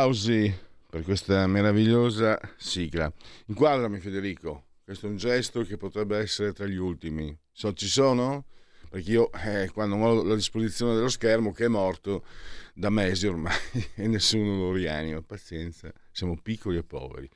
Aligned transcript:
Applausi 0.00 0.50
per 0.88 1.02
questa 1.02 1.46
meravigliosa 1.46 2.40
sigla. 2.56 3.12
Inquadrami 3.46 4.00
Federico, 4.00 4.68
questo 4.82 5.06
è 5.06 5.10
un 5.10 5.18
gesto 5.18 5.62
che 5.62 5.76
potrebbe 5.76 6.16
essere 6.16 6.54
tra 6.54 6.66
gli 6.66 6.76
ultimi. 6.76 7.36
So, 7.52 7.74
ci 7.74 7.86
sono? 7.86 8.46
Perché 8.88 9.10
io 9.10 9.30
eh, 9.32 9.68
quando 9.70 9.96
ho 9.96 10.22
la 10.22 10.34
disposizione 10.34 10.94
dello 10.94 11.10
schermo 11.10 11.52
che 11.52 11.66
è 11.66 11.68
morto 11.68 12.24
da 12.72 12.88
mesi 12.88 13.26
ormai 13.26 13.54
e 13.94 14.06
nessuno 14.06 14.56
lo 14.56 14.72
rianima, 14.72 15.20
pazienza, 15.20 15.92
siamo 16.10 16.38
piccoli 16.40 16.78
e 16.78 16.82
poveri, 16.82 17.28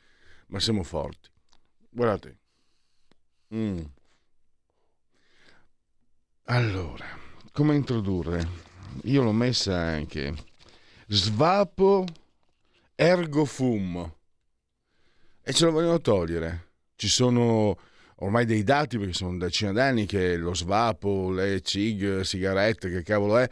ma 0.47 0.59
siamo 0.59 0.83
forti. 0.83 1.29
Guardate. 1.91 2.39
Mm. 3.55 3.81
Allora, 6.45 7.07
come 7.53 7.75
introdurre? 7.75 8.49
Io 9.03 9.23
l'ho 9.23 9.33
messa 9.33 9.77
anche. 9.77 10.35
Svapo 11.09 12.07
ergo 12.95 13.45
fum 13.45 14.13
e 15.43 15.53
ce 15.53 15.65
lo 15.67 15.73
vogliono 15.73 16.01
togliere. 16.01 16.73
Ci 16.97 17.09
sono 17.09 17.79
ormai 18.17 18.47
dei 18.47 18.63
dati, 18.63 18.99
perché 18.99 19.13
sono 19.13 19.37
decine 19.37 19.73
d'anni 19.73 20.07
che 20.07 20.37
lo 20.37 20.55
svapo, 20.55 21.31
le 21.31 21.61
cig, 21.61 22.21
sigarette, 22.21 22.91
che 22.91 23.03
cavolo 23.03 23.39
è, 23.39 23.49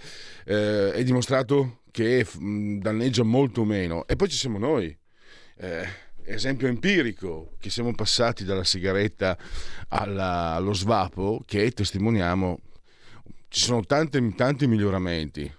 eh, 0.47 0.93
è 0.93 1.05
dimostrato 1.05 1.83
che 1.91 2.27
danneggia 2.35 3.25
molto 3.25 3.65
meno. 3.65 4.07
E 4.07 4.17
poi 4.17 4.29
ci 4.29 4.37
siamo 4.37 4.59
noi. 4.59 4.97
Eh, 5.57 5.87
esempio 6.25 6.69
empirico, 6.69 7.57
che 7.59 7.69
siamo 7.69 7.95
passati 7.95 8.45
dalla 8.45 8.65
sigaretta 8.65 9.37
alla, 9.89 10.55
allo 10.55 10.73
svapo, 10.73 11.43
che 11.45 11.71
testimoniamo. 11.73 12.59
Ci 13.49 13.61
sono 13.61 13.85
tanti, 13.85 14.35
tanti 14.35 14.67
miglioramenti. 14.67 15.53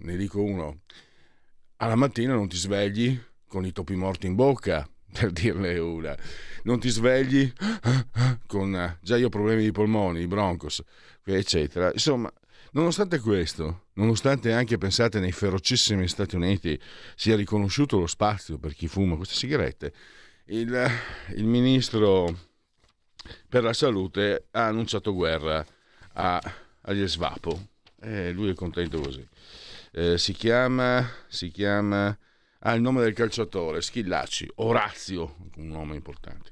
Ne 0.00 0.16
dico 0.16 0.42
uno. 0.42 0.80
Alla 1.76 1.94
mattina 1.94 2.34
non 2.34 2.48
ti 2.48 2.56
svegli 2.56 3.18
con 3.48 3.64
i 3.64 3.72
topi 3.72 3.94
morti 3.96 4.26
in 4.26 4.34
bocca, 4.34 4.88
per 5.12 5.32
dirne 5.32 5.76
una. 5.78 6.16
Non 6.64 6.78
ti 6.78 6.88
svegli 6.90 7.50
con 8.46 8.98
già 9.00 9.16
io 9.16 9.26
ho 9.26 9.30
problemi 9.30 9.64
di 9.64 9.72
polmoni, 9.72 10.20
i 10.20 10.26
broncos, 10.26 10.82
eccetera. 11.24 11.90
Insomma, 11.92 12.32
nonostante 12.72 13.18
questo, 13.18 13.86
nonostante 13.94 14.52
anche 14.52 14.78
pensate 14.78 15.18
nei 15.18 15.32
ferocissimi 15.32 16.06
Stati 16.06 16.36
Uniti 16.36 16.78
sia 17.16 17.36
riconosciuto 17.36 17.98
lo 17.98 18.06
spazio 18.06 18.58
per 18.58 18.74
chi 18.74 18.86
fuma 18.86 19.16
queste 19.16 19.34
sigarette, 19.34 19.92
il, 20.46 20.88
il 21.34 21.44
ministro 21.44 22.46
per 23.48 23.62
la 23.62 23.72
salute 23.72 24.46
ha 24.52 24.66
annunciato 24.66 25.14
guerra 25.14 25.64
a, 26.14 26.40
agli 26.82 27.06
Svapo 27.06 27.68
e 28.00 28.30
lui 28.32 28.50
è 28.50 28.54
contento 28.54 29.00
così. 29.00 29.26
Eh, 29.92 30.18
si 30.18 30.32
chiama, 30.32 31.06
si 31.28 31.50
chiama 31.50 32.16
ha 32.60 32.72
il 32.72 32.80
nome 32.80 33.02
del 33.02 33.12
calciatore, 33.12 33.80
Schillacci, 33.80 34.50
Orazio, 34.56 35.36
un 35.56 35.68
nome 35.68 35.94
importante. 35.94 36.50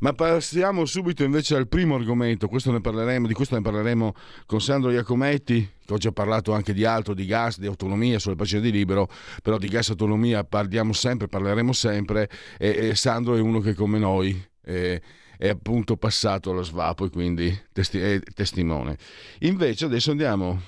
Ma 0.00 0.12
passiamo 0.12 0.84
subito 0.84 1.24
invece 1.24 1.54
al 1.54 1.68
primo 1.68 1.94
argomento, 1.94 2.48
questo 2.48 2.70
di 2.70 3.32
questo 3.32 3.54
ne 3.54 3.62
parleremo 3.62 4.14
con 4.46 4.60
Sandro 4.60 4.90
Iacometti, 4.90 5.70
che 5.84 5.92
oggi 5.92 6.08
ha 6.08 6.12
parlato 6.12 6.52
anche 6.52 6.72
di 6.72 6.84
altro, 6.84 7.14
di 7.14 7.24
gas, 7.24 7.58
di 7.58 7.66
autonomia 7.66 8.18
sulle 8.18 8.36
pagine 8.36 8.60
di 8.60 8.70
Libero, 8.70 9.08
però 9.42 9.58
di 9.58 9.68
gas 9.68 9.88
e 9.88 9.92
autonomia 9.92 10.44
parliamo 10.44 10.92
sempre, 10.92 11.28
parleremo 11.28 11.72
sempre 11.72 12.28
e, 12.58 12.88
e 12.88 12.94
Sandro 12.94 13.34
è 13.36 13.40
uno 13.40 13.60
che 13.60 13.74
come 13.74 13.98
noi 13.98 14.40
è, 14.60 15.00
è 15.38 15.48
appunto 15.48 15.96
passato 15.96 16.50
allo 16.50 16.62
svapo 16.62 17.06
e 17.06 17.10
quindi 17.10 17.58
testi- 17.72 18.00
è 18.00 18.20
testimone. 18.20 18.98
Invece 19.40 19.86
adesso 19.86 20.10
andiamo 20.10 20.60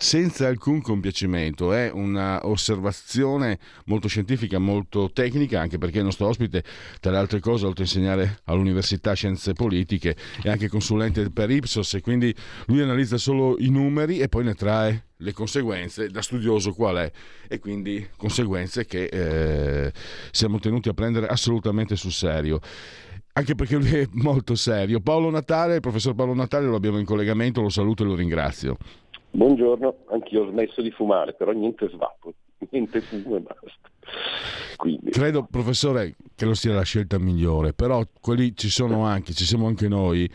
senza 0.00 0.46
alcun 0.46 0.80
compiacimento, 0.80 1.72
è 1.72 1.90
un'osservazione 1.92 3.58
molto 3.86 4.06
scientifica, 4.06 4.60
molto 4.60 5.10
tecnica, 5.12 5.60
anche 5.60 5.76
perché 5.76 5.98
il 5.98 6.04
nostro 6.04 6.28
ospite, 6.28 6.62
tra 7.00 7.10
le 7.10 7.18
altre 7.18 7.40
cose, 7.40 7.66
oltre 7.66 7.82
a 7.82 7.86
insegnare 7.86 8.40
all'Università 8.44 9.14
Scienze 9.14 9.54
Politiche, 9.54 10.16
è 10.40 10.50
anche 10.50 10.68
consulente 10.68 11.28
per 11.30 11.50
Ipsos 11.50 11.94
e 11.94 12.00
quindi 12.00 12.32
lui 12.66 12.80
analizza 12.80 13.18
solo 13.18 13.56
i 13.58 13.70
numeri 13.70 14.20
e 14.20 14.28
poi 14.28 14.44
ne 14.44 14.54
trae 14.54 15.06
le 15.16 15.32
conseguenze 15.32 16.08
da 16.10 16.22
studioso 16.22 16.72
qual 16.74 16.98
è 16.98 17.10
e 17.48 17.58
quindi 17.58 18.08
conseguenze 18.16 18.86
che 18.86 19.06
eh, 19.06 19.92
siamo 20.30 20.60
tenuti 20.60 20.88
a 20.88 20.94
prendere 20.94 21.26
assolutamente 21.26 21.96
sul 21.96 22.12
serio 22.12 22.60
anche 23.32 23.54
perché 23.54 23.76
lui 23.76 23.94
è 23.94 24.08
molto 24.14 24.56
serio. 24.56 24.98
Paolo 24.98 25.30
Natale, 25.30 25.76
il 25.76 25.80
professor 25.80 26.12
Paolo 26.12 26.34
Natale 26.34 26.66
lo 26.66 26.74
abbiamo 26.74 26.98
in 26.98 27.04
collegamento, 27.04 27.60
lo 27.60 27.68
saluto 27.68 28.02
e 28.02 28.06
lo 28.06 28.16
ringrazio. 28.16 28.76
Buongiorno, 29.38 29.98
anch'io 30.10 30.42
ho 30.42 30.50
smesso 30.50 30.82
di 30.82 30.90
fumare, 30.90 31.32
però 31.32 31.52
niente 31.52 31.88
svapo, 31.90 32.34
niente 32.70 33.00
fumo 33.00 33.36
e 33.36 33.40
basta. 33.40 33.88
Quindi... 34.74 35.10
Credo, 35.10 35.46
professore, 35.48 36.16
che 36.34 36.44
lo 36.44 36.54
sia 36.54 36.74
la 36.74 36.82
scelta 36.82 37.20
migliore, 37.20 37.72
però 37.72 38.02
quelli 38.20 38.56
ci 38.56 38.68
sono 38.68 39.04
anche, 39.04 39.34
ci 39.34 39.44
siamo 39.44 39.68
anche 39.68 39.86
noi, 39.86 40.28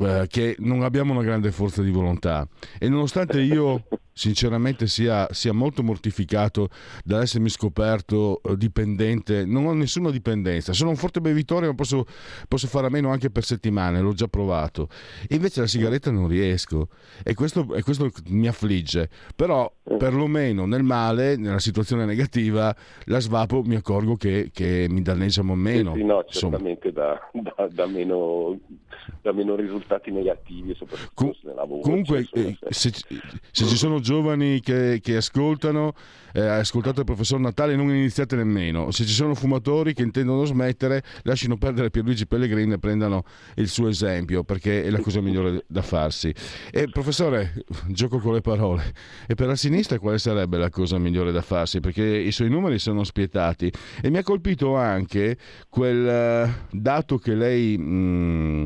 eh, 0.00 0.26
che 0.26 0.56
non 0.58 0.82
abbiamo 0.82 1.12
una 1.12 1.22
grande 1.22 1.52
forza 1.52 1.80
di 1.80 1.92
volontà. 1.92 2.44
E 2.80 2.88
nonostante 2.88 3.40
io 3.40 3.84
sinceramente 4.20 4.86
sia, 4.86 5.26
sia, 5.30 5.52
molto 5.52 5.82
mortificato 5.82 6.68
dall'essermi 7.04 7.48
scoperto 7.48 8.42
eh, 8.42 8.56
dipendente. 8.56 9.46
Non 9.46 9.64
ho 9.64 9.72
nessuna 9.72 10.10
dipendenza, 10.10 10.74
sono 10.74 10.90
un 10.90 10.96
forte 10.96 11.22
bevitore, 11.22 11.66
ma 11.66 11.74
posso, 11.74 12.04
posso 12.46 12.66
fare 12.66 12.88
a 12.88 12.90
meno 12.90 13.10
anche 13.10 13.30
per 13.30 13.44
settimane, 13.44 14.00
l'ho 14.00 14.12
già 14.12 14.26
provato. 14.26 14.88
E 15.26 15.36
invece 15.36 15.60
la 15.60 15.66
sigaretta 15.66 16.10
non 16.10 16.28
riesco 16.28 16.88
e 17.24 17.32
questo, 17.32 17.72
e 17.74 17.82
questo 17.82 18.10
mi 18.28 18.46
affligge. 18.46 19.08
Però 19.34 19.72
perlomeno 19.96 20.66
nel 20.66 20.82
male, 20.82 21.36
nella 21.36 21.58
situazione 21.58 22.04
negativa, 22.04 22.74
la 23.04 23.20
svapo 23.20 23.62
mi 23.62 23.76
accorgo 23.76 24.16
che, 24.16 24.50
che 24.52 24.86
mi 24.90 25.00
danneggia 25.00 25.42
meno. 25.42 25.94
Sì, 25.94 26.04
no, 26.04 26.24
certamente 26.28 26.92
da, 26.92 27.18
da, 27.32 27.68
da, 27.70 27.86
meno, 27.86 28.58
da, 29.22 29.32
meno, 29.32 29.54
risultati 29.54 30.10
negativi, 30.10 30.74
soprattutto 30.74 31.10
Com- 31.14 31.34
nel 31.42 31.54
lavoro. 31.54 31.80
Comunque, 31.80 32.24
cioè, 32.24 32.54
se, 32.68 32.90
se 32.90 33.64
ci 33.64 33.76
sono 33.76 34.00
giovani 34.10 34.58
che, 34.58 34.98
che 35.00 35.16
ascoltano, 35.16 35.92
eh, 36.32 36.40
ascoltate 36.40 37.00
il 37.00 37.06
professor 37.06 37.38
Natale, 37.38 37.76
non 37.76 37.90
iniziate 37.90 38.34
nemmeno. 38.34 38.90
Se 38.90 39.04
ci 39.04 39.12
sono 39.12 39.36
fumatori 39.36 39.94
che 39.94 40.02
intendono 40.02 40.44
smettere, 40.44 41.04
lasciano 41.22 41.56
perdere 41.56 41.90
Pierluigi 41.90 42.26
Pellegrini 42.26 42.72
e 42.72 42.78
prendano 42.80 43.22
il 43.54 43.68
suo 43.68 43.86
esempio, 43.86 44.42
perché 44.42 44.82
è 44.82 44.90
la 44.90 44.98
cosa 44.98 45.20
migliore 45.20 45.64
da 45.68 45.82
farsi. 45.82 46.34
E 46.72 46.88
professore, 46.88 47.64
gioco 47.86 48.18
con 48.18 48.32
le 48.32 48.40
parole. 48.40 48.92
E 49.28 49.36
per 49.36 49.46
la 49.46 49.54
sinistra 49.54 50.00
quale 50.00 50.18
sarebbe 50.18 50.58
la 50.58 50.70
cosa 50.70 50.98
migliore 50.98 51.30
da 51.30 51.40
farsi? 51.40 51.78
Perché 51.78 52.04
i 52.04 52.32
suoi 52.32 52.50
numeri 52.50 52.80
sono 52.80 53.04
spietati. 53.04 53.72
E 54.02 54.10
mi 54.10 54.18
ha 54.18 54.24
colpito 54.24 54.74
anche 54.74 55.36
quel 55.68 56.48
uh, 56.48 56.76
dato 56.76 57.16
che 57.18 57.34
lei... 57.36 57.78
Mh, 57.78 57.84
mm, 57.84 58.64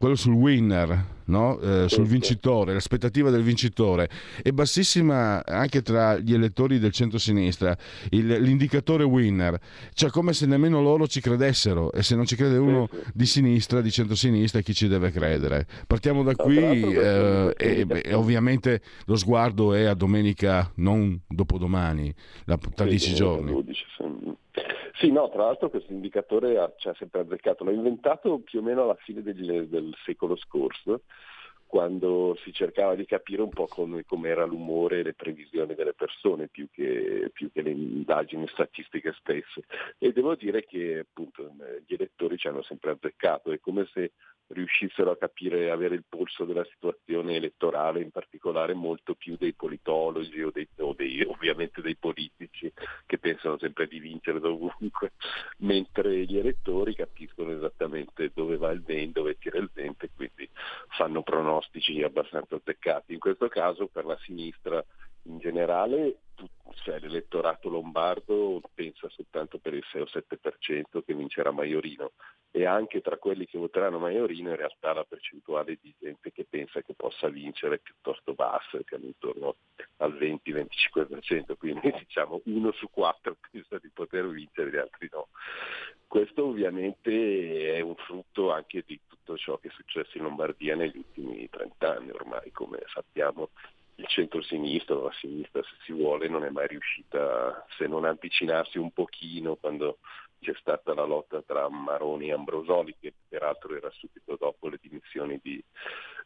quello 0.00 0.16
sul 0.16 0.32
winner, 0.32 1.04
no? 1.26 1.60
eh, 1.60 1.86
sul 1.90 2.06
vincitore, 2.06 2.72
l'aspettativa 2.72 3.28
del 3.28 3.42
vincitore 3.42 4.08
è 4.42 4.50
bassissima 4.50 5.44
anche 5.44 5.82
tra 5.82 6.16
gli 6.16 6.32
elettori 6.32 6.78
del 6.78 6.90
centro-sinistra, 6.90 7.76
il, 8.08 8.26
l'indicatore 8.40 9.04
winner, 9.04 9.60
cioè 9.92 10.08
come 10.08 10.32
se 10.32 10.46
nemmeno 10.46 10.80
loro 10.80 11.06
ci 11.06 11.20
credessero 11.20 11.92
e 11.92 12.02
se 12.02 12.16
non 12.16 12.24
ci 12.24 12.34
crede 12.34 12.56
uno 12.56 12.88
di 13.12 13.26
sinistra, 13.26 13.82
di 13.82 13.90
centro-sinistra, 13.90 14.62
chi 14.62 14.72
ci 14.72 14.88
deve 14.88 15.10
credere? 15.10 15.66
Partiamo 15.86 16.22
da 16.22 16.34
qui 16.34 16.56
eh, 16.56 17.54
e, 17.58 17.86
e, 17.86 18.14
ovviamente 18.14 18.80
lo 19.04 19.16
sguardo 19.16 19.74
è 19.74 19.84
a 19.84 19.92
domenica, 19.92 20.72
non 20.76 21.20
dopodomani, 21.28 22.10
tra 22.74 22.86
dieci 22.86 23.12
giorni. 23.12 23.52
Sì, 25.00 25.10
no, 25.10 25.30
tra 25.30 25.44
l'altro 25.44 25.70
questo 25.70 25.92
indicatore 25.94 26.74
ci 26.76 26.88
ha 26.88 26.94
sempre 26.98 27.20
azzeccato, 27.20 27.64
l'ho 27.64 27.70
inventato 27.70 28.40
più 28.40 28.58
o 28.58 28.62
meno 28.62 28.82
alla 28.82 28.96
fine 28.96 29.22
del, 29.22 29.66
del 29.66 29.94
secolo 30.04 30.36
scorso, 30.36 31.04
quando 31.70 32.36
si 32.42 32.52
cercava 32.52 32.96
di 32.96 33.06
capire 33.06 33.42
un 33.42 33.50
po' 33.50 33.68
come, 33.68 34.02
era 34.24 34.44
l'umore 34.44 34.98
e 34.98 35.02
le 35.04 35.14
previsioni 35.14 35.76
delle 35.76 35.94
persone 35.94 36.48
più 36.48 36.66
che, 36.68 37.30
più 37.32 37.52
che, 37.52 37.62
le 37.62 37.70
indagini 37.70 38.48
statistiche 38.48 39.14
stesse. 39.20 39.62
E 39.96 40.12
devo 40.12 40.34
dire 40.34 40.64
che 40.64 40.98
appunto, 40.98 41.54
gli 41.86 41.94
elettori 41.94 42.38
ci 42.38 42.48
hanno 42.48 42.62
sempre 42.62 42.90
azzeccato, 42.90 43.52
è 43.52 43.60
come 43.60 43.88
se 43.92 44.10
riuscissero 44.48 45.12
a 45.12 45.16
capire, 45.16 45.70
avere 45.70 45.94
il 45.94 46.04
polso 46.08 46.44
della 46.44 46.64
situazione 46.64 47.36
elettorale, 47.36 48.00
in 48.00 48.10
particolare 48.10 48.74
molto 48.74 49.14
più 49.14 49.36
dei 49.38 49.52
politologi 49.52 50.42
o, 50.42 50.50
dei, 50.50 50.66
o 50.78 50.92
dei, 50.92 51.22
ovviamente 51.22 51.80
dei 51.80 51.94
politici 51.94 52.72
che 53.06 53.18
pensano 53.18 53.58
sempre 53.58 53.86
di 53.86 54.00
vincere 54.00 54.40
dovunque, 54.40 55.12
mentre 55.58 56.24
gli 56.24 56.36
elettori 56.36 56.96
capiscono 56.96 57.52
esattamente 57.52 58.32
dove 58.34 58.56
va 58.56 58.72
il 58.72 58.82
vento, 58.82 59.20
dove 59.20 59.38
tira 59.38 59.58
il 59.58 59.70
vento 59.72 60.06
e 60.06 60.10
quindi 60.16 60.48
fanno 60.88 61.22
pronostici 61.22 61.59
abbastanza 62.02 62.56
azzeccati. 62.56 63.12
In 63.12 63.18
questo 63.18 63.48
caso 63.48 63.86
per 63.86 64.04
la 64.04 64.18
sinistra 64.22 64.84
in 65.30 65.38
generale 65.38 66.18
cioè, 66.82 66.98
l'elettorato 66.98 67.68
lombardo 67.68 68.60
pensa 68.72 69.08
soltanto 69.10 69.58
per 69.58 69.74
il 69.74 69.84
6 69.90 70.00
o 70.00 70.06
7% 70.06 71.02
che 71.04 71.14
vincerà 71.14 71.50
Maiorino 71.50 72.12
e 72.50 72.64
anche 72.64 73.00
tra 73.00 73.16
quelli 73.16 73.46
che 73.46 73.58
voteranno 73.58 73.98
Maiorino 73.98 74.50
in 74.50 74.56
realtà 74.56 74.92
la 74.92 75.04
percentuale 75.04 75.78
di 75.80 75.94
gente 75.98 76.32
che 76.32 76.46
pensa 76.48 76.80
che 76.80 76.94
possa 76.94 77.28
vincere 77.28 77.76
è 77.76 77.80
piuttosto 77.80 78.32
bassa, 78.34 78.78
che 78.84 78.96
è 78.96 78.98
intorno 79.00 79.56
al 79.98 80.14
20-25%, 80.14 81.56
quindi 81.58 81.92
diciamo 81.98 82.40
uno 82.46 82.72
su 82.72 82.88
quattro 82.90 83.36
pensa 83.50 83.78
di 83.78 83.90
poter 83.92 84.26
vincere, 84.28 84.70
gli 84.70 84.76
altri 84.76 85.08
no. 85.12 85.28
Questo 86.06 86.46
ovviamente 86.46 87.74
è 87.74 87.80
un 87.80 87.94
frutto 87.94 88.50
anche 88.50 88.82
di 88.84 88.98
tutto 89.06 89.36
ciò 89.36 89.58
che 89.58 89.68
è 89.68 89.72
successo 89.72 90.16
in 90.16 90.24
Lombardia 90.24 90.74
negli 90.74 90.96
ultimi 90.96 91.48
30 91.48 91.96
anni 91.96 92.10
ormai, 92.10 92.50
come 92.50 92.82
sappiamo 92.92 93.50
il 94.00 94.06
centro-sinistra 94.06 94.96
o 94.96 95.04
la 95.04 95.12
sinistra 95.20 95.62
se 95.62 95.76
si 95.84 95.92
vuole 95.92 96.26
non 96.28 96.44
è 96.44 96.50
mai 96.50 96.66
riuscita 96.66 97.66
se 97.76 97.86
non 97.86 98.04
avvicinarsi 98.04 98.78
un 98.78 98.90
pochino 98.92 99.56
quando 99.56 99.98
c'è 100.40 100.54
stata 100.58 100.94
la 100.94 101.04
lotta 101.04 101.42
tra 101.42 101.68
Maroni 101.68 102.28
e 102.28 102.32
Ambrosoli 102.32 102.96
che 102.98 103.12
peraltro 103.28 103.76
era 103.76 103.90
subito 103.90 104.36
dopo 104.38 104.68
le 104.68 104.78
dimissioni 104.80 105.38
di, 105.42 105.62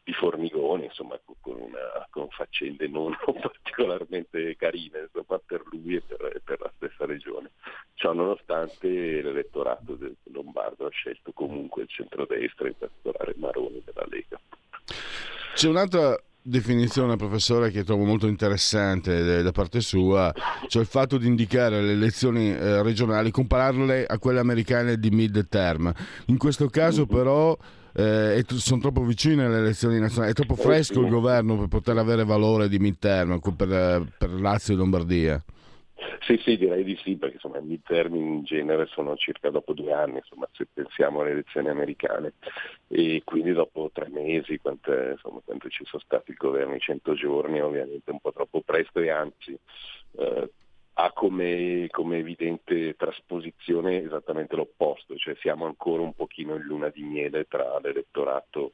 di 0.03 0.13
Formigoni, 0.13 0.85
insomma 0.85 1.19
con, 1.41 1.59
una, 1.59 2.07
con, 2.09 2.29
faccende 2.29 2.87
non 2.87 3.13
particolarmente 3.19 4.55
carine 4.55 5.09
insomma, 5.11 5.37
per 5.45 5.63
lui 5.69 5.95
e 5.95 6.01
per, 6.01 6.41
per, 6.45 6.61
la 6.61 6.71
stessa 6.77 7.05
regione. 7.05 7.51
Ciò 7.95 8.13
nonostante 8.13 8.87
l'elettorato 8.87 9.95
del 9.95 10.15
Lombardo 10.31 10.85
ha 10.85 10.91
scelto 10.91 11.33
comunque 11.33 11.81
il 11.81 11.89
centrodestra, 11.89 12.67
in 12.67 12.77
particolare 12.77 13.33
Maroni 13.35 13.83
della 13.83 14.05
Lega. 14.09 14.39
C'è 15.55 15.67
un'altra 15.67 16.17
definizione, 16.47 17.15
professore, 17.15 17.71
che 17.71 17.83
trovo 17.83 18.05
molto 18.05 18.27
interessante 18.27 19.41
da 19.41 19.51
parte 19.51 19.81
sua, 19.81 20.31
cioè 20.67 20.83
il 20.83 20.87
fatto 20.87 21.17
di 21.17 21.25
indicare 21.25 21.81
le 21.81 21.93
elezioni 21.93 22.51
eh, 22.51 22.83
regionali, 22.83 23.31
compararle 23.31 24.05
a 24.05 24.19
quelle 24.19 24.39
americane 24.39 24.99
di 24.99 25.09
mid-term. 25.09 25.91
In 26.25 26.37
questo 26.37 26.67
caso 26.69 27.05
mm-hmm. 27.05 27.15
però 27.15 27.57
eh, 27.93 28.45
sono 28.47 28.79
troppo 28.79 29.03
vicine 29.03 29.45
alle 29.45 29.57
elezioni 29.57 29.99
nazionali, 29.99 30.31
è 30.31 30.35
troppo 30.35 30.53
eh, 30.53 30.61
fresco 30.61 31.01
il 31.01 31.09
governo 31.09 31.57
per 31.57 31.67
poter 31.67 31.97
avere 31.97 32.23
valore 32.23 32.69
di 32.69 32.77
mid-term 32.77 33.39
per, 33.39 34.05
per 34.15 34.29
Lazio 34.29 34.75
e 34.75 34.77
Lombardia. 34.77 35.43
Sì, 36.21 36.37
sì, 36.43 36.57
direi 36.57 36.83
di 36.83 36.97
sì, 37.03 37.15
perché 37.15 37.35
insomma, 37.35 37.59
i 37.59 37.63
midterm 37.63 38.15
in 38.15 38.43
genere 38.43 38.85
sono 38.87 39.15
circa 39.15 39.49
dopo 39.49 39.73
due 39.73 39.93
anni, 39.93 40.17
insomma, 40.17 40.47
se 40.51 40.67
pensiamo 40.71 41.21
alle 41.21 41.31
elezioni 41.31 41.69
americane, 41.69 42.33
e 42.87 43.21
quindi 43.23 43.53
dopo 43.53 43.89
tre 43.93 44.09
mesi, 44.09 44.59
quanto, 44.59 44.91
insomma, 44.91 45.39
quanto 45.45 45.69
ci 45.69 45.85
sono 45.85 46.01
stati 46.03 46.31
i 46.31 46.79
100 46.79 47.13
giorni, 47.13 47.61
ovviamente 47.61 48.11
un 48.11 48.19
po' 48.19 48.33
troppo 48.33 48.61
presto 48.61 48.99
e 48.99 49.09
anzi 49.09 49.57
eh, 50.17 50.51
ha 50.97 51.11
come, 51.11 51.87
come, 51.91 52.17
evidente 52.17 52.95
trasposizione 52.95 54.03
esattamente 54.03 54.55
l'opposto, 54.55 55.15
cioè 55.15 55.35
siamo 55.39 55.65
ancora 55.65 56.01
un 56.01 56.13
pochino 56.13 56.55
in 56.55 56.61
luna 56.61 56.89
di 56.89 57.03
miele 57.03 57.45
tra 57.47 57.79
l'elettorato 57.79 58.73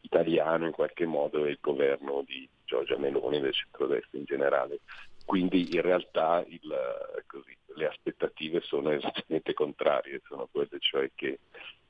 italiano 0.00 0.66
in 0.66 0.72
qualche 0.72 1.06
modo 1.06 1.44
e 1.44 1.50
il 1.50 1.58
governo 1.60 2.22
di 2.26 2.46
Giorgia 2.64 2.98
Meloni 2.98 3.40
del 3.40 3.54
centrodestra 3.54 4.18
in 4.18 4.24
generale. 4.24 4.80
Quindi 5.24 5.74
in 5.74 5.80
realtà 5.80 6.44
il, 6.46 7.22
così, 7.26 7.56
le 7.76 7.86
aspettative 7.86 8.60
sono 8.60 8.90
esattamente 8.92 9.54
contrarie, 9.54 10.20
sono 10.26 10.48
quelle 10.50 10.78
cioè 10.78 11.10
che 11.14 11.40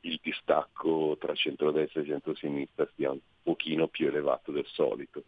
il 0.01 0.21
distacco 0.23 1.17
tra 1.19 1.35
centrodestra 1.35 2.03
e 2.03 2.07
centrosinistra 2.07 2.89
sia 2.95 3.11
un 3.11 3.21
pochino 3.43 3.89
più 3.89 4.09
elevato 4.09 4.53
del 4.53 4.67
solito. 4.67 5.25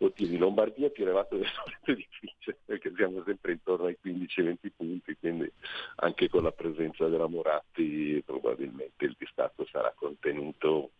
In 0.00 0.38
Lombardia 0.38 0.90
più 0.90 1.04
elevato 1.04 1.36
del 1.36 1.46
solito 1.54 1.94
difficile 1.94 2.56
perché 2.64 2.92
siamo 2.94 3.22
sempre 3.24 3.52
intorno 3.52 3.86
ai 3.86 3.96
15-20 4.04 4.56
punti, 4.76 5.16
quindi 5.18 5.50
anche 5.96 6.28
con 6.28 6.44
la 6.44 6.52
presenza 6.52 7.08
della 7.08 7.26
Moratti 7.26 8.22
probabilmente 8.24 9.04
il 9.04 9.16
distacco 9.18 9.66
sarà 9.70 9.92
contenuto 9.96 10.92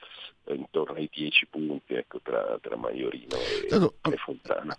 intorno 0.46 0.96
ai 0.96 1.08
10 1.12 1.46
punti 1.46 1.94
ecco, 1.94 2.20
tra, 2.22 2.58
tra 2.60 2.76
Maiorino 2.76 3.36
e, 3.36 3.74
allora, 3.74 3.92
e, 4.10 4.16
Fontana. 4.16 4.76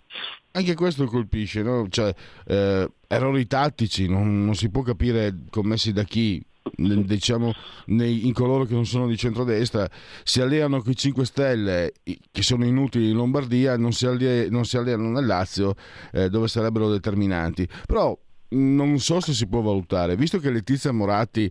Anche 0.52 0.74
questo 0.74 1.06
colpisce, 1.06 1.62
no? 1.62 1.88
cioè, 1.88 2.12
eh, 2.46 2.90
errori 3.06 3.46
tattici, 3.46 4.08
non, 4.08 4.44
non 4.44 4.54
si 4.54 4.70
può 4.70 4.82
capire 4.82 5.44
commessi 5.48 5.92
da 5.92 6.02
chi, 6.02 6.44
diciamo, 6.76 7.52
nei, 7.86 8.26
in 8.26 8.32
coloro 8.32 8.64
che 8.64 8.74
non 8.74 8.86
sono 8.86 9.06
di 9.06 9.16
centrodestra, 9.16 9.88
si 10.22 10.40
alleano 10.40 10.80
con 10.82 10.92
i 10.92 10.96
5 10.96 11.24
Stelle 11.24 11.92
che 12.02 12.42
sono 12.42 12.64
inutili 12.64 13.10
in 13.10 13.16
Lombardia, 13.16 13.76
non 13.76 13.92
si, 13.92 14.06
allie, 14.06 14.48
non 14.48 14.64
si 14.64 14.76
alleano 14.76 15.10
nel 15.10 15.26
Lazio 15.26 15.74
eh, 16.12 16.28
dove 16.28 16.48
sarebbero 16.48 16.90
determinanti. 16.90 17.68
Però 17.86 18.16
non 18.50 18.98
so 18.98 19.20
se 19.20 19.32
si 19.32 19.46
può 19.46 19.60
valutare, 19.60 20.16
visto 20.16 20.38
che 20.38 20.50
Letizia 20.50 20.92
Moratti 20.92 21.50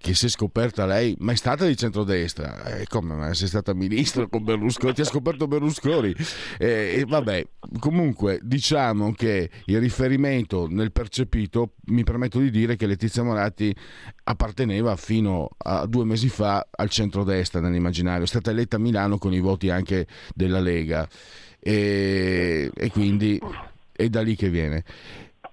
che 0.00 0.14
si 0.14 0.26
è 0.26 0.28
scoperta 0.28 0.86
lei, 0.86 1.16
ma 1.18 1.32
è 1.32 1.34
stata 1.34 1.66
di 1.66 1.76
centrodestra, 1.76 2.64
eh, 2.64 2.86
come 2.86 3.14
ma 3.14 3.34
sei 3.34 3.48
stata 3.48 3.74
ministra 3.74 4.28
con 4.28 4.44
Berlusconi, 4.44 4.94
ti 4.94 5.00
ha 5.00 5.04
scoperto 5.04 5.48
Berlusconi, 5.48 6.14
eh, 6.56 6.94
e 6.98 7.04
vabbè, 7.04 7.44
comunque 7.80 8.38
diciamo 8.42 9.12
che 9.12 9.50
il 9.64 9.80
riferimento 9.80 10.68
nel 10.70 10.92
percepito, 10.92 11.72
mi 11.86 12.04
permetto 12.04 12.38
di 12.38 12.50
dire 12.50 12.76
che 12.76 12.86
Letizia 12.86 13.24
Moratti 13.24 13.74
apparteneva 14.24 14.94
fino 14.94 15.48
a 15.56 15.84
due 15.86 16.04
mesi 16.04 16.28
fa 16.28 16.64
al 16.70 16.88
centrodestra 16.90 17.60
nell'immaginario, 17.60 18.22
è 18.22 18.28
stata 18.28 18.52
eletta 18.52 18.76
a 18.76 18.80
Milano 18.80 19.18
con 19.18 19.32
i 19.32 19.40
voti 19.40 19.68
anche 19.68 20.06
della 20.32 20.60
Lega. 20.60 21.08
E, 21.60 22.70
e 22.72 22.90
quindi 22.92 23.40
è 23.90 24.08
da 24.08 24.22
lì 24.22 24.36
che 24.36 24.48
viene. 24.48 24.84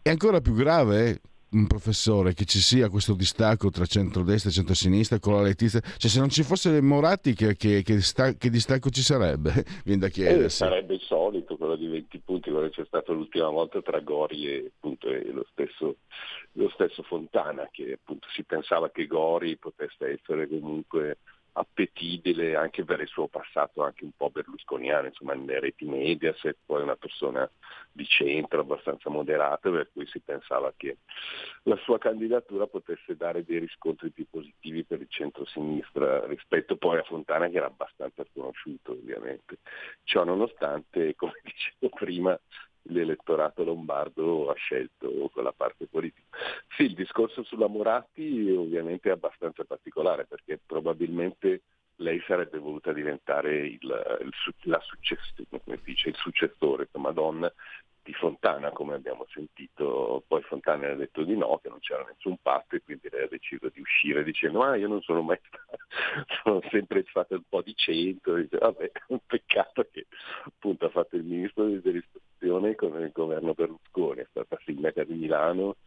È 0.07 0.11
ancora 0.11 0.39
più 0.39 0.53
grave 0.53 1.19
un 1.53 1.65
professore 1.65 2.35
che 2.35 2.45
ci 2.45 2.59
sia 2.59 2.89
questo 2.89 3.15
distacco 3.15 3.71
tra 3.71 3.87
centrodestra 3.87 4.51
e 4.51 4.53
centrosinistra 4.53 5.17
con 5.17 5.33
la 5.33 5.41
Letizia, 5.41 5.79
cioè 5.81 6.11
se 6.11 6.19
non 6.19 6.29
ci 6.29 6.43
fosse 6.43 6.79
Moratti 6.79 7.33
che, 7.33 7.55
che, 7.55 7.81
che, 7.81 8.01
sta, 8.01 8.33
che 8.33 8.51
distacco 8.51 8.91
ci 8.91 9.01
sarebbe? 9.01 9.65
Viene 9.83 10.01
da 10.01 10.09
chiedersi. 10.09 10.61
Eh, 10.61 10.67
sarebbe 10.67 10.93
il 10.93 11.01
solito, 11.01 11.57
quello 11.57 11.75
di 11.75 11.87
20 11.87 12.19
punti, 12.19 12.51
quello 12.51 12.67
che 12.67 12.81
c'è 12.81 12.85
stato 12.85 13.13
l'ultima 13.13 13.49
volta 13.49 13.81
tra 13.81 13.99
Gori 13.99 14.47
e, 14.47 14.71
appunto, 14.75 15.09
e 15.09 15.31
lo, 15.31 15.43
stesso, 15.49 15.95
lo, 16.51 16.69
stesso, 16.69 17.01
Fontana, 17.01 17.67
che 17.71 17.93
appunto 17.93 18.27
si 18.29 18.43
pensava 18.43 18.91
che 18.91 19.07
Gori 19.07 19.57
potesse 19.57 20.19
essere 20.19 20.47
comunque 20.47 21.17
appetibile 21.57 22.55
anche 22.55 22.83
per 22.83 22.99
il 22.99 23.07
suo 23.07 23.27
passato 23.27 23.83
anche 23.83 24.03
un 24.03 24.11
po' 24.15 24.29
berlusconiano, 24.29 25.07
insomma 25.07 25.33
nelle 25.33 25.59
reti 25.59 25.85
Mediaset, 25.85 26.57
poi 26.65 26.81
una 26.81 26.95
persona 26.95 27.49
di 27.91 28.05
centro 28.05 28.61
abbastanza 28.61 29.09
moderata, 29.09 29.69
per 29.69 29.89
cui 29.93 30.05
si 30.07 30.19
pensava 30.19 30.73
che 30.75 30.97
la 31.63 31.77
sua 31.77 31.97
candidatura 31.97 32.67
potesse 32.67 33.15
dare 33.15 33.45
dei 33.45 33.59
riscontri 33.59 34.09
più 34.11 34.25
positivi 34.29 34.83
per 34.83 34.99
il 34.99 35.09
centro-sinistra 35.09 36.25
rispetto 36.25 36.75
poi 36.75 36.99
a 36.99 37.03
Fontana 37.03 37.47
che 37.47 37.57
era 37.57 37.67
abbastanza 37.67 38.25
conosciuto 38.33 38.91
ovviamente. 38.91 39.59
Ciò 40.03 40.25
nonostante, 40.25 41.15
come 41.15 41.39
dicevo 41.41 41.95
prima, 41.95 42.39
l'elettorato 42.87 43.63
lombardo 43.63 44.49
ha 44.49 44.55
scelto 44.55 45.29
quella 45.31 45.51
parte 45.51 45.87
politica. 45.87 46.37
Sì, 46.75 46.83
il 46.83 46.93
discorso 46.93 47.43
sulla 47.43 47.67
Moratti 47.67 48.51
ovviamente 48.51 49.09
è 49.09 49.13
abbastanza 49.13 49.63
particolare 49.63 50.25
perché 50.25 50.59
probabilmente 50.63 51.61
lei 51.97 52.21
sarebbe 52.27 52.57
voluta 52.57 52.91
diventare 52.91 53.67
il, 53.67 53.79
il, 54.21 54.31
la 54.63 54.79
success- 54.81 55.33
dice, 55.83 56.09
il 56.09 56.15
successore, 56.15 56.83
insomma, 56.83 57.11
donna 57.11 57.51
di 58.05 58.13
Fontana, 58.13 58.69
come 58.69 58.93
abbiamo 58.93 59.25
sentito, 59.33 60.23
poi 60.27 60.43
Fontana 60.43 60.91
ha 60.91 60.93
detto 60.93 61.23
di 61.23 61.35
no, 61.35 61.57
che 61.57 61.69
non 61.69 61.79
c'era 61.79 62.05
nessun 62.07 62.37
patto 62.39 62.75
e 62.75 62.83
quindi 62.83 63.09
lei 63.11 63.23
ha 63.23 63.27
deciso 63.27 63.67
di 63.73 63.81
uscire 63.81 64.23
dicendo 64.23 64.59
ma 64.59 64.75
io 64.75 64.87
non 64.87 65.01
sono 65.01 65.23
mai 65.23 65.39
stato, 65.49 65.77
sono 66.43 66.61
sempre 66.69 67.03
stato 67.09 67.33
un 67.33 67.41
po' 67.49 67.63
di 67.63 67.73
centro, 67.75 68.35
dice, 68.35 68.57
vabbè, 68.59 68.91
un 69.07 69.19
peccato 69.25 69.87
che 69.91 70.05
appunto 70.43 70.85
ha 70.85 70.89
fatto 70.89 71.15
il 71.15 71.23
ministro 71.23 71.65
dell'istruzione 71.65 72.75
con 72.75 73.01
il 73.01 73.11
governo 73.11 73.55
Berlusconi, 73.55 74.21
è 74.21 74.27
stata 74.29 74.55
sindaca 74.63 75.03
di 75.03 75.15
Milano, 75.15 75.77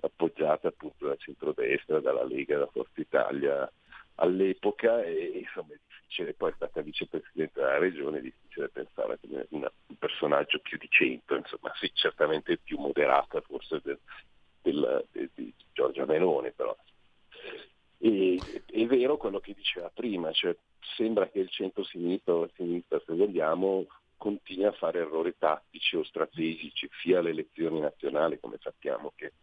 appoggiata 0.00 0.68
appunto 0.68 1.06
da 1.06 1.14
centrodestra, 1.14 2.00
dalla 2.00 2.24
Lega, 2.24 2.58
da 2.58 2.66
Forza 2.66 3.00
Italia, 3.00 3.70
all'epoca 4.18 5.02
e 5.02 5.40
insomma 5.44 5.74
è 5.74 5.78
difficile, 5.86 6.34
poi 6.34 6.50
è 6.50 6.54
stata 6.54 6.80
vicepresidente 6.80 7.60
della 7.60 7.78
regione, 7.78 8.18
è 8.18 8.22
difficile 8.22 8.68
pensare 8.68 9.18
come 9.20 9.46
un 9.50 9.68
personaggio 9.98 10.58
più 10.60 10.78
di 10.78 10.88
cento, 10.90 11.34
insomma 11.34 11.72
sì, 11.76 11.90
certamente 11.94 12.58
più 12.58 12.78
moderata 12.78 13.40
forse 13.40 13.80
del, 13.82 13.98
del, 14.62 15.06
de, 15.12 15.30
di 15.34 15.52
Giorgia 15.72 16.04
Meloni 16.04 16.52
però. 16.52 16.76
E, 18.00 18.38
è 18.66 18.86
vero 18.86 19.16
quello 19.16 19.40
che 19.40 19.54
diceva 19.54 19.90
prima, 19.92 20.30
cioè 20.32 20.56
sembra 20.96 21.28
che 21.28 21.40
il 21.40 21.50
centro-sinistra 21.50 22.34
o 22.34 22.50
sinistra, 22.54 23.00
se 23.04 23.14
vogliamo, 23.14 23.86
continui 24.16 24.66
a 24.66 24.72
fare 24.72 25.00
errori 25.00 25.34
tattici 25.38 25.96
o 25.96 26.04
strategici, 26.04 26.88
sia 27.00 27.18
alle 27.18 27.30
elezioni 27.30 27.80
nazionali, 27.80 28.38
come 28.40 28.58
sappiamo 28.60 29.12
che 29.14 29.34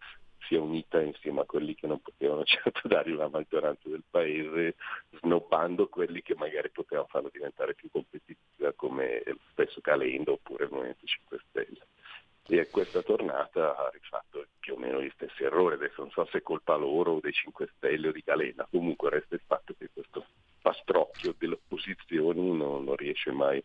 sia 0.47 0.61
unita 0.61 1.01
insieme 1.01 1.41
a 1.41 1.45
quelli 1.45 1.75
che 1.75 1.87
non 1.87 1.99
potevano 2.01 2.43
certo 2.45 2.87
dare 2.87 3.11
la 3.11 3.27
maggioranza 3.27 3.89
del 3.89 4.03
paese, 4.09 4.75
snobbando 5.19 5.87
quelli 5.87 6.21
che 6.21 6.35
magari 6.35 6.69
potevano 6.69 7.07
farlo 7.07 7.29
diventare 7.31 7.73
più 7.75 7.89
competitiva 7.91 8.73
come 8.75 9.21
lo 9.25 9.39
stesso 9.51 9.81
Calendo 9.81 10.33
oppure 10.33 10.65
il 10.65 10.71
Movimento 10.71 11.05
5 11.05 11.39
Stelle. 11.49 11.87
E 12.47 12.67
questa 12.69 13.01
tornata 13.01 13.75
ha 13.75 13.89
rifatto 13.91 14.45
più 14.59 14.73
o 14.73 14.77
meno 14.77 15.01
gli 15.01 15.11
stessi 15.15 15.43
errori, 15.43 15.75
adesso 15.75 16.01
non 16.01 16.11
so 16.11 16.27
se 16.31 16.39
è 16.39 16.41
colpa 16.41 16.75
loro 16.75 17.13
o 17.13 17.19
dei 17.19 17.33
5 17.33 17.69
Stelle 17.75 18.09
o 18.09 18.11
di 18.11 18.23
Calenda, 18.23 18.67
comunque 18.69 19.09
resta 19.09 19.35
il 19.35 19.41
fatto 19.45 19.73
che 19.77 19.89
questo 19.91 20.25
pastrocchio 20.61 21.35
delle 21.37 21.55
opposizioni 21.55 22.55
non, 22.55 22.83
non 22.83 22.95
riesce 22.95 23.31
mai 23.31 23.63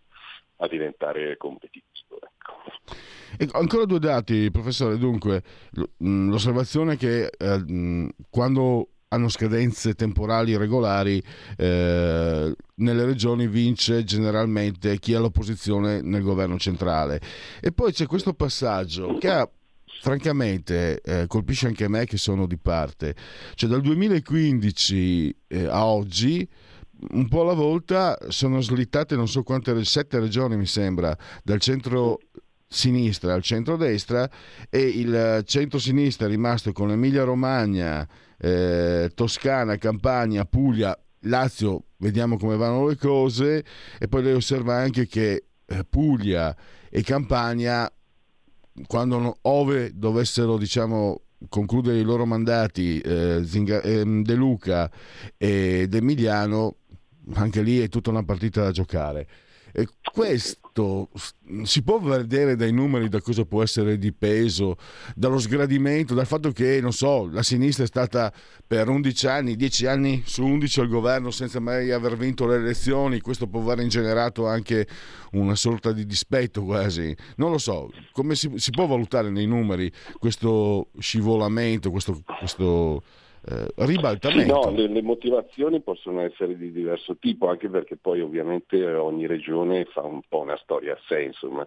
a 0.57 0.69
diventare 0.69 1.37
competitivo. 1.37 2.19
Ecco. 2.21 3.59
ancora 3.59 3.85
due 3.85 3.99
dati, 3.99 4.51
professore. 4.51 4.99
Dunque, 4.99 5.43
l'osservazione 5.99 6.97
che 6.97 7.27
eh, 7.27 8.13
quando 8.29 8.89
hanno 9.13 9.29
scadenze 9.29 9.95
temporali 9.95 10.57
regolari, 10.57 11.23
eh, 11.57 12.55
nelle 12.75 13.05
regioni 13.05 13.49
vince 13.49 14.05
generalmente 14.05 14.99
chi 14.99 15.15
ha 15.15 15.19
l'opposizione 15.19 16.01
nel 16.01 16.23
governo 16.23 16.59
centrale. 16.59 17.21
E 17.61 17.73
poi 17.73 17.93
c'è 17.93 18.07
questo 18.07 18.35
passaggio 18.35 19.19
che 19.19 19.29
ha 19.29 19.49
francamente 20.01 21.01
eh, 21.01 21.27
colpisce 21.27 21.67
anche 21.67 21.89
me 21.89 22.05
che 22.05 22.19
sono 22.19 22.47
di 22.47 22.57
parte. 22.57 23.17
Cioè 23.55 23.69
dal 23.69 23.81
2015 23.81 25.37
eh, 25.49 25.67
a 25.67 25.87
oggi 25.87 26.49
un 27.13 27.29
po' 27.29 27.41
alla 27.41 27.55
volta 27.55 28.17
sono 28.29 28.61
slittate 28.61 29.17
non 29.17 29.27
so 29.27 29.43
quante, 29.43 29.85
sette 29.85 30.21
regioni 30.21 30.57
mi 30.57 30.67
sembra, 30.67 31.17
dal 31.43 31.59
centro 31.59 32.21
sinistra 32.73 33.35
al 33.35 33.43
centro-destra 33.43 34.31
e 34.69 34.81
il 34.81 35.43
centro-sinistra 35.45 36.27
è 36.27 36.31
rimasto 36.31 36.73
con 36.73 36.93
Emilia 36.93 37.25
Romagna, 37.25 38.07
eh, 38.41 39.11
Toscana, 39.15 39.77
Campania, 39.77 40.45
Puglia, 40.45 40.99
Lazio, 41.25 41.85
vediamo 41.99 42.39
come 42.39 42.57
vanno 42.57 42.87
le 42.89 42.97
cose 42.97 43.65
e 43.99 44.09
poi 44.09 44.23
lei 44.23 44.33
osserva 44.33 44.77
anche 44.77 45.07
che 45.07 45.45
eh, 45.67 45.85
Puglia 45.89 46.57
e 46.89 47.03
Campania 47.03 47.91
quando 48.87 49.37
ove 49.43 49.91
dovessero 49.95 50.57
diciamo 50.57 51.23
concludere 51.49 51.99
i 51.99 52.03
loro 52.03 52.25
mandati 52.25 52.99
eh, 53.01 53.43
Zinga, 53.45 53.83
eh, 53.83 54.05
De 54.05 54.35
Luca 54.35 54.91
ed 55.37 55.95
Emiliano 55.95 56.77
anche 57.35 57.63
lì 57.63 57.81
è 57.81 57.89
tutta 57.89 58.11
una 58.11 58.25
partita 58.25 58.63
da 58.63 58.71
giocare. 58.71 59.29
Questo 60.13 61.09
si 61.63 61.83
può 61.83 61.99
vedere 61.99 62.57
dai 62.57 62.73
numeri 62.73 63.09
da 63.09 63.21
cosa 63.21 63.45
può 63.45 63.63
essere 63.63 63.99
dipeso, 63.99 64.77
dallo 65.15 65.39
sgradimento, 65.39 66.15
dal 66.15 66.27
fatto 66.27 66.53
che, 66.53 66.81
non 66.81 66.93
so, 66.93 67.29
la 67.31 67.43
sinistra 67.43 67.85
è 67.85 67.87
stata 67.87 68.33
per 68.67 68.89
11 68.89 69.27
anni, 69.27 69.57
10 69.57 69.87
anni 69.87 70.23
su 70.25 70.45
11 70.45 70.81
al 70.81 70.89
governo 70.89 71.31
senza 71.31 71.61
mai 71.61 71.91
aver 71.91 72.17
vinto 72.17 72.47
le 72.47 72.57
elezioni, 72.57 73.21
questo 73.21 73.47
può 73.47 73.61
aver 73.61 73.81
ingenerato 73.81 74.47
anche 74.47 74.87
una 75.33 75.55
sorta 75.55 75.93
di 75.93 76.07
dispetto 76.07 76.65
quasi. 76.65 77.15
Non 77.37 77.51
lo 77.51 77.59
so, 77.59 77.91
come 78.13 78.35
si, 78.35 78.51
si 78.57 78.71
può 78.71 78.87
valutare 78.87 79.31
nei 79.31 79.47
numeri 79.47 79.91
questo 80.19 80.91
scivolamento, 80.99 81.91
questo, 81.91 82.23
questo 82.39 83.03
eh, 83.47 83.67
ribaltamento. 83.87 84.53
no, 84.53 84.71
le, 84.71 84.87
le, 84.87 85.03
motivazioni 85.03 85.81
possono 85.81 86.21
essere 86.21 86.57
di 86.57 86.71
diverso 86.73 87.17
tipo, 87.17 87.49
anche 87.49 87.71
perché 87.71 87.97
poi 87.97 88.21
ovviamente 88.21 88.85
ogni 88.95 89.27
regione 89.27 89.87
fa 89.87 90.03
un 90.03 90.21
po' 90.29 90.41
una 90.41 90.59
storia 90.59 90.93
a 90.93 90.99
sé, 91.07 91.23
insomma. 91.23 91.67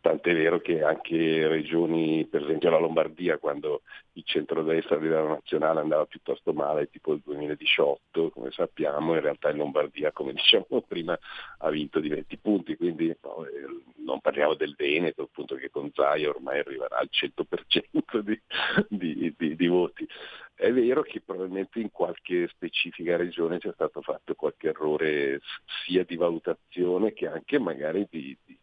tant'è 0.00 0.34
vero 0.34 0.60
che 0.60 0.82
anche 0.82 1.48
regioni, 1.48 2.26
per 2.26 2.42
esempio 2.42 2.70
la 2.70 2.78
Lombardia, 2.78 3.38
quando 3.38 3.82
il 4.12 4.22
centrodestra 4.24 4.96
a 4.96 5.00
livello 5.00 5.28
nazionale 5.28 5.80
andava 5.80 6.04
piuttosto 6.04 6.52
male, 6.52 6.90
tipo 6.90 7.14
il 7.14 7.22
2018, 7.24 8.30
come 8.30 8.50
sappiamo, 8.50 9.14
in 9.14 9.20
realtà 9.20 9.50
in 9.50 9.56
Lombardia, 9.56 10.12
come 10.12 10.32
dicevamo 10.34 10.82
prima, 10.86 11.18
ha 11.58 11.70
vinto 11.70 12.00
di 12.00 12.08
20 12.08 12.36
punti, 12.38 12.76
quindi 12.76 13.14
no, 13.22 13.46
eh, 13.46 13.94
non 14.04 14.20
parliamo 14.20 14.54
del 14.54 14.74
Veneto, 14.76 15.22
appunto 15.22 15.54
che 15.54 15.70
con 15.70 15.90
Zaia 15.94 16.28
ormai 16.28 16.58
arriverà 16.58 16.98
al 16.98 17.08
100% 17.10 18.18
di, 18.20 18.40
di, 18.88 19.34
di, 19.36 19.56
di 19.56 19.66
voti. 19.66 20.06
È 20.56 20.72
vero 20.72 21.02
che 21.02 21.20
probabilmente 21.20 21.80
in 21.80 21.90
qualche 21.90 22.46
specifica 22.48 23.16
regione 23.16 23.58
c'è 23.58 23.72
stato 23.72 24.00
fatto 24.02 24.34
qualche 24.36 24.68
errore 24.68 25.40
sia 25.84 26.04
di 26.04 26.16
valutazione 26.16 27.12
che 27.12 27.26
anche 27.26 27.58
magari 27.58 28.06
di, 28.08 28.38
di, 28.44 28.56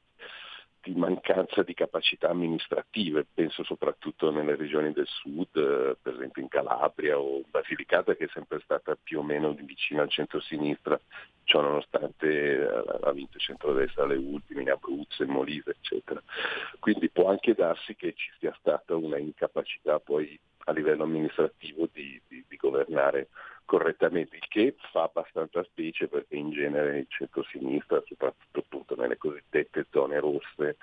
di 0.81 0.95
mancanza 0.95 1.63
di 1.63 1.73
capacità 1.73 2.29
amministrative, 2.29 3.27
penso 3.33 3.65
soprattutto 3.65 4.31
nelle 4.31 4.55
regioni 4.55 4.93
del 4.93 5.05
sud, 5.05 5.97
per 6.01 6.13
esempio 6.13 6.41
in 6.41 6.47
Calabria 6.47 7.19
o 7.19 7.43
Basilicata 7.49 8.15
che 8.15 8.23
è 8.23 8.29
sempre 8.31 8.61
stata 8.63 8.95
più 8.95 9.19
o 9.19 9.23
meno 9.23 9.51
vicina 9.51 10.01
al 10.01 10.09
centro-sinistra, 10.09 10.97
ciò 11.43 11.59
nonostante 11.59 12.27
eh, 12.27 12.83
ha 13.01 13.11
vinto 13.11 13.35
il 13.35 13.43
centro-destra 13.43 14.05
le 14.05 14.15
ultime, 14.15 14.61
in 14.61 14.71
Abruzzo, 14.71 15.23
in 15.23 15.29
Molise, 15.29 15.71
eccetera. 15.71 16.23
Quindi 16.79 17.09
può 17.09 17.29
anche 17.29 17.53
darsi 17.53 17.95
che 17.95 18.13
ci 18.15 18.31
sia 18.39 18.55
stata 18.59 18.95
una 18.95 19.17
incapacità 19.17 19.99
poi 19.99 20.39
a 20.65 20.71
livello 20.71 21.03
amministrativo 21.03 21.87
di, 21.91 22.19
di, 22.27 22.43
di, 22.47 22.55
governare 22.57 23.29
correttamente, 23.65 24.35
il 24.35 24.47
che 24.47 24.75
fa 24.91 25.03
abbastanza 25.03 25.63
specie 25.63 26.07
perché 26.07 26.35
in 26.35 26.51
genere 26.51 26.99
il 26.99 27.07
centro-sinistra, 27.09 28.01
soprattutto 28.05 28.59
appunto 28.59 28.95
nelle 28.95 29.17
cosiddette 29.17 29.87
zone 29.91 30.19
rosse, 30.19 30.77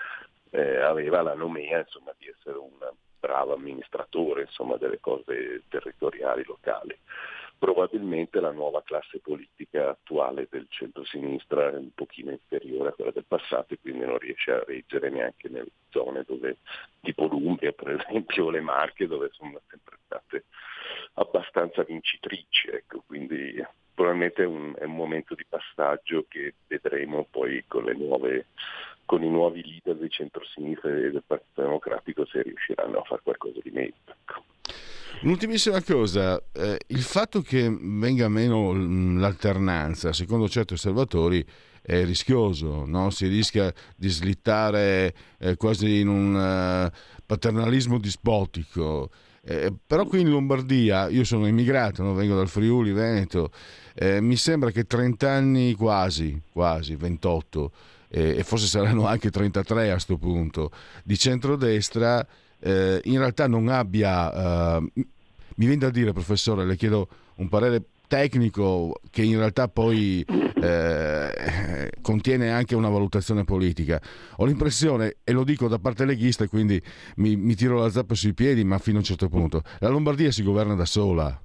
eh, 0.51 0.77
aveva 0.79 1.23
la 1.23 1.35
nomea 1.35 1.81
insomma, 1.81 2.13
di 2.19 2.27
essere 2.27 2.57
un 2.59 2.77
bravo 3.21 3.55
amministratore 3.55 4.43
insomma, 4.43 4.77
delle 4.77 5.01
cose 5.01 5.65
territoriali 5.69 6.45
locali 6.45 6.99
probabilmente 7.59 8.41
la 8.41 8.53
nuova 8.53 8.83
classe 8.83 9.19
politica 9.19 9.91
attuale 9.91 10.47
del 10.51 10.67
centro-sinistra 10.69 11.71
è 11.71 11.77
un 11.77 11.93
pochino 11.93 12.31
inferiore 12.31 12.91
a 12.91 12.93
quella 12.93 13.11
del 13.11 13.25
passato 13.27 13.75
e 13.75 13.79
quindi 13.81 14.05
non 14.05 14.19
riesce 14.19 14.53
a 14.53 14.65
reggere 14.65 15.11
neanche 15.11 15.49
nelle 15.49 15.73
zone 15.91 16.23
dove, 16.27 16.59
tipo 17.01 17.27
l'Umbria 17.27 17.73
per 17.73 17.91
esempio 18.07 18.47
o 18.47 18.51
le 18.51 18.61
Marche 18.61 19.07
dove 19.07 19.31
sono 19.33 19.61
sempre 19.69 19.97
state 20.07 20.45
abbastanza 21.15 21.83
vincitrici, 21.83 22.69
ecco, 22.69 23.03
quindi 23.05 23.61
probabilmente 23.93 24.45
è 24.45 24.47
un, 24.47 24.75
è 24.79 24.85
un 24.85 24.95
momento 24.95 25.35
di 25.35 25.45
passaggio 25.49 26.25
che 26.29 26.55
vedremo 26.69 27.27
poi 27.29 27.65
con, 27.67 27.85
nuove, 27.97 28.47
con 29.05 29.25
i 29.25 29.29
nuovi 29.29 29.65
leader 29.65 29.97
di 29.97 30.09
centro-sinistra 30.09 30.91
e 30.91 31.11
del 31.11 31.25
Partito 31.27 31.63
Democratico 31.63 32.25
se 32.25 32.43
riusciranno 32.43 32.99
a 32.99 33.03
fare 33.03 33.23
qualcosa 33.25 33.59
di 33.61 33.71
meglio. 33.71 33.95
Un'ultimissima 35.23 35.83
cosa, 35.83 36.41
eh, 36.53 36.79
il 36.89 37.03
fatto 37.03 37.43
che 37.43 37.77
venga 37.81 38.29
meno 38.29 38.73
l'alternanza, 39.19 40.13
secondo 40.13 40.49
certi 40.49 40.75
osservatori, 40.75 41.45
è 41.83 42.05
rischioso, 42.05 42.85
no? 42.85 43.09
si 43.11 43.27
rischia 43.27 43.73
di 43.97 44.09
slittare 44.09 45.15
eh, 45.39 45.57
quasi 45.57 46.01
in 46.01 46.09
un 46.09 46.35
uh, 46.35 46.97
paternalismo 47.25 47.99
dispotico. 47.99 49.11
Eh, 49.43 49.73
però 49.87 50.05
qui 50.05 50.21
in 50.21 50.29
Lombardia, 50.29 51.09
io 51.09 51.25
sono 51.25 51.47
immigrato, 51.47 52.03
no? 52.03 52.13
vengo 52.13 52.37
dal 52.37 52.49
Friuli 52.49 52.93
Veneto, 52.93 53.51
eh, 53.95 54.21
mi 54.21 54.37
sembra 54.37 54.71
che 54.71 54.85
30 54.85 55.31
anni 55.31 55.75
quasi, 55.75 56.39
quasi 56.53 56.95
28, 56.95 57.73
eh, 58.11 58.37
e 58.37 58.45
forse 58.45 58.67
saranno 58.67 59.07
anche 59.07 59.31
33 59.31 59.89
a 59.89 59.93
questo 59.93 60.19
punto, 60.19 60.71
di 61.03 61.17
centrodestra 61.17 62.27
eh, 62.61 63.01
in 63.05 63.19
realtà 63.19 63.47
non 63.47 63.69
abbia, 63.69 64.77
eh, 64.77 64.81
mi 64.95 65.05
viene 65.67 65.79
da 65.79 65.91
dire 65.91 66.13
professore, 66.13 66.65
le 66.65 66.77
chiedo 66.77 67.09
un 67.37 67.49
parere 67.49 67.85
tecnico 68.07 69.01
che 69.11 69.23
in 69.23 69.37
realtà 69.37 69.69
poi 69.69 70.25
eh, 70.25 71.91
contiene 72.01 72.51
anche 72.51 72.75
una 72.75 72.89
valutazione 72.89 73.45
politica. 73.45 74.01
Ho 74.37 74.45
l'impressione, 74.47 75.17
e 75.23 75.33
lo 75.33 75.45
dico 75.45 75.69
da 75.69 75.79
parte 75.79 76.05
leghista, 76.05 76.49
quindi 76.49 76.83
mi, 77.17 77.37
mi 77.37 77.55
tiro 77.55 77.79
la 77.79 77.91
zappa 77.91 78.15
sui 78.15 78.35
piedi, 78.35 78.65
ma 78.65 78.79
fino 78.79 78.97
a 78.97 79.01
un 79.01 79.07
certo 79.07 79.29
punto, 79.29 79.63
la 79.79 79.89
Lombardia 79.89 80.33
si 80.33 80.43
governa 80.43 80.75
da 80.75 80.87
sola. 80.87 81.41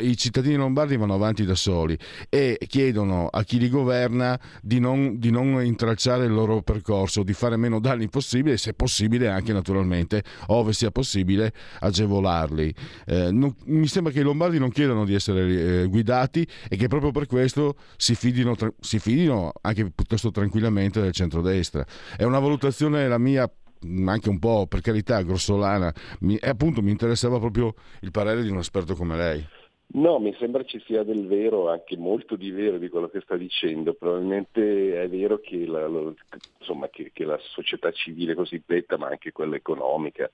I 0.00 0.16
cittadini 0.16 0.56
lombardi 0.56 0.96
vanno 0.96 1.14
avanti 1.14 1.44
da 1.44 1.54
soli 1.54 1.98
e 2.28 2.58
chiedono 2.66 3.26
a 3.26 3.42
chi 3.42 3.58
li 3.58 3.68
governa 3.68 4.38
di 4.60 4.78
non, 4.78 5.18
di 5.18 5.30
non 5.30 5.64
intralciare 5.64 6.24
il 6.26 6.32
loro 6.32 6.62
percorso, 6.62 7.22
di 7.22 7.32
fare 7.32 7.56
meno 7.56 7.80
danni 7.80 8.08
possibile 8.08 8.54
e 8.54 8.58
se 8.58 8.74
possibile 8.74 9.28
anche 9.28 9.52
naturalmente, 9.52 10.22
ove 10.48 10.72
sia 10.72 10.90
possibile, 10.90 11.52
agevolarli. 11.80 12.74
Eh, 13.06 13.30
non, 13.32 13.54
mi 13.66 13.86
sembra 13.86 14.12
che 14.12 14.20
i 14.20 14.22
lombardi 14.22 14.58
non 14.58 14.70
chiedano 14.70 15.04
di 15.04 15.14
essere 15.14 15.82
eh, 15.82 15.86
guidati 15.86 16.46
e 16.68 16.76
che 16.76 16.88
proprio 16.88 17.10
per 17.10 17.26
questo 17.26 17.76
si 17.96 18.14
fidino, 18.14 18.54
si 18.80 18.98
fidino 18.98 19.52
anche 19.62 19.90
piuttosto 19.90 20.30
tranquillamente 20.30 21.00
del 21.00 21.12
centrodestra. 21.12 21.84
È 22.16 22.22
una 22.24 22.38
valutazione 22.38 23.08
la 23.08 23.18
mia 23.18 23.50
anche 24.06 24.28
un 24.28 24.38
po' 24.38 24.68
per 24.68 24.80
carità 24.80 25.20
grossolana 25.22 25.92
mi, 26.20 26.36
e 26.36 26.48
appunto 26.48 26.82
mi 26.82 26.92
interessava 26.92 27.40
proprio 27.40 27.74
il 28.02 28.12
parere 28.12 28.42
di 28.42 28.48
un 28.48 28.58
esperto 28.58 28.94
come 28.94 29.16
lei. 29.16 29.44
No, 29.94 30.18
mi 30.18 30.34
sembra 30.38 30.64
ci 30.64 30.80
sia 30.86 31.02
del 31.02 31.26
vero, 31.26 31.68
anche 31.68 31.98
molto 31.98 32.36
di 32.36 32.50
vero 32.50 32.78
di 32.78 32.88
quello 32.88 33.08
che 33.08 33.20
sta 33.20 33.36
dicendo. 33.36 33.92
Probabilmente 33.92 35.02
è 35.02 35.08
vero 35.08 35.38
che 35.38 35.66
la, 35.66 35.86
insomma, 36.58 36.88
che, 36.88 37.10
che 37.12 37.24
la 37.24 37.38
società 37.38 37.90
civile 37.92 38.34
cosiddetta, 38.34 38.96
ma 38.96 39.08
anche 39.08 39.32
quella 39.32 39.56
economica 39.56 40.30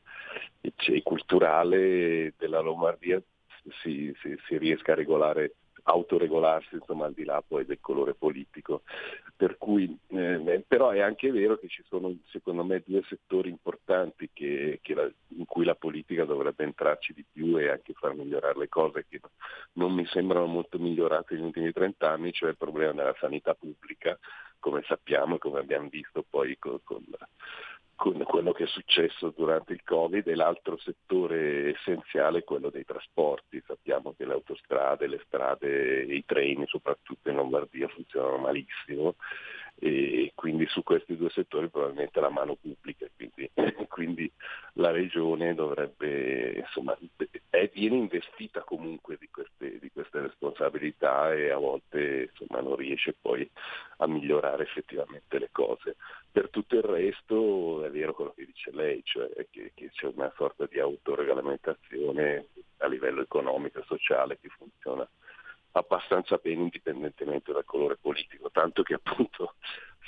e, 0.60 0.72
e 0.86 1.02
culturale 1.02 2.34
della 2.38 2.60
Lombardia 2.60 3.20
si, 3.82 4.14
si, 4.22 4.36
si 4.46 4.58
riesca 4.58 4.92
a 4.92 4.96
regolare 4.96 5.54
autoregolarsi 5.90 6.74
insomma, 6.74 7.06
al 7.06 7.14
di 7.14 7.24
là 7.24 7.42
poi 7.46 7.64
del 7.64 7.78
colore 7.80 8.14
politico. 8.14 8.82
Per 9.34 9.56
cui, 9.56 9.96
eh, 10.08 10.64
però 10.66 10.90
è 10.90 11.00
anche 11.00 11.30
vero 11.30 11.58
che 11.58 11.68
ci 11.68 11.82
sono 11.88 12.12
secondo 12.26 12.64
me 12.64 12.82
due 12.84 13.02
settori 13.08 13.48
importanti 13.48 14.28
che, 14.32 14.80
che 14.82 14.94
la, 14.94 15.08
in 15.28 15.46
cui 15.46 15.64
la 15.64 15.76
politica 15.76 16.24
dovrebbe 16.24 16.64
entrarci 16.64 17.14
di 17.14 17.24
più 17.30 17.56
e 17.56 17.68
anche 17.68 17.92
far 17.92 18.14
migliorare 18.14 18.58
le 18.58 18.68
cose 18.68 19.06
che 19.08 19.20
non 19.74 19.94
mi 19.94 20.04
sembrano 20.06 20.46
molto 20.46 20.78
migliorate 20.78 21.34
negli 21.34 21.44
ultimi 21.44 21.72
30 21.72 22.10
anni, 22.10 22.32
cioè 22.32 22.50
il 22.50 22.56
problema 22.56 22.92
della 22.92 23.14
sanità 23.18 23.54
pubblica, 23.54 24.18
come 24.58 24.82
sappiamo 24.86 25.36
e 25.36 25.38
come 25.38 25.60
abbiamo 25.60 25.88
visto 25.88 26.24
poi 26.28 26.58
con, 26.58 26.80
con 26.82 27.04
con 27.98 28.22
quello 28.22 28.52
che 28.52 28.62
è 28.62 28.66
successo 28.68 29.34
durante 29.36 29.72
il 29.72 29.82
Covid 29.82 30.24
e 30.28 30.36
l'altro 30.36 30.78
settore 30.78 31.70
essenziale 31.70 32.38
è 32.38 32.44
quello 32.44 32.70
dei 32.70 32.84
trasporti. 32.84 33.60
Sappiamo 33.66 34.14
che 34.16 34.24
le 34.24 34.34
autostrade, 34.34 35.08
le 35.08 35.20
strade 35.26 36.02
i 36.04 36.24
treni, 36.24 36.64
soprattutto 36.68 37.28
in 37.28 37.34
Lombardia, 37.34 37.88
funzionano 37.88 38.38
malissimo 38.38 39.16
e 39.80 40.32
quindi 40.34 40.66
su 40.66 40.82
questi 40.82 41.16
due 41.16 41.30
settori 41.30 41.68
probabilmente 41.68 42.20
la 42.20 42.30
mano 42.30 42.56
pubblica, 42.56 43.06
quindi, 43.14 43.48
quindi 43.88 44.30
la 44.74 44.90
regione 44.90 45.54
dovrebbe, 45.54 46.54
insomma, 46.58 46.96
è, 47.48 47.70
viene 47.72 47.96
investita 47.96 48.62
comunque 48.62 49.16
di 49.18 49.28
queste, 49.30 49.78
di 49.78 49.90
queste, 49.92 50.20
responsabilità 50.20 51.32
e 51.32 51.50
a 51.50 51.58
volte 51.58 52.30
insomma, 52.30 52.60
non 52.60 52.74
riesce 52.74 53.14
poi 53.20 53.48
a 53.98 54.06
migliorare 54.08 54.64
effettivamente 54.64 55.38
le 55.38 55.48
cose. 55.52 55.96
Per 56.30 56.50
tutto 56.50 56.74
il 56.74 56.82
resto 56.82 57.84
è 57.84 57.90
vero 57.90 58.14
quello 58.14 58.32
che 58.34 58.46
dice 58.46 58.70
lei, 58.72 59.00
cioè 59.04 59.28
che, 59.50 59.72
che 59.74 59.90
c'è 59.92 60.10
una 60.12 60.32
sorta 60.36 60.66
di 60.66 60.80
autoregolamentazione 60.80 62.46
a 62.78 62.88
livello 62.88 63.22
economico 63.22 63.78
e 63.78 63.84
sociale 63.86 64.38
che 64.40 64.48
funziona 64.48 65.08
abbastanza 65.72 66.38
bene 66.42 66.62
indipendentemente 66.62 67.52
dal 67.52 67.64
colore 67.64 67.96
politico, 68.00 68.50
tanto 68.50 68.82
che 68.82 68.94
appunto 68.94 69.54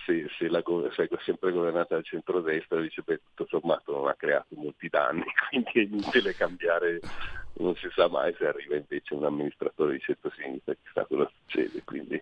se, 0.05 0.27
se, 0.39 0.49
la, 0.49 0.63
se 0.95 1.05
è 1.05 1.09
sempre 1.25 1.53
governata 1.53 1.95
dal 1.95 2.05
centro-destra 2.05 2.81
dice 2.81 3.03
beh 3.03 3.21
tutto 3.35 3.47
sommato 3.49 3.93
non 3.93 4.09
ha 4.09 4.15
creato 4.15 4.55
molti 4.57 4.89
danni, 4.89 5.25
quindi 5.49 5.71
è 5.73 5.81
inutile 5.81 6.35
cambiare, 6.35 7.01
non 7.55 7.75
si 7.77 7.89
sa 7.95 8.09
mai 8.09 8.35
se 8.39 8.47
arriva 8.47 8.77
invece 8.77 9.15
un 9.15 9.25
amministratore 9.25 9.93
di 9.93 10.01
centro-sinistra, 10.01 10.75
chissà 10.83 11.05
cosa 11.05 11.31
succede. 11.41 11.83
Quindi, 11.85 12.21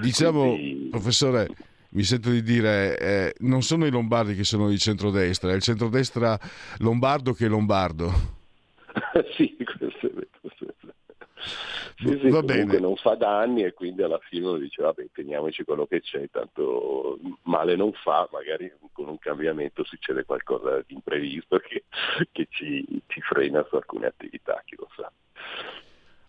diciamo, 0.00 0.54
quindi... 0.54 0.88
professore, 0.90 1.48
mi 1.90 2.02
sento 2.02 2.30
di 2.30 2.42
dire, 2.42 2.98
eh, 2.98 3.34
non 3.40 3.62
sono 3.62 3.86
i 3.86 3.90
lombardi 3.90 4.34
che 4.34 4.44
sono 4.44 4.68
di 4.68 4.78
centrodestra, 4.78 5.50
è 5.50 5.54
il 5.54 5.62
centrodestra 5.62 6.38
lombardo 6.78 7.32
che 7.32 7.46
è 7.46 7.48
lombardo. 7.48 8.38
sì, 9.36 9.56
questo 9.56 10.06
è 10.06 10.10
vero. 10.10 10.28
Sì, 12.00 12.18
sì, 12.18 12.30
Va 12.30 12.42
bene. 12.42 12.78
non 12.78 12.96
fa 12.96 13.14
danni 13.14 13.62
e 13.62 13.74
quindi 13.74 14.02
alla 14.02 14.18
fine 14.20 14.46
uno 14.46 14.56
dice 14.56 14.82
vabbè 14.82 15.08
teniamoci 15.12 15.64
quello 15.64 15.86
che 15.86 16.00
c'è, 16.00 16.30
tanto 16.30 17.18
male 17.42 17.76
non 17.76 17.92
fa, 17.92 18.26
magari 18.32 18.72
con 18.92 19.08
un 19.08 19.18
cambiamento 19.18 19.84
succede 19.84 20.24
qualcosa 20.24 20.82
di 20.86 20.94
imprevisto 20.94 21.58
che, 21.58 21.84
che 22.32 22.46
ci, 22.48 22.86
ci 23.06 23.20
frena 23.20 23.64
su 23.68 23.76
alcune 23.76 24.06
attività, 24.06 24.62
chi 24.64 24.76
lo 24.76 24.88
sa 24.96 25.12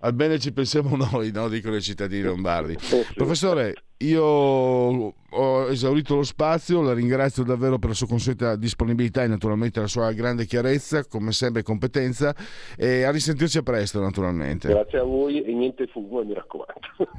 al 0.01 0.13
bene 0.13 0.39
ci 0.39 0.51
pensiamo 0.51 0.95
noi, 1.11 1.31
no? 1.31 1.47
dicono 1.49 1.75
i 1.75 1.81
cittadini 1.81 2.23
lombardi. 2.23 2.77
Professore, 3.15 3.73
io 3.97 4.23
ho 4.23 5.69
esaurito 5.69 6.15
lo 6.15 6.23
spazio, 6.23 6.81
la 6.81 6.93
ringrazio 6.93 7.43
davvero 7.43 7.77
per 7.77 7.89
la 7.89 7.95
sua 7.95 8.07
consueta 8.07 8.55
disponibilità 8.55 9.23
e 9.23 9.27
naturalmente 9.27 9.79
la 9.79 9.87
sua 9.87 10.11
grande 10.11 10.45
chiarezza, 10.45 11.05
come 11.05 11.31
sempre 11.31 11.63
competenza, 11.63 12.35
e 12.75 13.03
a 13.03 13.11
risentirci 13.11 13.59
a 13.59 13.63
presto 13.63 13.99
naturalmente. 14.01 14.67
Grazie 14.69 14.99
a 14.99 15.03
voi 15.03 15.41
e 15.43 15.53
niente 15.53 15.87
fumo, 15.87 16.23
mi 16.23 16.33
raccomando. 16.33 16.79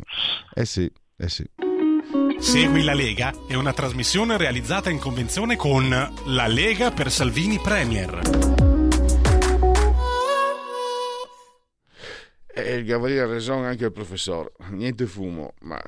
Eh 0.55 0.67
sì, 0.67 0.91
eh 1.17 1.29
sì. 1.29 1.45
Segui 2.39 2.83
la 2.83 2.93
Lega 2.93 3.33
è 3.49 3.55
una 3.55 3.73
trasmissione 3.73 4.37
realizzata 4.37 4.91
in 4.91 4.99
convenzione 4.99 5.57
con 5.57 5.89
La 6.27 6.47
Lega 6.47 6.91
per 6.91 7.11
Salvini 7.11 7.59
Premier. 7.59 8.52
E 12.55 12.75
il 12.75 12.85
Gavaliere 12.85 13.23
ha 13.23 13.33
ragione 13.33 13.67
anche 13.67 13.87
il 13.87 13.93
professore, 13.93 14.53
niente 14.71 15.07
fumo, 15.07 15.55
ma 15.61 15.81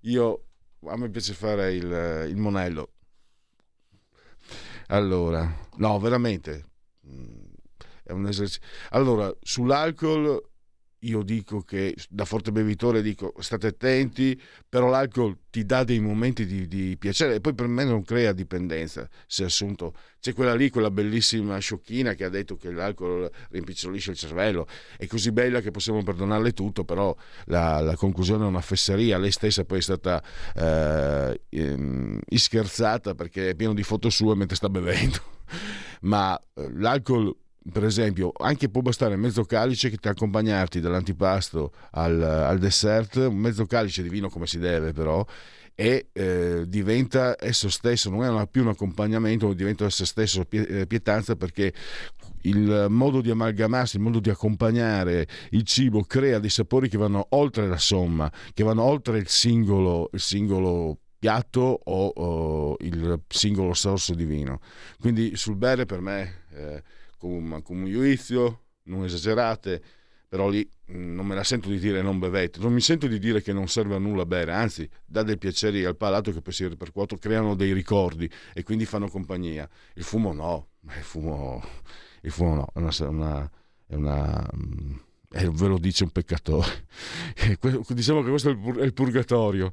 io 0.00 0.44
a 0.84 0.96
me 0.96 1.08
piace 1.10 1.32
fare 1.32 1.74
il, 1.74 2.26
il 2.28 2.36
monello. 2.36 2.90
Allora, 4.88 5.48
no, 5.76 5.98
veramente 6.00 6.64
è 8.02 8.12
un 8.12 8.26
esercizio. 8.26 8.68
Allora, 8.90 9.32
sull'alcol 9.40 10.42
io 11.00 11.22
dico 11.22 11.60
che 11.60 11.94
da 12.08 12.24
forte 12.24 12.52
bevitore 12.52 13.02
dico 13.02 13.34
state 13.38 13.68
attenti, 13.68 14.40
però 14.68 14.88
l'alcol 14.88 15.38
ti 15.50 15.64
dà 15.64 15.84
dei 15.84 16.00
momenti 16.00 16.46
di, 16.46 16.66
di, 16.66 16.96
piacere 16.98 17.36
e 17.36 17.40
poi 17.40 17.54
per 17.54 17.66
me 17.66 17.84
non 17.84 18.02
crea 18.02 18.32
dipendenza. 18.32 19.08
Se 19.26 19.44
assunto 19.44 19.94
c'è 20.20 20.32
quella 20.32 20.54
lì, 20.54 20.70
quella 20.70 20.90
bellissima 20.90 21.58
sciocchina 21.58 22.14
che 22.14 22.24
ha 22.24 22.28
detto 22.28 22.56
che 22.56 22.70
l'alcol 22.70 23.30
rimpicciolisce 23.50 24.12
il 24.12 24.16
cervello, 24.16 24.66
è 24.96 25.06
così 25.06 25.32
bella 25.32 25.60
che 25.60 25.70
possiamo 25.70 26.02
perdonarle 26.02 26.52
tutto, 26.52 26.84
però 26.84 27.14
la, 27.46 27.80
la 27.80 27.96
conclusione 27.96 28.44
è 28.44 28.48
una 28.48 28.60
fesseria. 28.60 29.18
Lei 29.18 29.30
stessa 29.32 29.64
poi 29.64 29.78
è 29.78 29.82
stata 29.82 30.22
eh, 30.54 31.40
ehm, 31.50 32.20
perché 33.16 33.50
è 33.50 33.54
pieno 33.54 33.74
di 33.74 33.82
foto 33.82 34.10
sue 34.10 34.34
mentre 34.34 34.56
sta 34.56 34.68
bevendo. 34.68 35.18
Ma 36.02 36.38
eh, 36.54 36.70
l'alcol 36.74 37.34
per 37.72 37.84
esempio, 37.84 38.32
anche 38.36 38.68
può 38.68 38.80
bastare 38.80 39.16
mezzo 39.16 39.44
calice 39.44 39.90
che 39.90 39.96
ti 39.96 40.08
accompagnarti 40.08 40.80
dall'antipasto 40.80 41.72
al, 41.92 42.22
al 42.22 42.58
dessert, 42.58 43.28
mezzo 43.28 43.66
calice 43.66 44.02
di 44.02 44.08
vino 44.08 44.28
come 44.28 44.46
si 44.46 44.58
deve 44.58 44.92
però, 44.92 45.24
e 45.74 46.08
eh, 46.12 46.64
diventa 46.66 47.36
esso 47.38 47.68
stesso, 47.68 48.08
non 48.08 48.40
è 48.40 48.46
più 48.46 48.62
un 48.62 48.68
accompagnamento, 48.68 49.52
diventa 49.52 49.84
esso 49.84 50.06
stesso 50.06 50.46
eh, 50.48 50.86
pietanza 50.86 51.36
perché 51.36 51.72
il 52.42 52.86
modo 52.88 53.20
di 53.20 53.30
amalgamarsi, 53.30 53.96
il 53.96 54.02
modo 54.02 54.20
di 54.20 54.30
accompagnare 54.30 55.26
il 55.50 55.64
cibo 55.64 56.02
crea 56.04 56.38
dei 56.38 56.48
sapori 56.48 56.88
che 56.88 56.96
vanno 56.96 57.26
oltre 57.30 57.66
la 57.66 57.78
somma, 57.78 58.32
che 58.54 58.64
vanno 58.64 58.84
oltre 58.84 59.18
il 59.18 59.28
singolo, 59.28 60.08
il 60.12 60.20
singolo 60.20 60.98
piatto 61.18 61.80
o, 61.84 62.06
o, 62.06 62.76
il 62.80 63.20
singolo 63.28 63.74
sorso 63.74 64.14
di 64.14 64.24
vino. 64.24 64.60
Quindi 64.98 65.36
sul 65.36 65.56
bere 65.56 65.84
per 65.84 66.00
me... 66.00 66.44
Eh, 66.54 66.82
con, 67.16 67.60
con 67.62 67.78
un 67.78 67.90
giudizio, 67.90 68.64
non 68.84 69.04
esagerate, 69.04 69.82
però 70.28 70.48
lì 70.48 70.68
mm, 70.92 71.14
non 71.14 71.26
me 71.26 71.34
la 71.34 71.44
sento 71.44 71.68
di 71.68 71.78
dire 71.78 72.02
non 72.02 72.18
bevete, 72.18 72.58
non 72.60 72.72
mi 72.72 72.80
sento 72.80 73.06
di 73.06 73.18
dire 73.18 73.42
che 73.42 73.52
non 73.52 73.68
serve 73.68 73.94
a 73.94 73.98
nulla 73.98 74.26
bere, 74.26 74.52
anzi 74.52 74.88
dà 75.04 75.22
dei 75.22 75.38
piaceri 75.38 75.84
al 75.84 75.96
palato 75.96 76.32
che 76.32 76.42
poi 76.42 76.52
si 76.52 76.66
ripercuotono, 76.66 77.20
creano 77.20 77.54
dei 77.54 77.72
ricordi 77.72 78.28
e 78.54 78.62
quindi 78.62 78.84
fanno 78.84 79.08
compagnia. 79.08 79.68
Il 79.94 80.02
fumo 80.02 80.32
no, 80.32 80.70
il 80.82 81.02
fumo, 81.02 81.62
il 82.22 82.30
fumo 82.30 82.54
no, 82.54 82.70
è 82.74 82.78
una, 82.78 82.90
una, 83.08 83.50
è 83.86 83.94
una 83.94 84.50
mm, 84.56 84.94
eh, 85.32 85.50
ve 85.50 85.66
lo 85.66 85.78
dice 85.78 86.04
un 86.04 86.10
peccatore. 86.10 86.86
diciamo 87.88 88.22
che 88.22 88.30
questo 88.30 88.50
è 88.50 88.82
il 88.82 88.92
purgatorio. 88.92 89.72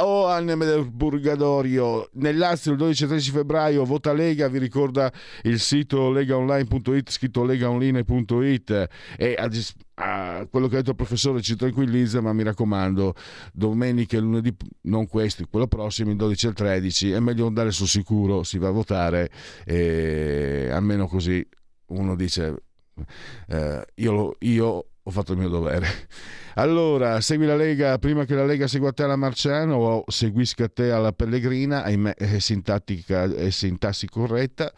Oh, 0.00 0.26
anime 0.26 0.64
del 0.64 0.92
purgatorio. 0.92 2.08
Nel 2.14 2.38
Lazio 2.38 2.70
il 2.70 2.78
12 2.78 3.02
e 3.02 3.06
13 3.08 3.30
febbraio 3.32 3.84
vota 3.84 4.12
Lega, 4.12 4.48
vi 4.48 4.58
ricorda 4.58 5.12
il 5.42 5.58
sito 5.58 6.10
legaonline.it, 6.10 7.10
scritto 7.10 7.44
legaonline.it 7.44 8.88
e 9.16 9.34
a, 9.36 9.50
a 9.94 10.46
quello 10.46 10.68
che 10.68 10.74
ha 10.74 10.78
detto 10.78 10.90
il 10.90 10.96
professore 10.96 11.42
ci 11.42 11.56
tranquillizza, 11.56 12.20
ma 12.20 12.32
mi 12.32 12.44
raccomando, 12.44 13.14
domenica 13.52 14.16
e 14.16 14.20
lunedì, 14.20 14.54
non 14.82 15.08
questi, 15.08 15.44
quello 15.50 15.66
prossimo, 15.66 16.10
il 16.10 16.16
12 16.16 16.46
e 16.46 16.48
il 16.50 16.54
13, 16.54 17.10
è 17.10 17.18
meglio 17.18 17.46
andare 17.46 17.72
sul 17.72 17.88
sicuro, 17.88 18.44
si 18.44 18.58
va 18.58 18.68
a 18.68 18.72
votare 18.72 19.30
e 19.64 20.68
almeno 20.70 21.08
così 21.08 21.44
uno 21.86 22.14
dice 22.14 22.67
eh, 23.48 23.86
io, 23.94 24.36
io 24.40 24.86
ho 25.02 25.10
fatto 25.10 25.32
il 25.32 25.38
mio 25.38 25.48
dovere. 25.48 25.86
Allora, 26.58 27.20
segui 27.20 27.46
la 27.46 27.54
Lega 27.54 27.98
prima 27.98 28.24
che 28.24 28.34
la 28.34 28.44
Lega 28.44 28.66
segua 28.66 28.90
te 28.90 29.04
alla 29.04 29.14
Marciano 29.14 29.76
o 29.76 30.04
seguisca 30.08 30.66
te 30.66 30.90
alla 30.90 31.12
Pellegrina, 31.12 31.84
ahimè 31.84 32.14
è 32.14 32.40
sintattica 32.40 33.22
è 33.32 33.50
sintassi 33.50 34.08
corretta. 34.08 34.72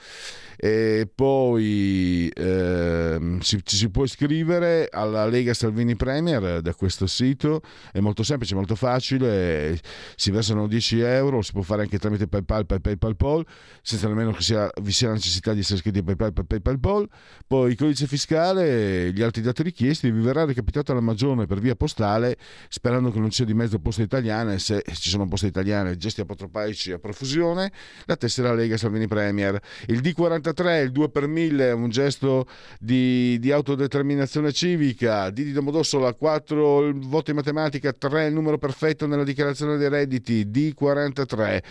E 0.63 1.11
poi 1.13 2.29
eh, 2.29 3.39
ci, 3.41 3.65
ci, 3.65 3.77
si 3.77 3.89
può 3.89 4.05
iscrivere 4.05 4.89
alla 4.91 5.25
Lega 5.25 5.55
Salvini 5.55 5.97
Premier 5.97 6.61
da 6.61 6.75
questo 6.75 7.07
sito, 7.07 7.63
è 7.91 8.01
molto 8.01 8.23
semplice, 8.23 8.55
molto 8.55 8.75
facile, 8.75 9.81
si 10.17 10.31
versano 10.31 10.67
10 10.67 11.01
euro, 11.01 11.41
si 11.41 11.53
può 11.53 11.63
fare 11.63 11.81
anche 11.81 11.99
tramite 11.99 12.29
PayPal, 12.29 12.67
PayPal, 12.67 12.99
PayPal, 12.99 13.47
senza 13.81 14.07
nemmeno 14.07 14.33
che 14.33 14.43
sia, 14.43 14.71
vi 14.83 14.93
sia 14.93 15.09
la 15.09 15.15
necessità 15.15 15.55
di 15.55 15.61
essere 15.61 15.77
iscritti 15.77 16.01
a 16.01 16.03
PayPal, 16.03 16.35
PayPal, 16.35 16.61
PayPal. 16.61 17.09
Poi 17.47 17.71
il 17.71 17.79
codice 17.79 18.07
fiscale, 18.07 19.13
gli 19.15 19.23
altri 19.23 19.41
dati 19.41 19.63
richiesti, 19.63 20.11
vi 20.11 20.21
verrà 20.21 20.45
recapitato 20.45 20.93
alla 20.93 21.01
Magione 21.01 21.47
per 21.47 21.59
via 21.59 21.70
postale, 21.77 22.37
sperando 22.69 23.11
che 23.11 23.19
non 23.19 23.31
sia 23.31 23.45
di 23.45 23.55
mezzo 23.55 23.79
poste 23.79 24.03
italiane, 24.03 24.59
se 24.59 24.83
ci 24.95 25.09
sono 25.09 25.27
poste 25.27 25.47
italiane, 25.47 25.97
gesti 25.97 26.21
apotropaici 26.21 26.93
a 26.93 26.99
profusione, 26.99 27.73
la 28.07 28.17
tessera 28.17 28.55
Lega 28.55 28.77
Salvini 28.77 29.07
Premier. 29.07 29.59
Il 29.87 30.01
D40 30.01 30.83
il 30.83 30.93
2 30.93 31.11
per 31.11 31.27
1000, 31.27 31.73
un 31.73 31.89
gesto 31.89 32.47
di, 32.79 33.39
di 33.39 33.53
autodeterminazione 33.53 34.53
civica. 34.53 35.31
Didi 35.31 35.53
Domodossola 35.53 36.13
4 36.15 36.87
il 36.87 36.99
voto 36.99 37.31
in 37.31 37.37
matematica, 37.37 37.93
3 37.93 38.27
il 38.27 38.35
numero 38.35 38.59
perfetto 38.59 39.07
nella 39.07 39.25
dichiarazione 39.25 39.77
dei 39.77 39.89
redditi, 39.89 40.47
D43. 40.47 41.63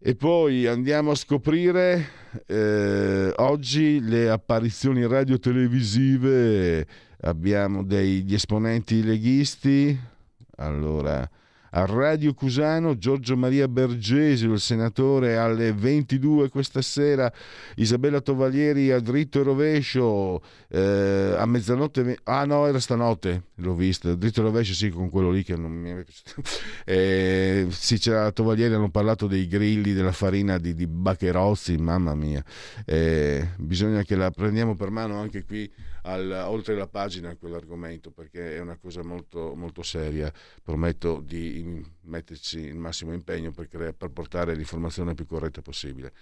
E 0.00 0.14
poi 0.14 0.64
andiamo 0.66 1.10
a 1.10 1.16
scoprire 1.16 2.08
eh, 2.46 3.32
oggi 3.36 4.00
le 4.00 4.30
apparizioni 4.30 5.04
radio-televisive. 5.04 6.86
Abbiamo 7.20 7.82
degli 7.82 8.34
esponenti 8.34 9.02
leghisti. 9.02 9.98
Allora, 10.56 11.28
a 11.70 11.84
Radio 11.84 12.32
Cusano 12.32 12.96
Giorgio 12.96 13.36
Maria 13.36 13.68
Bergesio, 13.68 14.52
il 14.52 14.60
senatore 14.60 15.36
alle 15.36 15.72
22 15.72 16.48
questa 16.48 16.80
sera, 16.80 17.30
Isabella 17.76 18.20
Tovalieri 18.20 18.90
a 18.90 19.00
dritto 19.00 19.40
e 19.40 19.42
rovescio, 19.42 20.42
eh, 20.68 21.34
a 21.36 21.44
mezzanotte, 21.44 22.18
ah 22.24 22.44
no 22.44 22.66
era 22.66 22.80
stanotte, 22.80 23.42
l'ho 23.56 23.74
visto, 23.74 24.14
dritto 24.14 24.40
e 24.40 24.44
rovescio 24.44 24.72
sì 24.72 24.88
con 24.88 25.10
quello 25.10 25.30
lì 25.30 25.42
che 25.42 25.56
non 25.56 25.72
mi 25.72 25.90
è 25.90 26.02
piaciuto, 26.02 26.48
eh, 26.86 27.66
sì 27.70 27.98
c'era 27.98 28.32
Tovalieri, 28.32 28.74
hanno 28.74 28.90
parlato 28.90 29.26
dei 29.26 29.46
grilli, 29.46 29.92
della 29.92 30.12
farina 30.12 30.58
di, 30.58 30.74
di 30.74 30.86
Baccherozzi, 30.86 31.76
mamma 31.76 32.14
mia, 32.14 32.42
eh, 32.86 33.50
bisogna 33.58 34.02
che 34.04 34.16
la 34.16 34.30
prendiamo 34.30 34.74
per 34.74 34.90
mano 34.90 35.18
anche 35.18 35.44
qui 35.44 35.70
al, 36.08 36.30
oltre 36.46 36.74
la 36.74 36.86
pagina 36.86 37.36
quell'argomento 37.36 38.10
perché 38.10 38.56
è 38.56 38.60
una 38.60 38.76
cosa 38.76 39.02
molto, 39.04 39.54
molto 39.54 39.82
seria. 39.82 40.32
Prometto 40.62 41.20
di 41.20 41.84
metterci 42.02 42.60
il 42.60 42.78
massimo 42.78 43.12
impegno 43.12 43.50
per, 43.50 43.68
cre- 43.68 43.92
per 43.92 44.10
portare 44.10 44.54
l'informazione 44.54 45.14
più 45.14 45.26
corretta 45.26 45.60
possibile. 45.60 46.12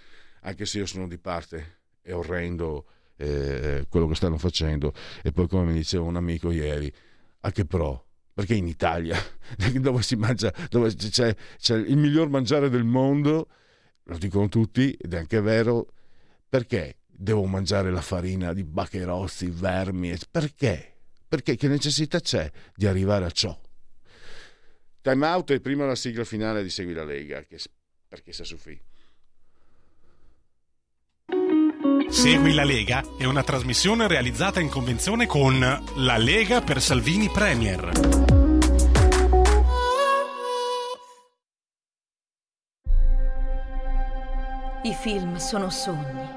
Anche 0.41 0.65
se 0.65 0.79
io 0.79 0.85
sono 0.85 1.07
di 1.07 1.17
parte, 1.17 1.79
è 2.01 2.13
orrendo 2.13 2.85
eh, 3.15 3.85
quello 3.89 4.07
che 4.07 4.15
stanno 4.15 4.37
facendo. 4.37 4.93
E 5.23 5.31
poi, 5.31 5.47
come 5.47 5.71
mi 5.71 5.73
diceva 5.73 6.03
un 6.03 6.17
amico 6.17 6.51
ieri, 6.51 6.93
a 7.41 7.51
che 7.51 7.65
pro? 7.65 8.05
Perché 8.33 8.53
in 8.53 8.67
Italia, 8.67 9.17
dove 9.79 10.03
si 10.03 10.15
mangia, 10.15 10.53
dove 10.69 10.93
c'è, 10.93 11.35
c'è 11.57 11.75
il 11.75 11.97
miglior 11.97 12.29
mangiare 12.29 12.69
del 12.69 12.83
mondo, 12.83 13.47
lo 14.03 14.17
dicono 14.17 14.47
tutti, 14.47 14.91
ed 14.91 15.13
è 15.13 15.17
anche 15.17 15.41
vero, 15.41 15.87
perché 16.47 16.97
devo 17.17 17.45
mangiare 17.45 17.91
la 17.91 18.01
farina 18.01 18.53
di 18.53 18.63
baccherozzi, 18.63 19.49
vermi. 19.49 20.15
Perché? 20.29 20.93
Perché 21.27 21.55
che 21.55 21.67
necessità 21.67 22.19
c'è 22.19 22.49
di 22.75 22.85
arrivare 22.85 23.25
a 23.25 23.31
ciò? 23.31 23.59
Time 25.01 25.25
out 25.25 25.51
e 25.51 25.59
prima 25.59 25.85
la 25.85 25.95
sigla 25.95 26.23
finale 26.23 26.63
di 26.63 26.69
Segui 26.69 26.93
la 26.93 27.03
Lega, 27.03 27.43
che, 27.43 27.59
perché 28.07 28.31
sta 28.31 28.43
su 28.43 28.57
FI. 28.57 28.81
Segui 32.09 32.53
la 32.53 32.63
Lega 32.63 33.03
è 33.17 33.25
una 33.25 33.43
trasmissione 33.43 34.07
realizzata 34.07 34.59
in 34.59 34.69
convenzione 34.69 35.25
con 35.25 35.59
La 35.59 36.17
Lega 36.17 36.61
per 36.61 36.81
Salvini 36.81 37.29
Premier. 37.29 38.35
I 44.83 44.93
film 44.93 45.35
sono 45.35 45.69
sogni 45.69 46.36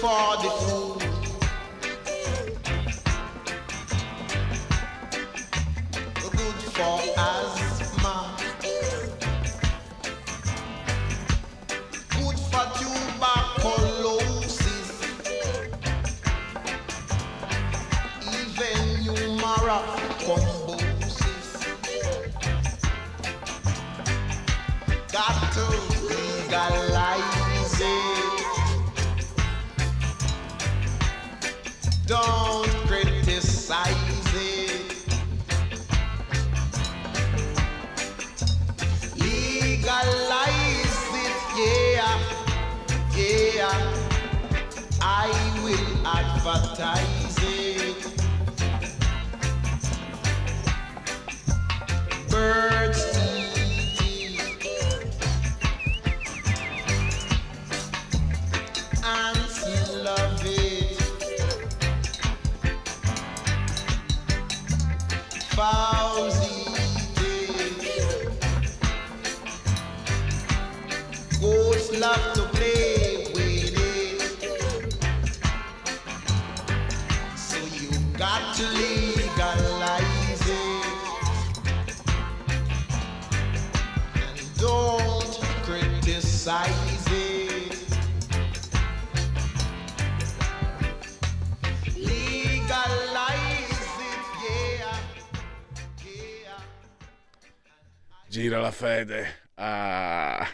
For 0.00 0.36
the. 0.42 0.87
tight. 46.78 47.17
Fede. 98.78 99.26
Ah. 99.54 100.46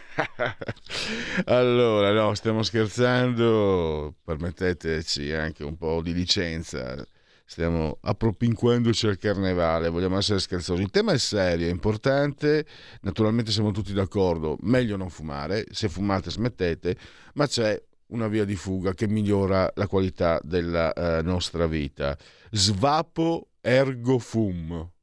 allora, 1.45 2.11
no, 2.11 2.33
stiamo 2.33 2.63
scherzando. 2.63 4.15
Permetteteci 4.23 5.31
anche 5.31 5.63
un 5.63 5.77
po' 5.77 6.01
di 6.01 6.11
licenza. 6.11 7.05
Stiamo 7.45 7.99
appropinquandoci 8.01 9.05
al 9.05 9.19
carnevale, 9.19 9.89
vogliamo 9.89 10.17
essere 10.17 10.39
scherzosi. 10.39 10.81
Il 10.81 10.89
tema 10.89 11.11
è 11.11 11.19
serio, 11.19 11.67
è 11.67 11.69
importante. 11.69 12.65
Naturalmente 13.01 13.51
siamo 13.51 13.69
tutti 13.69 13.93
d'accordo. 13.93 14.57
Meglio 14.61 14.97
non 14.97 15.11
fumare. 15.11 15.65
Se 15.69 15.87
fumate, 15.87 16.31
smettete. 16.31 16.97
Ma 17.35 17.45
c'è 17.45 17.79
una 18.07 18.27
via 18.27 18.43
di 18.43 18.55
fuga 18.55 18.95
che 18.95 19.07
migliora 19.07 19.71
la 19.75 19.85
qualità 19.85 20.39
della 20.41 20.91
eh, 20.93 21.21
nostra 21.21 21.67
vita. 21.67 22.17
Svapo 22.49 23.49
ergo 23.61 24.17
fum. 24.17 24.93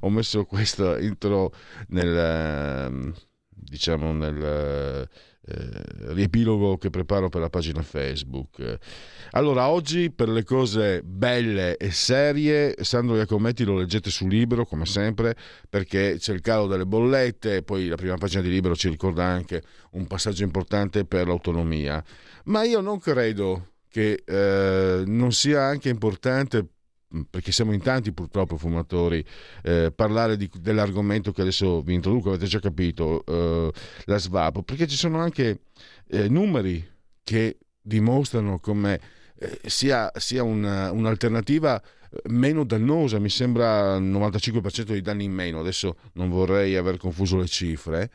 Ho 0.00 0.10
messo 0.10 0.44
questo 0.44 0.96
intro 0.98 1.52
nel 1.88 2.16
ehm, 2.16 3.14
diciamo 3.48 4.12
nel 4.12 5.08
eh, 5.44 5.82
riepilogo 6.12 6.76
che 6.76 6.90
preparo 6.90 7.28
per 7.28 7.40
la 7.40 7.50
pagina 7.50 7.82
Facebook. 7.82 8.78
Allora, 9.32 9.68
oggi 9.68 10.10
per 10.10 10.28
le 10.28 10.44
cose 10.44 11.02
belle 11.02 11.76
e 11.76 11.90
serie, 11.90 12.74
Sandro 12.80 13.16
Iacometti 13.16 13.64
lo 13.64 13.76
leggete 13.76 14.10
sul 14.10 14.28
libro, 14.28 14.64
come 14.66 14.86
sempre, 14.86 15.34
perché 15.68 16.16
c'è 16.18 16.32
il 16.32 16.40
calo 16.40 16.66
delle 16.66 16.86
bollette, 16.86 17.62
poi 17.62 17.88
la 17.88 17.96
prima 17.96 18.16
pagina 18.16 18.42
di 18.42 18.50
libro 18.50 18.76
ci 18.76 18.88
ricorda 18.88 19.24
anche 19.24 19.62
un 19.92 20.06
passaggio 20.06 20.44
importante 20.44 21.04
per 21.04 21.26
l'autonomia. 21.26 22.02
Ma 22.44 22.64
io 22.64 22.80
non 22.80 22.98
credo 22.98 23.70
che 23.88 24.22
eh, 24.24 25.02
non 25.06 25.32
sia 25.32 25.64
anche 25.64 25.88
importante 25.88 26.66
perché 27.28 27.52
siamo 27.52 27.72
in 27.72 27.82
tanti 27.82 28.12
purtroppo 28.12 28.56
fumatori, 28.56 29.24
eh, 29.62 29.92
parlare 29.94 30.36
di, 30.36 30.50
dell'argomento 30.58 31.32
che 31.32 31.42
adesso 31.42 31.82
vi 31.82 31.94
introduco, 31.94 32.30
avete 32.30 32.46
già 32.46 32.60
capito, 32.60 33.24
eh, 33.26 33.72
la 34.04 34.18
SVAP, 34.18 34.62
perché 34.62 34.86
ci 34.86 34.96
sono 34.96 35.18
anche 35.18 35.62
eh, 36.08 36.28
numeri 36.28 36.86
che 37.22 37.58
dimostrano 37.80 38.58
come 38.58 39.00
eh, 39.38 39.60
sia, 39.66 40.10
sia 40.16 40.42
una, 40.42 40.90
un'alternativa 40.92 41.82
meno 42.28 42.64
dannosa, 42.64 43.18
mi 43.18 43.30
sembra 43.30 43.96
il 43.96 44.04
95% 44.04 44.92
di 44.92 45.00
danni 45.00 45.24
in 45.24 45.32
meno, 45.32 45.60
adesso 45.60 45.96
non 46.14 46.28
vorrei 46.28 46.76
aver 46.76 46.98
confuso 46.98 47.38
le 47.38 47.46
cifre, 47.46 48.10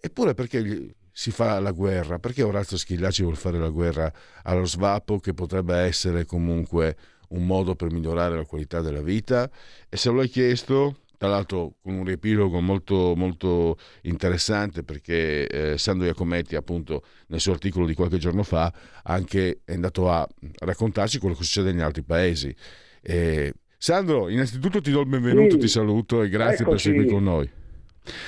eppure 0.00 0.34
perché 0.34 0.94
si 1.12 1.30
fa 1.30 1.58
la 1.60 1.72
guerra, 1.72 2.18
perché 2.18 2.42
Orazio 2.42 2.76
Schillaci 2.76 3.22
vuole 3.22 3.36
fare 3.36 3.58
la 3.58 3.70
guerra 3.70 4.12
allo 4.42 4.64
SVAPO 4.64 5.18
che 5.18 5.34
potrebbe 5.34 5.76
essere 5.76 6.24
comunque 6.24 6.96
un 7.28 7.46
modo 7.46 7.74
per 7.74 7.90
migliorare 7.90 8.36
la 8.36 8.44
qualità 8.44 8.80
della 8.80 9.02
vita 9.02 9.50
e 9.88 9.96
se 9.96 10.10
lo 10.10 10.20
hai 10.20 10.28
chiesto 10.28 11.00
tra 11.18 11.28
l'altro 11.28 11.74
con 11.82 11.94
un 11.94 12.04
riepilogo 12.04 12.60
molto, 12.60 13.14
molto 13.16 13.76
interessante 14.02 14.84
perché 14.84 15.46
eh, 15.48 15.76
Sandro 15.76 16.06
Iacometti 16.06 16.54
appunto 16.54 17.02
nel 17.26 17.40
suo 17.40 17.52
articolo 17.52 17.86
di 17.86 17.94
qualche 17.94 18.18
giorno 18.18 18.44
fa 18.44 18.72
anche 19.02 19.60
è 19.64 19.74
andato 19.74 20.08
a 20.10 20.26
raccontarci 20.60 21.18
quello 21.18 21.34
che 21.34 21.42
succede 21.42 21.72
negli 21.72 21.82
altri 21.82 22.02
paesi. 22.02 22.54
E, 23.02 23.52
Sandro 23.76 24.28
innanzitutto 24.28 24.80
ti 24.80 24.92
do 24.92 25.00
il 25.00 25.08
benvenuto 25.08 25.54
sì, 25.54 25.58
ti 25.58 25.68
saluto 25.68 26.22
e 26.22 26.28
grazie 26.28 26.64
eccoci. 26.64 26.68
per 26.68 26.74
essere 26.76 26.94
qui 26.94 27.06
con 27.06 27.22
noi. 27.24 27.50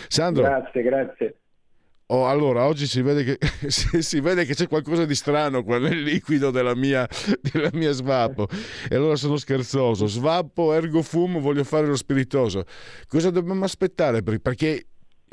Sandro. 0.08 0.42
Grazie 0.42 0.82
grazie 0.82 1.34
Oh, 2.12 2.26
allora, 2.26 2.66
oggi 2.66 2.88
si 2.88 3.02
vede, 3.02 3.22
che, 3.22 3.70
si 3.70 4.20
vede 4.20 4.44
che 4.44 4.54
c'è 4.54 4.66
qualcosa 4.66 5.04
di 5.04 5.14
strano 5.14 5.62
qua 5.62 5.78
nel 5.78 6.02
liquido 6.02 6.50
della 6.50 6.74
mia, 6.74 7.08
della 7.40 7.70
mia 7.72 7.92
svappo. 7.92 8.48
E 8.88 8.96
allora 8.96 9.14
sono 9.14 9.36
scherzoso. 9.36 10.08
Svappo, 10.08 10.72
ergo 10.72 11.02
fumo, 11.02 11.38
voglio 11.38 11.62
fare 11.62 11.86
lo 11.86 11.94
spiritoso. 11.94 12.64
Cosa 13.06 13.30
dobbiamo 13.30 13.64
aspettare? 13.64 14.22
Perché 14.22 14.89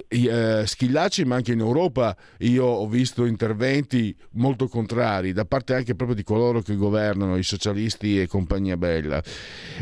eh, 0.08 0.64
Schillaci, 0.66 1.26
ma 1.26 1.36
anche 1.36 1.54
in 1.54 1.60
Europa 1.60 2.16
io 2.40 2.66
ho 2.66 2.88
visto 2.88 3.26
interventi 3.26 4.16
molto 4.34 4.68
contrari 4.68 5.34
da 5.34 5.46
parte 5.46 5.74
anche 5.74 5.96
proprio 5.96 6.16
di 6.16 6.24
coloro 6.24 6.62
che 6.62 6.76
governano, 6.76 7.38
i 7.38 7.44
socialisti 7.44 8.22
e 8.22 8.28
compagnia 8.28 8.78
bella. 8.78 9.22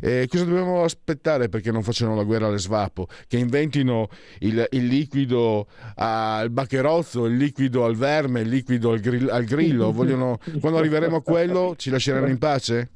Eh, 0.01 0.27
cosa 0.29 0.45
dobbiamo 0.45 0.83
aspettare 0.83 1.49
perché 1.49 1.71
non 1.71 1.83
facciano 1.83 2.15
la 2.15 2.23
guerra 2.23 2.47
alle 2.47 2.57
svapo? 2.57 3.07
Che 3.27 3.37
inventino 3.37 4.07
il, 4.39 4.65
il 4.71 4.85
liquido 4.85 5.67
al 5.95 6.49
bacherozzo, 6.49 7.25
il 7.25 7.35
liquido 7.35 7.83
al 7.85 7.95
verme, 7.95 8.41
il 8.41 8.49
liquido 8.49 8.91
al, 8.91 8.99
grill, 8.99 9.29
al 9.29 9.43
grillo? 9.43 9.91
Vogliono, 9.91 10.39
quando 10.61 10.79
arriveremo 10.79 11.17
a 11.17 11.21
quello 11.21 11.75
ci 11.77 11.89
lasceranno 11.89 12.27
in 12.27 12.37
pace? 12.37 12.89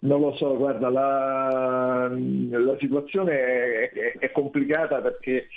Non 0.00 0.20
lo 0.20 0.36
so, 0.36 0.56
guarda, 0.56 0.88
la, 0.90 2.08
la 2.08 2.76
situazione 2.78 3.32
è, 3.32 3.90
è, 3.90 4.18
è 4.18 4.30
complicata 4.30 5.00
perché 5.00 5.48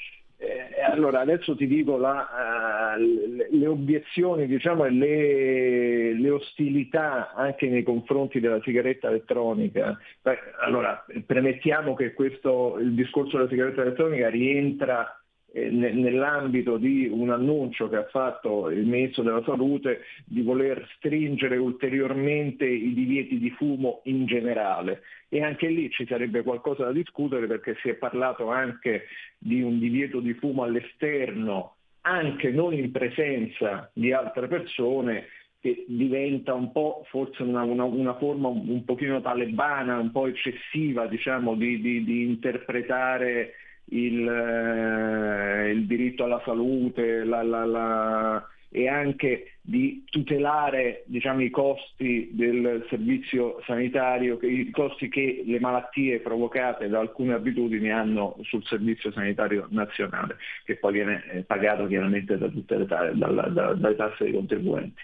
Eh, 0.43 0.81
allora, 0.81 1.19
adesso 1.19 1.55
ti 1.55 1.67
dico 1.67 1.97
la, 1.97 2.95
uh, 2.97 3.55
le, 3.55 3.67
obiezioni 3.67 4.47
diciamo, 4.47 4.85
le, 4.85 6.13
le, 6.13 6.29
ostilità 6.31 7.33
anche 7.35 7.69
nei 7.69 7.83
confronti 7.83 8.39
della 8.39 8.59
sigaretta 8.63 9.09
elettronica. 9.09 9.95
Beh, 10.19 10.39
allora, 10.61 11.05
premettiamo 11.27 11.93
che 11.93 12.13
questo, 12.13 12.79
il 12.79 12.95
discorso 12.95 13.37
della 13.37 13.49
sigaretta 13.49 13.83
elettronica 13.83 14.29
rientra 14.29 15.15
eh, 15.15 15.20
nell'ambito 15.53 16.77
di 16.77 17.07
un 17.11 17.29
annuncio 17.29 17.89
che 17.89 17.97
ha 17.97 18.05
fatto 18.05 18.69
il 18.69 18.85
Ministro 18.85 19.23
della 19.23 19.43
Salute 19.43 20.01
di 20.25 20.41
voler 20.41 20.87
stringere 20.95 21.57
ulteriormente 21.57 22.65
i 22.65 22.93
divieti 22.93 23.37
di 23.37 23.49
fumo 23.51 24.01
in 24.05 24.25
generale. 24.25 25.01
E 25.27 25.43
anche 25.43 25.67
lì 25.67 25.89
ci 25.89 26.05
sarebbe 26.07 26.43
qualcosa 26.43 26.85
da 26.85 26.91
discutere 26.91 27.47
perché 27.47 27.75
si 27.81 27.89
è 27.89 27.95
parlato 27.95 28.49
anche 28.49 29.07
di 29.37 29.61
un 29.61 29.79
divieto 29.79 30.19
di 30.19 30.33
fumo 30.33 30.63
all'esterno, 30.63 31.75
anche 32.01 32.49
non 32.49 32.73
in 32.73 32.91
presenza 32.91 33.89
di 33.93 34.13
altre 34.13 34.47
persone, 34.47 35.25
che 35.59 35.85
diventa 35.87 36.55
un 36.55 36.71
po' 36.71 37.05
forse 37.09 37.43
una, 37.43 37.61
una, 37.61 37.83
una 37.83 38.15
forma 38.15 38.47
un, 38.47 38.67
un, 38.67 38.83
pochino 38.83 39.21
talebana, 39.21 39.99
un 39.99 40.11
po' 40.11 40.25
eccessiva 40.25 41.05
diciamo, 41.05 41.55
di, 41.55 41.79
di, 41.79 42.03
di 42.03 42.23
interpretare 42.23 43.53
il, 43.91 44.27
eh, 44.27 45.69
il 45.71 45.85
diritto 45.85 46.23
alla 46.23 46.41
salute 46.45 47.23
la, 47.23 47.41
la, 47.43 47.65
la, 47.65 48.47
e 48.69 48.87
anche 48.87 49.57
di 49.61 50.03
tutelare 50.09 51.03
diciamo, 51.05 51.41
i 51.41 51.49
costi 51.49 52.29
del 52.31 52.85
servizio 52.89 53.61
sanitario, 53.65 54.39
i 54.41 54.69
costi 54.71 55.09
che 55.09 55.43
le 55.45 55.59
malattie 55.59 56.19
provocate 56.19 56.87
da 56.87 56.99
alcune 56.99 57.33
abitudini 57.33 57.91
hanno 57.91 58.37
sul 58.43 58.63
servizio 58.65 59.11
sanitario 59.11 59.67
nazionale, 59.71 60.37
che 60.63 60.77
poi 60.77 60.93
viene 60.93 61.23
eh, 61.31 61.43
pagato 61.43 61.85
chiaramente 61.87 62.37
da 62.37 62.47
tutte 62.47 62.77
le, 62.77 62.85
da, 62.85 63.11
da, 63.11 63.73
dalle 63.73 63.95
tasse 63.95 64.23
dei 64.23 64.33
contribuenti. 64.33 65.01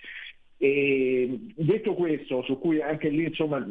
E 0.60 1.40
detto 1.56 1.94
questo, 1.94 2.42
su 2.44 2.58
cui 2.58 2.82
anche 2.82 3.10
lì 3.10 3.26
insomma, 3.26 3.64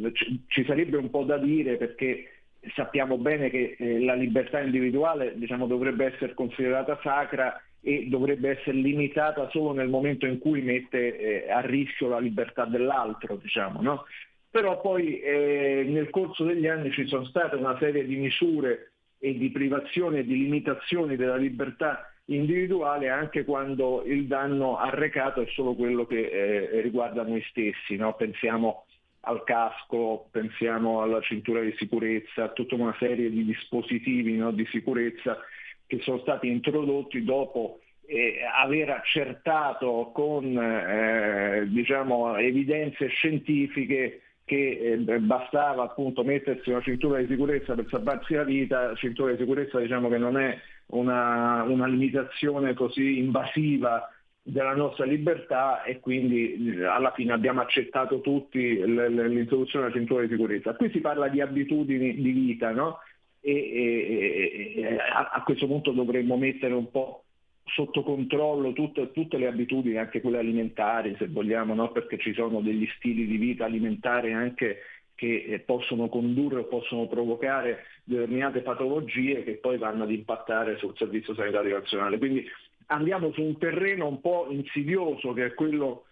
ci 0.47 0.65
sarebbe 0.65 0.99
un 0.99 1.11
po' 1.11 1.25
da 1.25 1.37
dire 1.37 1.77
perché 1.77 2.36
sappiamo 2.75 3.19
bene 3.19 3.51
che 3.51 3.77
eh, 3.79 4.01
la 4.01 4.15
libertà 4.15 4.61
individuale 4.61 5.35
diciamo, 5.37 5.67
dovrebbe 5.67 6.07
essere 6.07 6.35
considerata 6.35 6.99
sacra 7.03 7.61
e 7.81 8.07
dovrebbe 8.09 8.51
essere 8.59 8.77
limitata 8.79 9.49
solo 9.51 9.73
nel 9.73 9.89
momento 9.89 10.27
in 10.27 10.39
cui 10.39 10.61
mette 10.61 11.45
eh, 11.45 11.51
a 11.51 11.61
rischio 11.61 12.09
la 12.09 12.19
libertà 12.19 12.65
dell'altro, 12.65 13.37
diciamo, 13.37 13.81
no? 13.81 14.05
Però 14.51 14.81
poi 14.81 15.21
eh, 15.21 15.85
nel 15.87 16.11
corso 16.11 16.45
degli 16.45 16.67
anni 16.67 16.91
ci 16.91 17.07
sono 17.07 17.25
state 17.27 17.57
una 17.57 17.77
serie 17.79 18.05
di 18.05 18.17
misure 18.17 18.93
e 19.19 19.37
di 19.37 19.51
privazioni 19.51 20.19
e 20.19 20.25
di 20.25 20.37
limitazioni 20.37 21.17
della 21.17 21.37
libertà 21.37 22.11
individuale 22.27 23.09
anche 23.09 23.45
quando 23.45 24.03
il 24.05 24.27
danno 24.27 24.79
arrecato 24.79 25.43
è 25.43 25.47
solo 25.51 25.75
quello 25.75 26.07
che 26.07 26.29
eh, 26.29 26.81
riguarda 26.81 27.23
noi 27.23 27.43
stessi. 27.49 27.97
No? 27.97 28.15
Pensiamo 28.15 28.87
al 29.27 29.43
casco, 29.45 30.29
pensiamo 30.31 31.03
alla 31.03 31.21
cintura 31.21 31.61
di 31.61 31.75
sicurezza, 31.77 32.45
a 32.45 32.49
tutta 32.49 32.77
una 32.77 32.95
serie 32.99 33.29
di 33.29 33.45
dispositivi 33.45 34.37
no, 34.37 34.53
di 34.53 34.67
sicurezza 34.67 35.39
che 35.87 36.01
sono 36.01 36.19
stati 36.19 36.49
introdotti 36.49 37.23
dopo 37.25 37.81
eh, 38.07 38.39
aver 38.55 38.91
accertato 38.91 40.11
con 40.15 40.57
eh, 40.57 41.67
diciamo, 41.69 42.37
evidenze 42.37 43.09
scientifiche 43.09 44.21
che 44.45 44.79
eh, 45.07 45.19
bastava 45.19 45.83
appunto 45.83 46.23
mettersi 46.23 46.71
una 46.71 46.81
cintura 46.81 47.19
di 47.19 47.27
sicurezza 47.27 47.75
per 47.75 47.87
salvarsi 47.91 48.35
la 48.35 48.45
vita, 48.45 48.95
cintura 48.95 49.33
di 49.33 49.39
sicurezza 49.39 49.81
diciamo 49.81 50.09
che 50.09 50.19
non 50.19 50.39
è 50.39 50.57
una, 50.87 51.65
una 51.65 51.87
limitazione 51.87 52.75
così 52.75 53.19
invasiva 53.19 54.09
della 54.49 54.77
nostra 54.77 55.05
libertà 55.05 55.83
e 55.83 55.99
quindi 55.99 56.77
eh, 56.77 56.85
alla 56.85 57.11
fine 57.11 57.33
abbiamo 57.33 57.63
accettato 57.63 58.21
tutti 58.21 58.77
l'introduzione 58.77 59.87
della 59.87 59.97
cintura 59.97 60.23
di 60.23 60.29
sicurezza. 60.29 60.75
Qui 60.75 60.89
si 60.91 61.01
parla 61.01 61.27
di 61.27 61.41
abitudini 61.41 62.15
di 62.15 62.31
vita 62.31 62.71
no? 62.71 63.01
e, 63.41 63.53
e, 63.53 64.73
e 64.77 64.99
a, 64.99 65.43
questo 65.43 65.67
punto 65.67 65.91
dovremmo 65.91 66.37
mettere 66.37 66.75
un 66.75 66.89
po' 66.93 67.25
sotto 67.65 68.05
controllo 68.05 68.73
tutte, 68.73 69.11
tutte 69.11 69.37
le 69.37 69.49
abitudini, 69.49 69.97
anche 69.97 70.21
quelle 70.21 70.39
alimentari 70.39 71.17
se 71.19 71.27
vogliamo, 71.27 71.75
no? 71.75 71.91
perché 71.91 72.17
ci 72.17 72.33
sono 72.33 72.61
degli 72.61 72.87
stili 72.99 73.27
di 73.27 73.39
vita 73.39 73.65
alimentari 73.65 74.33
anche 74.33 74.79
che 75.17 75.45
eh, 75.49 75.59
possono 75.59 76.09
condurre 76.09 76.61
o 76.61 76.65
possono 76.67 77.09
provocare 77.09 77.87
determinate 78.05 78.61
patologie 78.61 79.43
che 79.43 79.55
poi 79.55 79.77
vanno 79.77 80.05
ad 80.05 80.13
impattare 80.13 80.77
sul 80.77 80.95
Servizio 80.97 81.35
Sanitario 81.35 81.79
Nazionale. 81.79 82.19
Quindi 82.19 82.47
andiamo 82.87 83.33
su 83.33 83.43
un 83.43 83.59
terreno 83.59 84.07
un 84.07 84.21
po' 84.21 84.47
insidioso 84.51 85.33
che 85.33 85.47
è 85.47 85.55
quello 85.55 86.05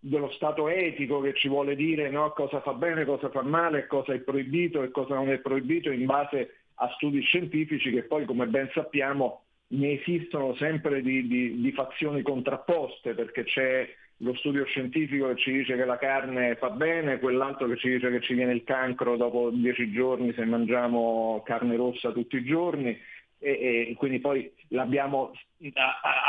dello 0.00 0.30
stato 0.30 0.68
etico 0.68 1.20
che 1.20 1.34
ci 1.34 1.48
vuole 1.48 1.74
dire 1.74 2.08
no, 2.10 2.30
cosa 2.30 2.60
fa 2.60 2.72
bene, 2.72 3.04
cosa 3.04 3.30
fa 3.30 3.42
male, 3.42 3.86
cosa 3.86 4.12
è 4.12 4.18
proibito 4.20 4.82
e 4.82 4.90
cosa 4.90 5.14
non 5.14 5.30
è 5.30 5.38
proibito 5.38 5.90
in 5.90 6.06
base 6.06 6.54
a 6.74 6.88
studi 6.94 7.20
scientifici 7.20 7.90
che 7.90 8.04
poi 8.04 8.24
come 8.24 8.46
ben 8.46 8.70
sappiamo 8.72 9.42
ne 9.70 10.00
esistono 10.00 10.54
sempre 10.54 11.02
di, 11.02 11.26
di, 11.26 11.60
di 11.60 11.72
fazioni 11.72 12.22
contrapposte 12.22 13.14
perché 13.14 13.44
c'è 13.44 13.88
lo 14.22 14.34
studio 14.34 14.64
scientifico 14.64 15.28
che 15.28 15.36
ci 15.36 15.52
dice 15.52 15.76
che 15.76 15.84
la 15.84 15.98
carne 15.98 16.56
fa 16.56 16.70
bene, 16.70 17.18
quell'altro 17.18 17.68
che 17.68 17.76
ci 17.76 17.88
dice 17.88 18.10
che 18.10 18.20
ci 18.20 18.34
viene 18.34 18.52
il 18.52 18.64
cancro 18.64 19.16
dopo 19.16 19.50
dieci 19.50 19.92
giorni 19.92 20.32
se 20.32 20.44
mangiamo 20.44 21.42
carne 21.44 21.76
rossa 21.76 22.10
tutti 22.10 22.36
i 22.36 22.44
giorni 22.44 22.98
e, 23.38 23.88
e 23.90 23.94
quindi 23.96 24.18
poi 24.18 24.50
l'abbiamo 24.68 25.32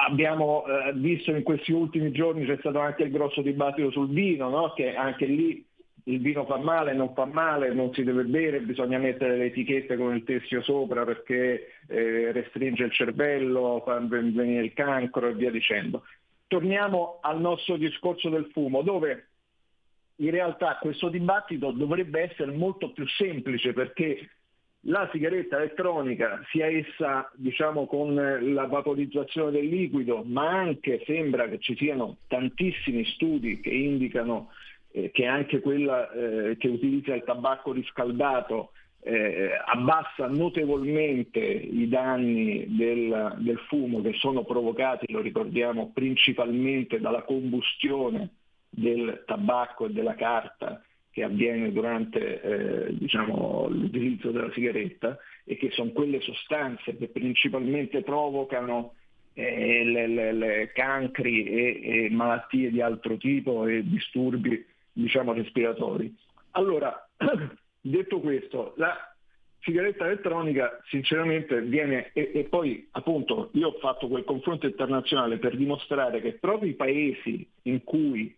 abbiamo 0.08 0.66
eh, 0.66 0.94
visto 0.94 1.32
in 1.32 1.44
questi 1.44 1.72
ultimi 1.72 2.12
giorni 2.12 2.46
c'è 2.46 2.58
stato 2.60 2.80
anche 2.80 3.04
il 3.04 3.12
grosso 3.12 3.42
dibattito 3.42 3.92
sul 3.92 4.10
vino, 4.10 4.50
no? 4.50 4.74
che 4.74 4.96
anche 4.96 5.26
lì 5.26 5.64
il 6.06 6.20
vino 6.22 6.46
fa 6.46 6.58
male, 6.58 6.94
non 6.94 7.14
fa 7.14 7.26
male, 7.26 7.72
non 7.72 7.94
si 7.94 8.04
deve 8.04 8.24
bere, 8.24 8.62
bisogna 8.62 8.98
mettere 8.98 9.38
le 9.38 9.46
etichette 9.46 9.96
con 9.96 10.16
il 10.16 10.24
tessio 10.24 10.62
sopra 10.64 11.06
perché 11.06 11.74
eh, 11.88 12.32
restringe 12.32 12.86
il 12.86 12.92
cervello, 12.92 13.84
fa 13.86 14.00
venire 14.00 14.64
il 14.64 14.74
cancro 14.74 15.28
e 15.28 15.36
via 15.36 15.52
dicendo. 15.52 16.04
Torniamo 16.48 17.20
al 17.22 17.40
nostro 17.40 17.78
discorso 17.78 18.30
del 18.30 18.50
fumo, 18.52 18.82
dove 18.82 19.28
in 20.16 20.32
realtà 20.32 20.78
questo 20.82 21.10
dibattito 21.10 21.72
dovrebbe 21.72 22.22
essere 22.22 22.52
molto 22.52 22.92
più 22.92 23.08
semplice 23.08 23.74
perché 23.74 24.30
la 24.84 25.10
sigaretta 25.12 25.58
elettronica, 25.58 26.42
sia 26.50 26.68
essa 26.68 27.30
diciamo, 27.36 27.86
con 27.86 28.16
la 28.16 28.66
vaporizzazione 28.66 29.52
del 29.52 29.68
liquido, 29.68 30.24
ma 30.26 30.50
anche 30.50 31.04
sembra 31.06 31.50
che 31.50 31.60
ci 31.60 31.76
siano 31.76 32.18
tantissimi 32.28 33.04
studi 33.06 33.60
che 33.60 33.72
indicano 33.72 34.52
eh, 34.92 35.12
che 35.12 35.26
anche 35.26 35.60
quella 35.60 36.10
eh, 36.12 36.58
che 36.58 36.68
utilizza 36.68 37.14
il 37.14 37.24
tabacco 37.24 37.74
riscaldato 37.74 38.72
eh, 39.02 39.52
abbassa 39.66 40.28
notevolmente 40.28 41.40
i 41.40 41.88
danni 41.88 42.66
del, 42.76 43.36
del 43.40 43.60
fumo 43.68 44.02
che 44.02 44.14
sono 44.14 44.44
provocati, 44.44 45.12
lo 45.12 45.22
ricordiamo, 45.22 45.92
principalmente 45.94 47.00
dalla 47.00 47.24
combustione 47.24 48.30
del 48.70 49.24
tabacco 49.26 49.86
e 49.86 49.92
della 49.92 50.16
carta 50.16 50.82
che 51.20 51.26
avviene 51.26 51.74
durante 51.74 52.42
eh, 52.42 52.98
diciamo, 52.98 53.68
l'utilizzo 53.70 54.32
della 54.32 54.52
sigaretta 54.54 55.18
e 55.44 55.58
che 55.58 55.70
sono 55.72 55.92
quelle 55.92 56.22
sostanze 56.22 56.96
che 56.96 57.10
principalmente 57.10 58.04
provocano 58.04 58.94
eh, 59.34 59.84
le, 59.84 60.08
le, 60.08 60.32
le, 60.32 60.72
cancri 60.74 61.44
e, 61.44 61.80
e, 61.84 62.10
malattie 62.10 62.72
di 62.72 62.80
altro 62.80 63.18
tipo 63.18 63.68
e 63.68 63.84
disturbi 63.84 64.66
diciamo, 64.94 65.34
respiratori. 65.34 66.16
Allora, 66.52 67.10
detto 67.82 68.22
questo, 68.22 68.74
la 68.78 68.96
sigaretta 69.60 70.06
elettronica 70.06 70.80
sinceramente 70.88 71.62
viene 71.62 72.12
e, 72.14 72.32
e, 72.34 72.44
poi 72.46 72.88
appunto 72.92 73.50
io 73.54 73.68
ho 73.68 73.78
fatto 73.80 74.08
quel 74.08 74.24
confronto 74.24 74.66
internazionale 74.66 75.38
per 75.38 75.58
dimostrare 75.58 76.22
che 76.22 76.34
proprio 76.36 76.70
i 76.70 76.76
paesi 76.76 77.46
in 77.64 77.84
cui 77.84 78.34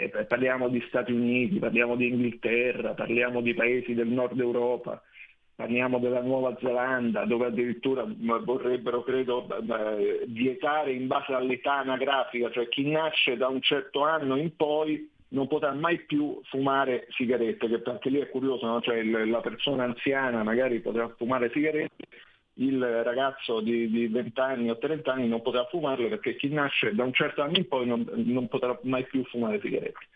eh, 0.00 0.24
parliamo 0.24 0.68
di 0.68 0.82
Stati 0.88 1.12
Uniti, 1.12 1.58
parliamo 1.58 1.96
di 1.96 2.08
Inghilterra, 2.08 2.94
parliamo 2.94 3.40
di 3.40 3.54
paesi 3.54 3.94
del 3.94 4.08
nord 4.08 4.38
Europa, 4.38 5.02
parliamo 5.54 5.98
della 5.98 6.22
Nuova 6.22 6.56
Zelanda, 6.60 7.24
dove 7.24 7.46
addirittura 7.46 8.04
vorrebbero, 8.42 9.02
credo, 9.02 9.46
vietare 10.26 10.92
in 10.92 11.06
base 11.06 11.32
all'età 11.34 11.78
anagrafica, 11.78 12.50
cioè 12.50 12.68
chi 12.68 12.90
nasce 12.90 13.36
da 13.36 13.48
un 13.48 13.60
certo 13.60 14.02
anno 14.02 14.36
in 14.36 14.56
poi 14.56 15.10
non 15.28 15.48
potrà 15.48 15.72
mai 15.72 15.98
più 16.00 16.40
fumare 16.44 17.06
sigarette, 17.10 17.68
che 17.68 17.82
anche 17.84 18.10
lì 18.10 18.18
è 18.18 18.28
curioso, 18.28 18.66
no? 18.66 18.80
cioè 18.80 19.02
la 19.02 19.40
persona 19.40 19.84
anziana 19.84 20.42
magari 20.42 20.80
potrà 20.80 21.08
fumare 21.16 21.50
sigarette, 21.50 22.06
il 22.54 23.02
ragazzo 23.02 23.60
di, 23.60 23.88
di 23.88 24.08
20 24.08 24.40
anni 24.40 24.70
o 24.70 24.78
30 24.78 25.12
anni 25.12 25.28
non 25.28 25.42
potrà 25.42 25.64
fumarle 25.66 26.08
perché 26.08 26.36
chi 26.36 26.48
nasce 26.48 26.94
da 26.94 27.04
un 27.04 27.12
certo 27.12 27.42
anno 27.42 27.56
in 27.56 27.66
poi 27.66 27.86
non, 27.86 28.06
non 28.12 28.48
potrà 28.48 28.78
mai 28.82 29.04
più 29.04 29.24
fumare 29.24 29.60
sigarette. 29.60 30.06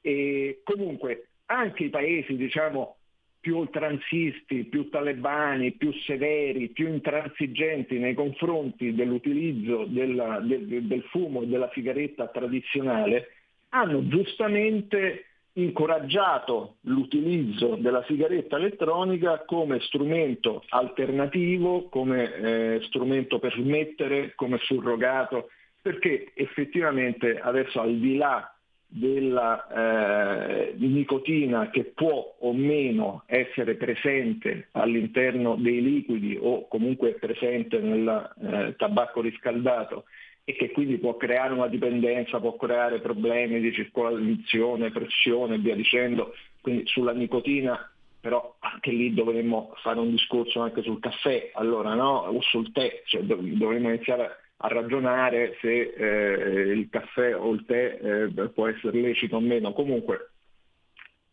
E 0.00 0.60
comunque 0.64 1.26
anche 1.46 1.84
i 1.84 1.90
paesi 1.90 2.36
diciamo, 2.36 2.96
più 3.40 3.56
oltranzisti, 3.56 4.64
più 4.64 4.88
talebani, 4.88 5.72
più 5.72 5.92
severi, 6.04 6.68
più 6.68 6.88
intransigenti 6.88 7.98
nei 7.98 8.14
confronti 8.14 8.94
dell'utilizzo 8.94 9.84
della, 9.86 10.38
del, 10.40 10.84
del 10.84 11.02
fumo 11.04 11.42
e 11.42 11.46
della 11.46 11.70
sigaretta 11.72 12.28
tradizionale, 12.28 13.32
hanno 13.70 14.06
giustamente 14.08 15.24
incoraggiato 15.54 16.76
l'utilizzo 16.82 17.76
della 17.76 18.04
sigaretta 18.06 18.56
elettronica 18.56 19.42
come 19.44 19.80
strumento 19.80 20.62
alternativo, 20.68 21.88
come 21.88 22.34
eh, 22.34 22.80
strumento 22.84 23.38
per 23.38 23.52
smettere, 23.54 24.32
come 24.36 24.58
surrogato, 24.58 25.48
perché 25.82 26.32
effettivamente 26.34 27.40
adesso 27.40 27.80
al 27.80 27.96
di 27.96 28.16
là 28.16 28.54
della 28.92 29.68
eh, 29.68 30.74
nicotina 30.76 31.70
che 31.70 31.92
può 31.94 32.36
o 32.40 32.52
meno 32.52 33.22
essere 33.26 33.76
presente 33.76 34.68
all'interno 34.72 35.54
dei 35.54 35.80
liquidi 35.80 36.36
o 36.40 36.66
comunque 36.66 37.12
presente 37.12 37.78
nel 37.78 38.34
eh, 38.42 38.74
tabacco 38.76 39.20
riscaldato 39.20 40.06
e 40.50 40.56
che 40.56 40.70
quindi 40.72 40.98
può 40.98 41.16
creare 41.16 41.52
una 41.54 41.68
dipendenza, 41.68 42.40
può 42.40 42.56
creare 42.56 43.00
problemi 43.00 43.60
di 43.60 43.72
circolazione, 43.72 44.90
pressione 44.90 45.54
e 45.54 45.58
via 45.58 45.76
dicendo. 45.76 46.34
Quindi 46.60 46.86
sulla 46.86 47.12
nicotina 47.12 47.90
però 48.20 48.56
anche 48.58 48.90
lì 48.90 49.14
dovremmo 49.14 49.72
fare 49.76 49.98
un 49.98 50.10
discorso 50.10 50.60
anche 50.60 50.82
sul 50.82 51.00
caffè, 51.00 51.52
allora 51.54 51.94
no? 51.94 52.18
o 52.18 52.42
sul 52.42 52.70
tè, 52.70 53.02
cioè 53.06 53.22
dovremmo 53.22 53.88
iniziare 53.88 54.36
a 54.58 54.68
ragionare 54.68 55.56
se 55.62 55.94
eh, 55.96 56.72
il 56.72 56.88
caffè 56.90 57.34
o 57.34 57.50
il 57.52 57.64
tè 57.64 57.98
eh, 58.02 58.48
può 58.50 58.66
essere 58.66 59.00
lecito 59.00 59.36
o 59.36 59.40
meno. 59.40 59.72
Comunque 59.72 60.32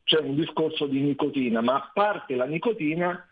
c'è 0.05 0.20
un 0.20 0.36
discorso 0.36 0.86
di 0.86 1.01
nicotina, 1.01 1.59
ma 1.59 1.76
a 1.76 1.91
parte 1.93 2.36
la 2.36 2.45
nicotina 2.45 3.28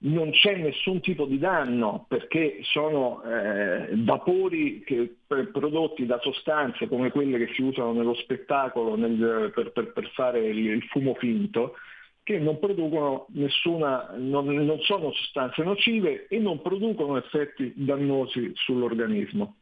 non 0.00 0.30
c'è 0.30 0.56
nessun 0.56 1.00
tipo 1.00 1.24
di 1.24 1.38
danno 1.38 2.04
perché 2.06 2.60
sono 2.62 3.20
eh, 3.24 3.88
vapori 3.96 4.82
che, 4.84 5.16
prodotti 5.26 6.06
da 6.06 6.20
sostanze 6.20 6.86
come 6.86 7.10
quelle 7.10 7.38
che 7.38 7.52
si 7.54 7.62
usano 7.62 7.92
nello 7.92 8.14
spettacolo 8.14 8.94
nel, 8.96 9.50
per, 9.52 9.72
per, 9.72 9.92
per, 9.92 10.08
fare 10.10 10.46
il, 10.46 10.82
fumo 10.84 11.14
finto 11.14 11.74
che 12.22 12.38
non 12.38 12.60
producono 12.60 13.26
nessuna, 13.30 14.14
non, 14.18 14.46
non 14.46 14.78
sono 14.82 15.10
sostanze 15.12 15.64
nocive 15.64 16.28
e 16.28 16.38
non 16.38 16.62
producono 16.62 17.16
effetti 17.16 17.72
dannosi 17.74 18.52
sull'organismo. 18.54 19.56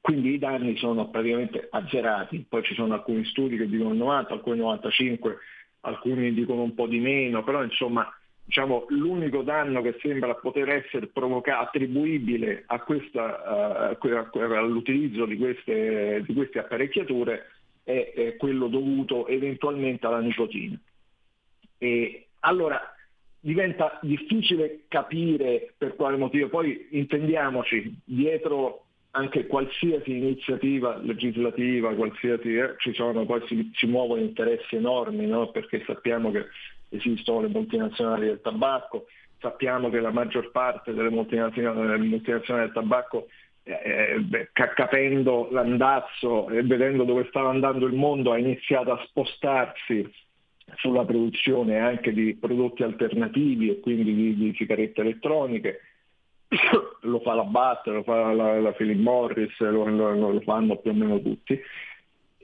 Quindi 0.00 0.34
i 0.34 0.38
danni 0.38 0.76
sono 0.76 1.10
praticamente 1.10 1.68
azzerati, 1.70 2.46
poi 2.48 2.62
ci 2.62 2.74
sono 2.74 2.94
alcuni 2.94 3.24
studi 3.26 3.56
che 3.56 3.68
dicono 3.68 3.92
90, 3.94 4.32
alcuni 4.32 4.58
95, 4.58 5.36
alcuni 5.80 6.32
dicono 6.32 6.62
un 6.62 6.74
po' 6.74 6.86
di 6.86 7.00
meno, 7.00 7.42
però 7.42 7.62
insomma 7.62 8.08
diciamo, 8.44 8.86
l'unico 8.88 9.42
danno 9.42 9.82
che 9.82 9.96
sembra 10.00 10.34
poter 10.34 10.68
essere 10.68 11.06
provocato, 11.06 11.64
attribuibile 11.64 12.64
questa, 12.84 13.94
uh, 13.98 14.06
all'utilizzo 14.54 15.24
di 15.24 15.36
queste, 15.36 16.22
di 16.26 16.34
queste 16.34 16.58
apparecchiature 16.58 17.50
è, 17.84 18.12
è, 18.14 18.36
quello 18.36 18.68
dovuto 18.68 19.26
eventualmente 19.26 20.06
alla 20.06 20.20
nicotina. 20.20 20.78
E 21.78 22.26
allora 22.40 22.80
diventa 23.40 23.98
difficile 24.02 24.84
capire 24.88 25.74
per 25.76 25.96
quale 25.96 26.16
motivo, 26.16 26.48
poi 26.48 26.88
intendiamoci, 26.90 28.00
dietro 28.04 28.84
anche 29.12 29.46
qualsiasi 29.46 30.16
iniziativa 30.16 30.96
legislativa, 30.98 31.94
qualsiasi, 31.94 32.54
eh, 32.56 32.74
ci 32.78 32.94
sono, 32.94 33.26
poi 33.26 33.42
si, 33.46 33.70
si 33.74 33.86
muovono 33.86 34.20
interessi 34.20 34.76
enormi, 34.76 35.26
no? 35.26 35.50
perché 35.50 35.82
sappiamo 35.84 36.30
che 36.30 36.46
esistono 36.92 37.40
le 37.40 37.48
multinazionali 37.48 38.26
del 38.26 38.40
tabacco, 38.40 39.06
sappiamo 39.38 39.90
che 39.90 40.00
la 40.00 40.10
maggior 40.10 40.50
parte 40.50 40.94
delle 40.94 41.10
multinazionali, 41.10 42.08
del 42.08 42.70
tabacco 42.72 43.26
eh, 43.64 44.24
eh 44.30 44.48
capendo 44.52 45.48
l'andazzo 45.50 46.48
e 46.48 46.62
vedendo 46.62 47.04
dove 47.04 47.26
stava 47.28 47.50
andando 47.50 47.86
il 47.86 47.94
mondo 47.94 48.32
ha 48.32 48.38
iniziato 48.38 48.92
a 48.92 49.04
spostarsi 49.06 50.08
sulla 50.76 51.04
produzione 51.04 51.78
anche 51.78 52.12
di 52.12 52.34
prodotti 52.34 52.82
alternativi 52.82 53.70
e 53.70 53.80
quindi 53.80 54.14
di, 54.14 54.36
di 54.36 54.54
sigarette 54.56 55.00
elettroniche. 55.00 55.80
lo 57.02 57.20
fa 57.20 57.34
la 57.34 57.44
BAT, 57.44 57.86
lo 57.86 58.02
fa 58.02 58.32
la, 58.32 58.60
la 58.60 58.72
Philip 58.72 58.98
Morris, 58.98 59.58
lo, 59.60 59.84
lo, 59.86 60.14
lo, 60.14 60.40
fanno 60.40 60.76
più 60.76 60.90
o 60.90 60.94
meno 60.94 61.20
tutti. 61.20 61.58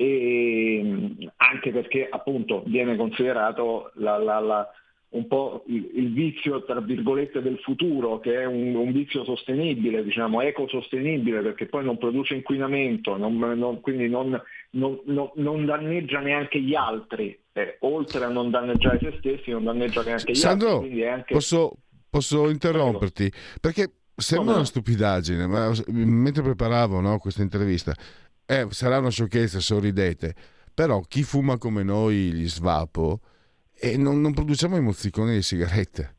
E 0.00 1.16
anche 1.36 1.72
perché 1.72 2.06
appunto 2.08 2.62
viene 2.66 2.94
considerato 2.96 3.90
la, 3.94 4.16
la, 4.16 4.38
la, 4.38 4.70
un 5.10 5.26
po' 5.26 5.64
il, 5.66 5.90
il, 5.94 6.12
vizio 6.12 6.64
tra 6.64 6.80
virgolette 6.80 7.40
del 7.40 7.58
futuro, 7.58 8.20
che 8.20 8.42
è 8.42 8.44
un, 8.44 8.74
un 8.74 8.92
vizio 8.92 9.24
sostenibile, 9.24 10.04
diciamo, 10.04 10.40
ecosostenibile, 10.42 11.40
perché 11.40 11.66
poi 11.66 11.84
non 11.84 11.98
produce 11.98 12.34
inquinamento, 12.34 13.16
non, 13.16 13.36
non, 13.38 13.80
quindi 13.80 14.08
non, 14.08 14.40
non, 14.70 15.64
danneggia 15.64 16.20
neanche 16.20 16.60
gli 16.60 16.74
altri, 16.74 17.36
eh, 17.52 17.78
oltre 17.80 18.24
a 18.24 18.28
non 18.28 18.50
danneggiare 18.50 18.98
se 19.00 19.16
stessi, 19.18 19.50
non 19.50 19.64
danneggia 19.64 20.02
neanche 20.02 20.32
gli 20.32 20.36
Sandro, 20.36 20.80
altri. 20.80 21.06
Anche... 21.08 21.34
Posso, 21.34 21.72
posso 22.08 22.50
interromperti? 22.50 23.32
Perché 23.60 23.90
sembra 24.14 24.56
una 24.56 24.64
stupidaggine, 24.64 25.46
ma 25.46 25.72
mentre 25.86 26.42
preparavo 26.42 27.00
no, 27.00 27.18
questa 27.18 27.42
intervista, 27.42 27.94
eh, 28.50 28.66
sarà 28.70 28.98
una 28.98 29.10
sciocchezza, 29.10 29.60
sorridete, 29.60 30.34
però 30.72 31.02
chi 31.02 31.22
fuma 31.22 31.58
come 31.58 31.82
noi 31.82 32.32
gli 32.32 32.48
svapo, 32.48 33.20
e 33.74 33.98
non, 33.98 34.22
non 34.22 34.32
produciamo 34.32 34.76
i 34.76 34.80
mozziconi 34.80 35.34
di 35.34 35.42
sigarette. 35.42 36.14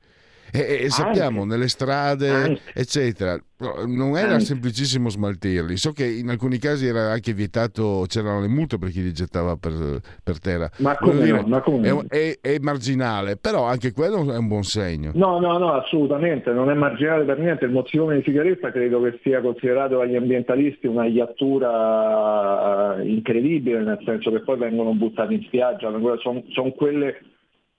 E, 0.52 0.84
e 0.84 0.89
sappiamo 0.89 1.45
nelle 1.45 1.68
strade, 1.68 2.30
anche. 2.30 2.62
eccetera, 2.74 3.39
non 3.88 4.16
era 4.18 4.34
anche. 4.34 4.45
semplicissimo 4.45 5.10
smaltirli. 5.10 5.76
So 5.78 5.91
che 5.91 6.06
in 6.06 6.30
alcuni 6.30 6.58
casi 6.58 6.88
era 6.88 7.12
anche 7.12 7.34
vietato, 7.34 8.06
c'erano 8.08 8.41
le 8.41 8.47
multe 8.47 8.78
per 8.78 8.89
chi 8.89 9.02
li 9.02 9.12
gettava 9.12 9.58
per, 9.58 10.00
per 10.24 10.39
terra. 10.39 10.70
Ma 10.78 10.95
come, 10.97 11.24
dire, 11.24 11.41
no, 11.41 11.47
ma 11.47 11.62
come 11.62 11.89
è, 12.08 12.08
è, 12.08 12.38
è, 12.41 12.58
marginale, 12.60 13.38
però 13.38 13.66
anche 13.66 13.91
quello 13.91 14.32
è 14.32 14.38
un 14.38 14.47
buon 14.47 14.64
segno. 14.64 15.12
No, 15.14 15.39
no, 15.39 15.58
no, 15.58 15.74
assolutamente, 15.74 16.52
non 16.52 16.70
è 16.70 16.74
marginale 16.74 17.26
per 17.26 17.39
niente. 17.39 17.66
Il 17.66 17.72
mozzicone 17.72 18.18
di 18.18 18.24
sigaretta 18.24 18.72
credo 18.72 19.02
che 19.02 19.20
sia 19.22 19.41
considerato 19.41 19.97
dagli 19.97 20.16
ambientalisti 20.16 20.88
una 20.88 21.06
iattura 21.06 22.97
eh, 22.97 23.08
incredibile, 23.10 23.82
nel 23.84 24.00
senso 24.06 24.32
che 24.32 24.39
poi 24.39 24.58
vengono 24.58 24.93
buttati 24.93 25.34
in 25.34 25.43
spiaggia, 25.43 25.91
sono 26.22 26.43
son 26.50 26.74
quelle 26.76 27.22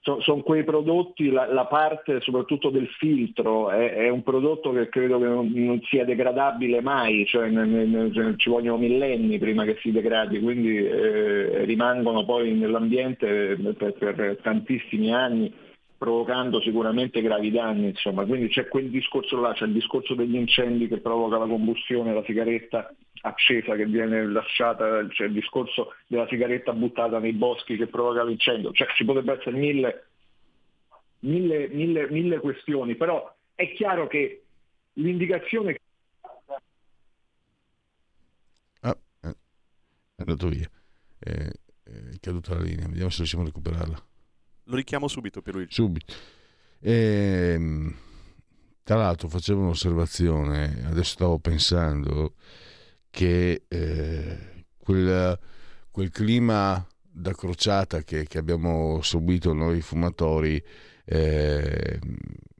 sono 0.01 0.19
son 0.21 0.41
quei 0.41 0.63
prodotti, 0.63 1.29
la, 1.29 1.51
la, 1.51 1.65
parte 1.65 2.21
soprattutto 2.21 2.69
del 2.69 2.87
filtro 2.87 3.69
è, 3.69 3.93
è, 3.93 4.09
un 4.09 4.23
prodotto 4.23 4.71
che 4.71 4.89
credo 4.89 5.19
che 5.19 5.25
non, 5.25 5.51
non 5.53 5.79
sia 5.83 6.03
degradabile 6.05 6.81
mai, 6.81 7.25
cioè 7.27 7.49
ne, 7.49 7.65
ne, 7.65 8.11
cioè, 8.11 8.35
ci 8.35 8.49
vogliono 8.49 8.79
millenni 8.79 9.37
prima 9.37 9.63
che 9.63 9.77
si 9.79 9.91
degradi, 9.91 10.39
quindi 10.39 10.75
eh, 10.75 11.65
rimangono 11.65 12.25
poi 12.25 12.53
nell'ambiente 12.53 13.55
per, 13.77 13.93
per 13.93 14.39
tantissimi 14.41 15.13
anni 15.13 15.53
provocando 16.01 16.59
sicuramente 16.61 17.21
gravi 17.21 17.51
danni, 17.51 17.89
insomma. 17.89 18.25
quindi 18.25 18.47
c'è 18.47 18.67
quel 18.67 18.89
discorso 18.89 19.39
là, 19.39 19.53
c'è 19.53 19.65
il 19.65 19.73
discorso 19.73 20.15
degli 20.15 20.33
incendi 20.33 20.87
che 20.87 20.97
provoca 20.97 21.37
la 21.37 21.45
combustione, 21.45 22.11
la 22.11 22.23
sigaretta 22.25 22.91
accesa 23.21 23.75
che 23.75 23.85
viene 23.85 24.25
lasciata, 24.25 25.05
c'è 25.09 25.25
il 25.25 25.33
discorso 25.33 25.93
della 26.07 26.25
sigaretta 26.27 26.73
buttata 26.73 27.19
nei 27.19 27.33
boschi 27.33 27.77
che 27.77 27.85
provoca 27.85 28.23
l'incendio, 28.23 28.71
cioè 28.71 28.87
ci 28.95 29.05
potrebbe 29.05 29.33
essere 29.33 29.55
mille, 29.55 30.07
mille, 31.19 31.67
mille, 31.67 32.09
mille 32.09 32.39
questioni, 32.39 32.95
però 32.95 33.31
è 33.53 33.71
chiaro 33.71 34.07
che 34.07 34.41
l'indicazione... 34.93 35.77
Ah, 38.79 38.97
eh, 39.21 39.35
è 40.15 40.21
andato 40.21 40.47
via, 40.47 40.67
è, 41.19 41.29
è 41.29 42.19
caduta 42.19 42.55
la 42.55 42.61
linea, 42.61 42.87
vediamo 42.87 43.11
se 43.11 43.17
riusciamo 43.17 43.43
a 43.43 43.45
recuperarla. 43.45 44.09
Lo 44.71 44.77
richiamo 44.77 45.09
subito 45.09 45.41
per 45.41 45.55
lui. 45.55 45.65
Subito. 45.69 46.13
E, 46.79 47.51
ehm, 47.53 47.93
tra 48.83 48.95
l'altro 48.95 49.27
facevo 49.27 49.59
un'osservazione, 49.59 50.85
adesso 50.85 51.11
stavo 51.11 51.39
pensando 51.39 52.35
che 53.09 53.63
eh, 53.67 54.65
quel, 54.77 55.37
quel, 55.91 56.09
clima 56.09 56.87
da 57.01 57.33
crociata 57.33 58.01
che, 58.03 58.25
che, 58.25 58.37
abbiamo 58.37 59.01
subito 59.01 59.51
noi 59.51 59.81
fumatori 59.81 60.63
eh, 61.03 61.99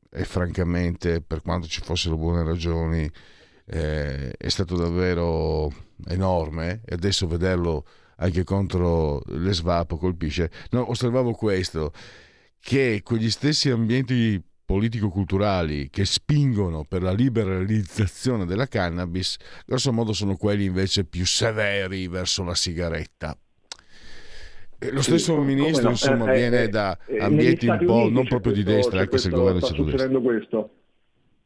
è 0.10 0.24
francamente, 0.24 1.22
per 1.22 1.42
quanto 1.42 1.68
ci 1.68 1.80
fossero 1.82 2.18
buone 2.18 2.44
ragioni, 2.44 3.10
eh, 3.68 4.32
è 4.32 4.50
stato 4.50 4.76
davvero 4.76 5.72
enorme 6.08 6.82
e 6.84 6.94
adesso 6.94 7.26
vederlo 7.26 7.86
anche 8.22 8.44
contro 8.44 9.22
le 9.26 9.52
SVAP 9.54 9.98
colpisce. 9.98 10.50
No, 10.72 10.90
osservavo 10.90 11.34
questo, 11.34 11.92
che 12.60 13.02
quegli 13.04 13.30
stessi 13.30 13.70
ambienti 13.70 14.42
politico-culturali 14.64 15.90
che 15.90 16.06
spingono 16.06 16.86
per 16.88 17.02
la 17.02 17.12
liberalizzazione 17.12 18.46
della 18.46 18.68
cannabis, 18.68 19.36
grosso 19.66 19.92
modo 19.92 20.14
sono 20.14 20.38
quelli 20.38 20.66
invece 20.66 21.04
più 21.04 21.26
severi 21.26 22.08
verso 22.08 22.44
la 22.44 22.56
sigaretta. 22.56 23.38
Eh, 24.80 24.92
Lo 24.92 25.02
stesso 25.02 25.36
come 25.36 25.54
ministro, 25.54 25.84
no? 25.84 25.90
insomma, 25.92 26.32
Eh, 26.34 26.38
viene 26.38 26.64
eh, 26.64 26.70
da 26.70 26.98
eh, 27.06 27.20
ambienti 27.20 27.68
un 27.68 27.84
po' 27.86 27.94
Uniti 27.98 28.14
non 28.14 28.24
c'è 28.24 28.30
proprio 28.30 28.54
di 28.54 28.64
questo- 28.64 28.76
destra, 28.82 28.98
c'è 28.98 29.04
anche 29.04 29.18
se 29.18 29.28
il 29.28 29.34
questo- 29.34 29.38
governo 29.40 29.58
è 29.58 29.62
sta 29.62 29.76
centrodestra. 29.76 30.08
succedendo 30.08 30.22
questo. 30.22 30.76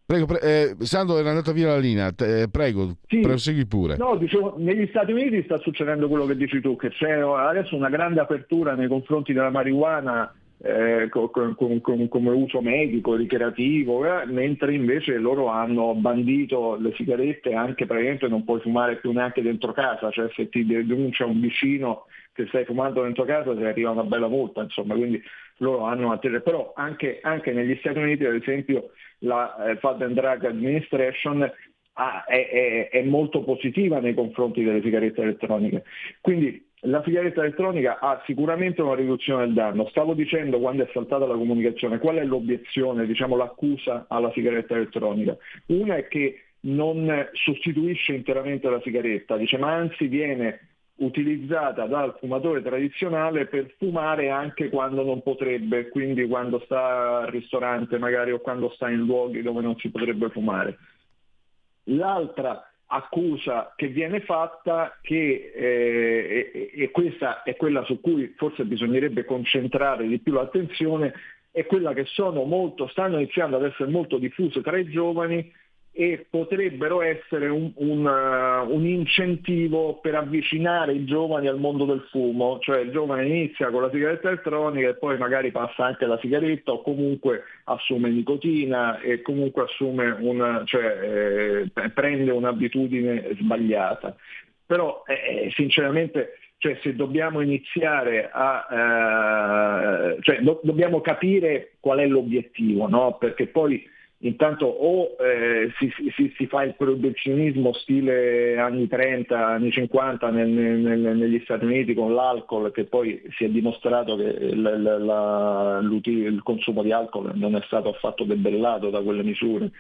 Prego, 0.08 0.28
pre- 0.28 0.40
eh, 0.42 0.76
Sandro 0.86 1.18
era 1.18 1.30
andata 1.30 1.52
via 1.52 1.68
la 1.70 1.78
linea, 1.80 2.12
Te- 2.12 2.44
eh, 2.44 2.48
prego, 2.48 2.98
Sì. 3.08 3.22
prosegui 3.22 3.66
pure. 3.66 3.98
No, 3.98 4.16
dicevo, 4.18 4.54
negli 4.58 4.86
Stati 4.90 5.12
Uniti 5.12 5.42
sta 5.46 5.58
succedendo 5.58 6.08
quello 6.08 6.28
che 6.28 6.36
dici 6.38 6.62
tu, 6.62 6.76
che 6.76 6.90
c'è 6.90 7.14
adesso 7.22 7.76
una 7.76 7.90
grande 7.90 8.20
apertura 8.20 8.76
nei 8.76 8.88
confronti 8.88 9.34
della 9.34 9.50
marijuana 9.50 10.32
eh, 10.64 11.10
co- 11.10 11.30
co- 11.30 11.54
con- 11.56 11.82
con- 11.82 12.08
come 12.08 12.30
uso 12.30 12.62
medico, 12.62 13.16
ricreativo, 13.16 14.06
eh, 14.06 14.26
mentre 14.28 14.74
invece 14.74 15.18
loro 15.18 15.48
hanno 15.48 15.94
bandito 15.96 16.78
le 16.80 16.94
sigarette 16.96 17.54
anche 17.54 17.86
praticamente 17.86 18.28
non 18.30 18.46
puoi 18.46 18.62
fumare 18.62 18.96
più 18.98 19.12
neanche 19.12 19.42
dentro 19.42 19.74
casa, 19.74 20.10
cioè 20.12 20.30
se 20.34 20.48
ti 20.50 20.66
denuncia 20.66 21.26
un 21.26 21.42
vicino 21.42 22.06
che 22.32 22.46
stai 22.48 22.64
fumando 22.64 23.02
dentro 23.04 23.26
casa 23.26 23.54
ti 23.56 23.64
arriva 23.64 23.90
una 23.92 24.04
bella 24.04 24.28
multa, 24.30 24.62
insomma, 24.62 24.94
quindi 24.96 25.22
loro 25.58 25.84
hanno 25.84 26.08
una 26.08 26.20
però 26.42 26.72
anche, 26.76 27.20
anche 27.22 27.52
negli 27.52 27.76
Stati 27.80 28.00
Uniti 28.00 28.24
ad 28.26 28.36
esempio 28.36 28.92
la 29.26 29.72
eh, 29.72 29.76
Food 29.78 30.02
and 30.02 30.14
Drug 30.16 30.46
Administration 30.46 31.52
ha- 31.94 32.24
è, 32.26 32.50
è- 32.50 32.90
è 32.90 33.02
molto 33.04 33.44
positiva 33.44 34.00
nei 34.00 34.14
confronti 34.14 34.64
delle 34.64 34.82
sigarette 34.82 35.22
elettroniche. 35.22 35.84
Quindi 36.22 36.64
la 36.82 37.02
sigaretta 37.04 37.42
elettronica 37.42 38.00
ha 38.00 38.22
sicuramente 38.26 38.82
una 38.82 38.96
riduzione 38.96 39.46
del 39.46 39.54
danno. 39.54 39.88
Stavo 39.90 40.14
dicendo 40.14 40.60
quando 40.60 40.84
è 40.84 40.90
saltata 40.94 41.26
la 41.26 41.36
comunicazione 41.36 41.98
qual 42.00 42.18
è 42.18 42.24
l'obiezione, 42.24 43.06
diciamo 43.06 43.36
l'accusa 43.36 44.06
alla 44.08 44.32
sigaretta 44.34 44.76
elettronica. 44.76 45.36
Una 45.68 45.96
è 45.96 46.08
che 46.08 46.42
non 46.62 47.30
sostituisce 47.34 48.14
interamente 48.14 48.70
la 48.70 48.82
sigaretta, 48.82 49.38
dice 49.38 49.58
ma 49.58 49.74
anzi 49.74 50.08
viene 50.08 50.75
utilizzata 50.98 51.86
dal 51.88 52.16
fumatore 52.20 52.62
tradizionale 52.62 53.48
per 53.48 53.74
fumare 53.78 54.30
anche 54.30 54.70
quando 54.70 55.04
non 55.04 55.22
potrebbe, 55.22 55.90
quindi 55.90 56.26
quando 56.28 56.60
sta 56.64 57.20
al 57.20 57.28
ristorante 57.28 57.98
magari 57.98 58.32
o 58.32 58.40
quando 58.40 58.70
sta 58.70 58.90
in 58.90 59.00
luoghi 59.00 59.42
dove 59.42 59.62
non 59.62 59.76
si 59.78 59.90
potrebbe 59.90 60.30
fumare. 60.30 60.78
L'altra 61.86 62.70
accusa 62.88 63.74
che 63.76 63.88
viene 63.88 64.22
fatta, 64.22 64.98
che, 65.02 65.52
eh, 65.54 66.52
e, 66.54 66.72
e 66.84 66.92
questa 66.92 67.44
è 67.44 67.56
quella 67.56 67.84
su 67.84 68.00
cui 68.00 68.34
forse 68.38 68.64
bisognerebbe 68.64 69.26
concentrare 69.26 70.08
di 70.08 70.20
più 70.20 70.34
l'attenzione, 70.34 71.14
è 71.52 71.66
quella 71.66 71.94
che 71.94 72.06
sono 72.06 72.44
molto, 72.44 72.88
stanno 72.88 73.18
iniziando 73.18 73.58
ad 73.58 73.64
essere 73.64 73.90
molto 73.90 74.18
diffuse 74.18 74.62
tra 74.62 74.78
i 74.78 74.90
giovani 74.90 75.52
e 75.98 76.26
potrebbero 76.30 77.02
essere 77.02 77.48
un, 77.48 77.72
un, 77.76 78.06
uh, 78.06 78.70
un, 78.70 78.86
incentivo 78.86 80.02
per 80.02 80.16
avvicinare 80.16 80.92
i 80.92 81.06
giovani 81.06 81.48
al 81.48 81.58
mondo 81.58 81.86
del 81.86 82.06
fumo, 82.12 82.60
cioè 82.60 82.80
il 82.80 82.92
giovane 82.92 83.26
inizia 83.26 83.70
con 83.70 83.82
la 83.82 83.90
sigaretta 83.90 84.28
elettronica 84.28 84.90
e 84.90 84.96
poi 84.96 85.18
magari 85.18 85.52
passa 85.52 85.86
anche 85.86 86.04
alla 86.04 86.20
sigaretta 86.20 86.74
o 86.74 86.82
comunque 86.82 87.44
assume 87.64 88.10
nicotina 88.10 89.00
e 89.00 89.22
comunque 89.22 89.64
assume 89.64 90.18
una, 90.20 90.64
cioè, 90.66 91.70
eh, 91.74 91.90
prende 91.92 92.30
un'abitudine 92.30 93.30
sbagliata. 93.40 94.18
Però 94.66 95.02
eh, 95.08 95.50
sinceramente 95.54 96.40
cioè, 96.58 96.78
se 96.82 96.94
dobbiamo 96.94 97.40
iniziare 97.40 98.30
a 98.34 98.68
eh, 98.70 100.18
cioè, 100.20 100.42
do, 100.42 100.60
dobbiamo 100.62 101.00
capire 101.00 101.76
qual 101.80 102.00
è 102.00 102.06
l'obiettivo, 102.06 102.90
no? 102.90 103.16
perché 103.18 103.48
poi 103.48 103.94
intanto 104.26 104.66
o 104.66 105.16
eh, 105.20 105.72
si, 105.78 105.92
si, 106.16 106.34
si, 106.36 106.48
fa 106.48 106.64
il 106.64 106.76
proibizionismo 106.76 107.74
stile 107.74 108.58
anni 108.58 108.88
30, 108.88 109.48
anni 109.48 109.72
50 109.72 110.30
nel, 110.32 110.50
nel, 110.50 111.16
negli 111.16 111.40
Stati 111.44 111.66
Uniti 111.66 111.94
con 111.94 112.14
l'alcol, 112.14 112.72
che 112.72 112.86
poi 112.86 113.22
si 113.38 113.46
è 113.46 113.50
dimostrato 113.50 114.16
che 114.16 114.56
la, 114.56 114.78
la, 114.78 115.80
il 115.82 116.42
consumo 116.44 116.82
di 116.82 116.92
alcol 116.92 117.32
non 117.36 117.56
è 117.56 117.62
stato 117.66 117.90
affatto 117.90 118.24
debellato 118.24 118.90
da 118.90 119.02
quelle 119.02 119.24
misure. 119.24 119.72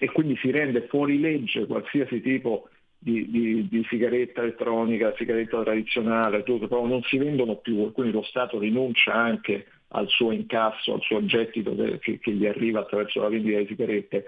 E 0.00 0.10
quindi 0.12 0.36
si 0.36 0.52
rende 0.52 0.86
fuori 0.86 1.18
legge 1.18 1.66
qualsiasi 1.66 2.20
tipo 2.20 2.68
di, 2.96 3.28
di, 3.30 3.68
di 3.68 3.84
sigaretta 3.88 4.42
elettronica, 4.42 5.14
sigaretta 5.16 5.62
tradizionale, 5.62 6.44
tutto, 6.44 6.68
però 6.68 6.86
non 6.86 7.02
si 7.02 7.18
vendono 7.18 7.56
più, 7.56 7.90
quindi 7.92 8.12
lo 8.12 8.22
Stato 8.22 8.60
rinuncia 8.60 9.12
anche 9.12 9.66
al 9.88 10.08
suo 10.08 10.32
incasso, 10.32 10.94
al 10.94 11.00
suo 11.00 11.24
gettito 11.24 11.74
che, 11.74 12.18
che, 12.18 12.32
gli 12.32 12.46
arriva 12.46 12.80
attraverso 12.80 13.20
la 13.20 13.28
vendita 13.28 13.58
di 13.58 13.66
sigarette, 13.66 14.26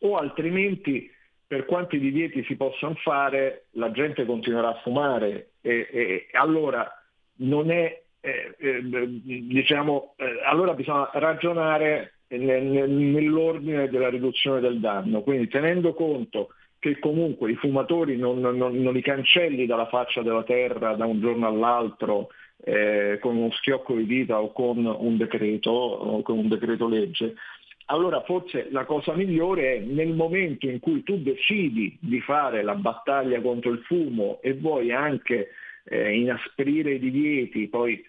o 0.00 0.16
altrimenti 0.16 1.10
per 1.46 1.66
quanti 1.66 1.98
divieti 1.98 2.42
si 2.44 2.56
possano 2.56 2.94
fare 2.94 3.66
la 3.72 3.90
gente 3.90 4.24
continuerà 4.24 4.68
a 4.68 4.80
fumare. 4.82 5.50
E, 5.60 5.88
e 5.92 6.26
allora 6.32 6.90
non 7.36 7.70
è, 7.70 8.02
eh, 8.20 8.54
eh, 8.56 8.80
diciamo, 8.82 10.14
eh, 10.16 10.40
allora 10.44 10.74
bisogna 10.74 11.10
ragionare 11.12 12.14
nell'ordine 12.28 13.88
della 13.90 14.08
riduzione 14.08 14.60
del 14.60 14.80
danno, 14.80 15.20
quindi 15.20 15.48
tenendo 15.48 15.92
conto 15.92 16.54
che 16.78 16.98
comunque 16.98 17.50
i 17.50 17.56
fumatori 17.56 18.16
non, 18.16 18.40
non, 18.40 18.56
non 18.56 18.92
li 18.92 19.02
cancelli 19.02 19.66
dalla 19.66 19.86
faccia 19.86 20.22
della 20.22 20.42
terra 20.42 20.94
da 20.94 21.04
un 21.04 21.20
giorno 21.20 21.46
all'altro 21.46 22.30
eh, 22.64 23.18
con 23.20 23.36
uno 23.36 23.50
schiocco 23.52 23.94
di 23.94 24.06
dita 24.06 24.40
o 24.40 24.52
con 24.52 24.84
un 24.84 25.16
decreto, 25.16 25.70
o 25.70 26.22
con 26.22 26.38
un 26.38 26.48
decreto 26.48 26.88
legge, 26.88 27.34
allora 27.86 28.22
forse 28.22 28.68
la 28.70 28.84
cosa 28.84 29.14
migliore 29.14 29.76
è 29.76 29.78
nel 29.80 30.14
momento 30.14 30.66
in 30.66 30.78
cui 30.78 31.02
tu 31.02 31.20
decidi 31.20 31.96
di 32.00 32.20
fare 32.20 32.62
la 32.62 32.74
battaglia 32.74 33.40
contro 33.40 33.72
il 33.72 33.80
fumo 33.80 34.38
e 34.40 34.54
vuoi 34.54 34.92
anche 34.92 35.50
eh, 35.84 36.16
inasprire 36.16 36.94
i 36.94 36.98
divieti, 36.98 37.68
poi 37.68 38.02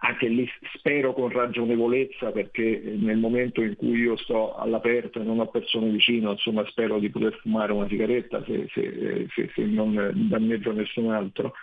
anche 0.00 0.28
lì 0.28 0.48
spero 0.74 1.12
con 1.12 1.30
ragionevolezza 1.30 2.30
perché 2.30 2.80
nel 2.98 3.18
momento 3.18 3.62
in 3.62 3.74
cui 3.76 3.98
io 3.98 4.16
sto 4.16 4.54
all'aperto 4.54 5.20
e 5.20 5.24
non 5.24 5.40
ho 5.40 5.46
persone 5.46 5.90
vicino, 5.90 6.32
insomma 6.32 6.64
spero 6.66 6.98
di 6.98 7.10
poter 7.10 7.34
fumare 7.40 7.72
una 7.72 7.88
sigaretta 7.88 8.44
se, 8.44 8.68
se, 8.72 9.26
se, 9.34 9.50
se 9.54 9.64
non 9.64 10.12
danneggio 10.28 10.72
nessun 10.72 11.10
altro, 11.10 11.54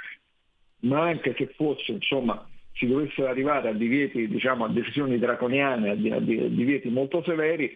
ma 0.81 1.01
anche 1.01 1.33
se 1.37 1.47
fosse, 1.55 1.91
insomma, 1.91 2.47
si 2.73 2.87
dovesse 2.87 3.25
arrivare 3.25 3.69
a 3.69 3.73
divieti, 3.73 4.27
diciamo, 4.27 4.65
a 4.65 4.69
decisioni 4.69 5.19
draconiane, 5.19 5.89
a, 5.89 5.95
divieti 5.95 6.89
molto 6.89 7.21
severi, 7.23 7.75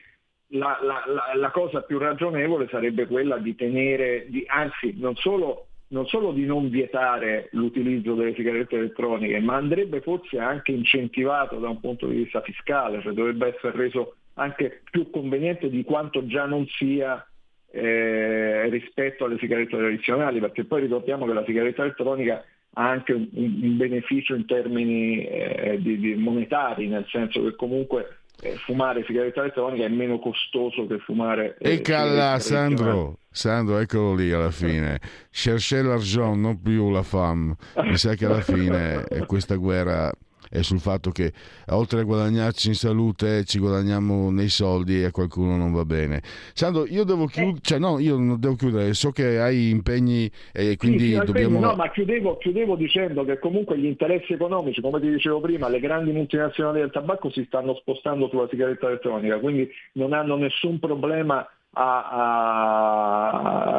la, 0.54 0.80
la, 0.82 1.04
la, 1.08 1.34
la, 1.36 1.52
cosa 1.52 1.82
più 1.82 1.98
ragionevole 1.98 2.68
sarebbe 2.70 3.08
quella 3.08 3.38
di 3.38 3.56
tenere, 3.56 4.28
di, 4.30 4.44
anzi 4.48 4.94
non 4.98 5.16
solo, 5.16 5.68
non 5.90 6.06
solo 6.08 6.32
di 6.32 6.46
non 6.46 6.70
vietare 6.70 7.50
l'utilizzo 7.52 8.14
delle 8.14 8.36
sigarette 8.36 8.78
elettroniche, 8.78 9.40
ma 9.40 9.56
andrebbe 9.56 10.02
forse 10.02 10.38
anche 10.38 10.72
incentivato 10.72 11.58
da 11.58 11.70
un 11.70 11.80
punto 11.80 12.08
di 12.08 12.18
vista 12.18 12.42
fiscale, 12.42 13.02
cioè 13.02 13.14
dovrebbe 13.14 13.56
essere 13.56 13.76
reso 13.76 14.16
anche 14.36 14.82
più 14.90 15.10
conveniente 15.10 15.70
di 15.70 15.84
quanto 15.84 16.26
già 16.26 16.46
non 16.46 16.66
sia 16.68 17.26
eh, 17.72 18.70
rispetto 18.70 19.26
alle 19.26 19.38
sigarette 19.40 19.76
tradizionali, 19.76 20.40
perché 20.40 20.66
poi 20.66 20.82
ricordiamo 20.82 21.26
che 21.26 21.34
la 21.34 21.46
sigaretta 21.46 21.84
elettronica 21.84 22.44
anche 22.74 23.14
un, 23.14 23.28
un 23.34 23.78
beneficio 23.78 24.36
in 24.36 24.46
termini 24.46 25.26
eh, 25.26 25.80
di, 25.82 26.00
di 26.00 26.16
monetari, 26.16 26.88
nel 26.88 27.06
senso 27.10 27.44
che 27.44 27.56
comunque 27.56 28.20
eh, 28.42 28.56
fumare 28.58 29.04
sigaretta 29.06 29.42
elettronica 29.42 29.86
è 29.86 29.90
meno 29.90 30.20
costoso 30.20 30.86
che 30.88 31.00
fumare... 31.00 31.56
Eh, 31.60 31.74
e 31.74 31.82
calla 31.82 32.40
Sandro, 32.40 33.20
Sandro, 33.30 33.80
eccolo 33.80 34.16
lì 34.16 34.32
alla 34.32 34.52
fine. 34.52 35.00
Cherchez 35.32 35.84
l'argent, 35.84 36.36
non 36.36 36.62
più 36.62 36.90
la 36.92 37.04
femme. 37.04 37.56
Mi 37.84 37.98
sa 37.98 38.16
che 38.16 38.26
alla 38.26 38.42
fine 38.42 39.06
questa 39.28 39.56
guerra 39.56 40.12
è 40.54 40.62
sul 40.62 40.80
fatto 40.80 41.10
che 41.10 41.34
oltre 41.70 42.02
a 42.02 42.04
guadagnarci 42.04 42.68
in 42.68 42.76
salute 42.76 43.44
ci 43.44 43.58
guadagniamo 43.58 44.30
nei 44.30 44.50
soldi 44.50 45.02
e 45.02 45.06
a 45.06 45.12
qualcuno 45.12 45.58
non 45.58 45.74
va 45.74 45.84
bene. 45.84 46.22
Sandro, 46.54 46.86
io 46.86 47.04
devo 47.04 47.26
chiudere, 47.26 47.58
cioè 47.62 47.80
no, 47.80 47.98
io 47.98 48.18
non 48.18 48.40
devo 48.40 48.54
chiudere, 48.54 48.94
so 48.94 49.10
che 49.10 49.40
hai 49.40 49.70
impegni 49.72 50.30
e 50.52 50.78
quindi 50.78 51.06
sì, 51.06 51.18
sì, 51.18 51.26
dobbiamo... 51.26 51.60
No, 51.60 51.74
ma 51.74 51.90
chiudevo, 51.90 52.38
chiudevo 52.38 52.76
dicendo 52.76 53.26
che 53.26 53.40
comunque 53.40 53.80
gli 53.80 53.86
interessi 53.86 54.34
economici, 54.34 54.80
come 54.80 55.00
ti 55.00 55.10
dicevo 55.10 55.42
prima, 55.42 55.68
le 55.70 55.80
grandi 55.80 56.12
multinazionali 56.12 56.82
del 56.82 56.92
tabacco 56.92 57.32
si 57.32 57.44
stanno 57.48 57.74
spostando 57.78 58.30
sulla 58.30 58.48
sigaretta 58.48 58.86
elettronica, 58.86 59.40
quindi 59.40 59.68
non 59.94 60.14
hanno 60.14 60.36
nessun 60.36 60.78
problema 60.78 61.48
a, 61.76 62.10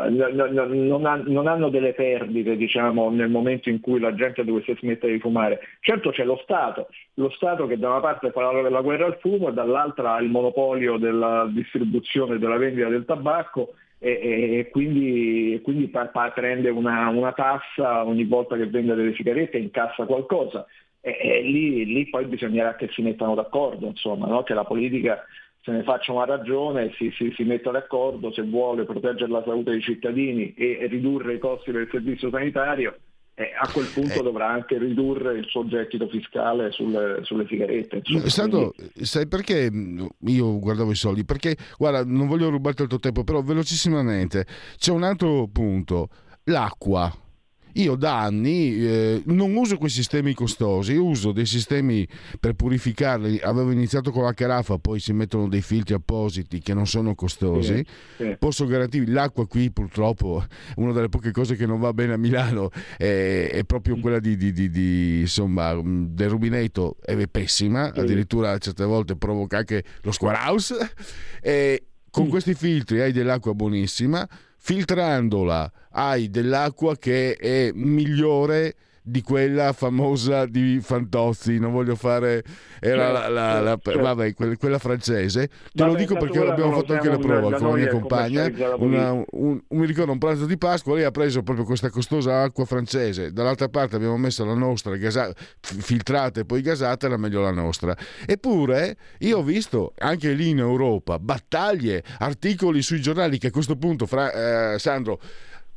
a, 0.02 0.08
non, 0.08 1.06
ha, 1.06 1.22
non, 1.24 1.46
hanno 1.46 1.68
delle 1.68 1.92
perdite 1.92 2.56
diciamo, 2.56 3.10
nel 3.10 3.30
momento 3.30 3.68
in 3.68 3.80
cui 3.80 4.00
la 4.00 4.14
gente 4.14 4.44
dovesse 4.44 4.76
smettere 4.76 5.12
di 5.12 5.20
fumare. 5.20 5.60
Certo 5.80 6.10
c'è 6.10 6.24
lo 6.24 6.38
Stato, 6.42 6.88
lo 7.14 7.30
Stato 7.30 7.66
che 7.66 7.78
da 7.78 7.90
una 7.90 8.00
parte 8.00 8.32
fa 8.32 8.50
la, 8.50 8.80
guerra 8.80 9.06
al 9.06 9.18
fumo 9.20 9.48
e 9.48 9.52
dall'altra 9.52 10.14
ha 10.14 10.20
il 10.20 10.28
monopolio 10.28 10.96
della 10.96 11.48
distribuzione 11.48 12.34
e 12.34 12.38
della 12.38 12.56
vendita 12.56 12.88
del 12.88 13.04
tabacco 13.04 13.74
e, 14.00 14.58
e 14.58 14.68
quindi, 14.70 15.60
quindi 15.62 15.86
pa, 15.88 16.06
pa, 16.06 16.30
prende 16.30 16.70
una, 16.70 17.08
una, 17.10 17.32
tassa 17.32 18.04
ogni 18.04 18.24
volta 18.24 18.56
che 18.56 18.66
vende 18.66 18.94
delle 18.94 19.14
sigarette 19.14 19.56
e 19.56 19.60
incassa 19.60 20.04
qualcosa. 20.04 20.66
E, 21.00 21.16
e 21.20 21.42
lì, 21.42 21.84
lì, 21.86 22.08
poi 22.08 22.24
bisognerà 22.26 22.74
che 22.74 22.88
si 22.90 23.02
mettano 23.02 23.34
d'accordo, 23.34 23.86
insomma, 23.86 24.26
no? 24.26 24.42
che 24.42 24.52
la 24.52 24.64
politica 24.64 25.24
se 25.64 25.72
ne 25.72 25.82
faccia 25.82 26.12
una 26.12 26.26
ragione, 26.26 26.92
si, 26.98 27.10
si, 27.16 27.32
si 27.34 27.42
metta 27.42 27.70
d'accordo 27.70 28.30
se 28.32 28.42
vuole 28.42 28.84
proteggere 28.84 29.30
la 29.30 29.42
salute 29.44 29.70
dei 29.70 29.80
cittadini 29.80 30.52
e 30.54 30.86
ridurre 30.90 31.34
i 31.34 31.38
costi 31.38 31.72
del 31.72 31.88
servizio 31.90 32.28
sanitario 32.28 32.94
eh, 33.34 33.50
a 33.58 33.68
quel 33.72 33.86
punto 33.92 34.20
Eh. 34.20 34.22
dovrà 34.22 34.48
anche 34.48 34.78
ridurre 34.78 35.38
il 35.38 35.46
suo 35.46 35.66
gettito 35.66 36.06
fiscale 36.08 36.70
sulle, 36.70 37.20
sulle 37.22 37.46
sigarette. 37.48 38.02
stato, 38.26 38.74
sai 39.00 39.26
perché 39.26 39.70
mh, 39.70 40.06
io 40.26 40.58
guardavo 40.58 40.92
i 40.92 40.96
soldi? 40.96 41.24
Perché, 41.24 41.56
guarda, 41.78 42.04
non 42.04 42.28
voglio 42.28 42.50
rubarti 42.50 42.82
il 42.82 42.88
tuo 42.88 43.00
tempo, 43.00 43.24
però 43.24 43.42
velocissimamente 43.42 44.46
c'è 44.76 44.92
un 44.92 45.02
altro 45.02 45.48
punto, 45.50 46.08
l'acqua. 46.44 47.10
Io 47.74 47.96
da 47.96 48.20
anni 48.20 48.76
eh, 48.76 49.22
non 49.26 49.54
uso 49.54 49.78
quei 49.78 49.90
sistemi 49.90 50.34
costosi, 50.34 50.94
uso 50.94 51.32
dei 51.32 51.46
sistemi 51.46 52.06
per 52.38 52.54
purificarli. 52.54 53.40
Avevo 53.40 53.70
iniziato 53.70 54.10
con 54.10 54.24
la 54.24 54.32
carafa, 54.32 54.78
poi 54.78 55.00
si 55.00 55.12
mettono 55.12 55.48
dei 55.48 55.62
filtri 55.62 55.94
appositi 55.94 56.60
che 56.60 56.74
non 56.74 56.86
sono 56.86 57.14
costosi. 57.14 57.76
Sì, 58.16 58.24
sì. 58.24 58.36
Posso 58.38 58.66
garantirvi, 58.66 59.10
l'acqua 59.10 59.46
qui 59.46 59.70
purtroppo, 59.70 60.44
una 60.76 60.92
delle 60.92 61.08
poche 61.08 61.32
cose 61.32 61.56
che 61.56 61.66
non 61.66 61.80
va 61.80 61.92
bene 61.92 62.12
a 62.12 62.16
Milano 62.16 62.70
è, 62.96 63.50
è 63.52 63.64
proprio 63.64 63.98
quella 63.98 64.20
di, 64.20 64.36
di- 64.36 64.52
di- 64.52 64.70
di, 64.70 65.20
insomma, 65.20 65.74
mh, 65.74 66.08
del 66.14 66.28
rubinetto, 66.28 66.96
è 67.04 67.26
pessima, 67.26 67.92
addirittura 67.92 68.56
certe 68.58 68.84
volte 68.84 69.16
provoca 69.16 69.58
anche 69.58 69.82
lo 70.02 70.12
squaraus. 70.12 70.74
E 71.40 71.86
con 72.10 72.28
questi 72.28 72.54
filtri 72.54 73.00
hai 73.00 73.10
dell'acqua 73.10 73.54
buonissima, 73.54 74.28
filtrandola 74.66 75.70
hai 75.90 76.30
dell'acqua 76.30 76.96
che 76.96 77.36
è 77.36 77.70
migliore 77.74 78.74
di 79.06 79.20
quella 79.20 79.74
famosa 79.74 80.46
di 80.46 80.80
Fantozzi, 80.80 81.58
non 81.58 81.72
voglio 81.72 81.94
fare 81.94 82.42
era 82.80 83.12
la, 83.12 83.28
la- 83.28 83.60
la- 83.60 83.78
certo. 83.82 84.00
vabbè, 84.00 84.32
que- 84.32 84.56
quella 84.56 84.78
francese. 84.78 85.48
Te 85.48 85.82
lo 85.82 85.88
Vabbè, 85.88 85.98
dico 85.98 86.14
tanto 86.14 86.32
perché 86.32 86.50
abbiamo 86.50 86.70
lo 86.70 86.76
fatto 86.78 86.92
anche 86.94 87.08
la 87.10 87.18
prova 87.18 87.58
con 87.58 87.68
la 87.68 87.74
mia 87.74 87.84
è 87.84 87.88
compagna. 87.90 88.50
Una- 88.78 89.12
un, 89.12 89.24
un- 89.30 89.62
mi 89.68 89.84
ricordo 89.84 90.10
un 90.10 90.16
pranzo 90.18 90.46
di 90.46 90.56
Pasqua, 90.56 90.94
lei 90.94 91.04
ha 91.04 91.10
preso 91.10 91.42
proprio 91.42 91.66
questa 91.66 91.90
costosa 91.90 92.40
acqua 92.40 92.64
francese, 92.64 93.30
dall'altra 93.30 93.68
parte 93.68 93.96
abbiamo 93.96 94.16
messo 94.16 94.42
la 94.46 94.54
nostra 94.54 94.96
gasa- 94.96 95.30
filtrata 95.60 96.40
e 96.40 96.46
poi 96.46 96.62
gasata, 96.62 97.04
era 97.04 97.18
meglio 97.18 97.42
la 97.42 97.52
nostra. 97.52 97.94
Eppure 98.24 98.96
io 99.18 99.38
ho 99.38 99.42
visto 99.42 99.92
anche 99.98 100.32
lì 100.32 100.48
in 100.48 100.60
Europa 100.60 101.18
battaglie, 101.18 102.02
articoli 102.20 102.80
sui 102.80 103.02
giornali 103.02 103.36
che 103.36 103.48
a 103.48 103.50
questo 103.50 103.76
punto, 103.76 104.06
fra, 104.06 104.72
eh, 104.72 104.78
Sandro, 104.78 105.20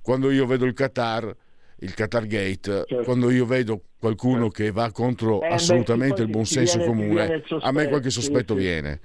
quando 0.01 0.31
io 0.31 0.45
vedo 0.45 0.63
il 0.63 0.71
Qatar, 0.73 1.35
il 1.79 1.93
Qatar 1.93 2.25
Gate, 2.25 2.85
quando 3.03 3.29
io 3.29 3.45
vedo 3.45 3.81
qualcuno 3.99 4.49
che 4.49 4.71
va 4.71 4.91
contro 4.91 5.39
Certo. 5.39 5.45
Eh, 5.45 5.47
beh, 5.49 5.53
assolutamente 5.53 6.15
sì, 6.17 6.21
il 6.23 6.29
buon 6.29 6.45
senso 6.45 6.79
ti 6.79 6.85
comune, 6.85 7.43
a 7.61 7.71
me 7.71 7.87
qualche 7.87 8.09
sospetto 8.09 8.55
sì. 8.55 8.59
viene. 8.59 8.99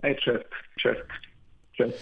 Eh 0.00 0.16
certo, 0.18 0.56
certo, 0.76 1.14
certo. 1.72 1.96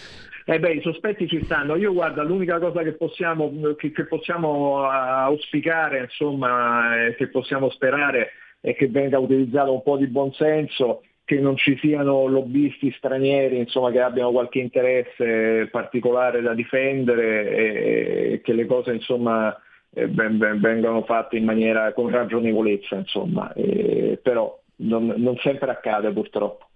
Eh 0.50 0.58
beh, 0.58 0.72
i 0.72 0.80
sospetti 0.80 1.28
ci 1.28 1.44
stanno. 1.44 1.76
Io 1.76 1.92
guarda, 1.92 2.22
l'unica 2.22 2.58
cosa 2.58 2.82
che 2.82 2.92
possiamo, 2.92 3.52
che, 3.76 3.92
che 3.92 4.06
possiamo 4.06 4.82
auspicare, 4.82 6.04
insomma, 6.04 7.12
che 7.16 7.28
possiamo 7.28 7.68
sperare 7.68 8.30
è 8.60 8.74
che 8.74 8.88
venga 8.88 9.18
utilizzato 9.18 9.74
un 9.74 9.82
po' 9.82 9.98
di 9.98 10.06
buonsenso, 10.06 11.02
che 11.24 11.38
non 11.38 11.58
ci 11.58 11.76
siano 11.78 12.26
lobbisti 12.26 12.90
stranieri, 12.96 13.58
insomma, 13.58 13.90
che 13.90 14.00
abbiano 14.00 14.30
qualche 14.30 14.60
interesse 14.60 15.68
particolare 15.70 16.40
da 16.40 16.54
difendere 16.54 17.50
e, 17.50 18.32
e 18.32 18.40
che 18.40 18.54
le 18.54 18.64
cose, 18.64 18.92
insomma, 18.92 19.54
eh, 19.54 19.60
vengano 19.90 21.02
fatte 21.04 21.36
in 21.36 21.44
maniera 21.44 21.92
con 21.92 22.10
ragionevolezza, 22.10 22.96
insomma. 22.96 23.52
Eh, 23.52 24.18
però 24.22 24.60
non, 24.76 25.06
non 25.16 25.36
sempre 25.38 25.70
accade 25.70 26.12
purtroppo. 26.12 26.66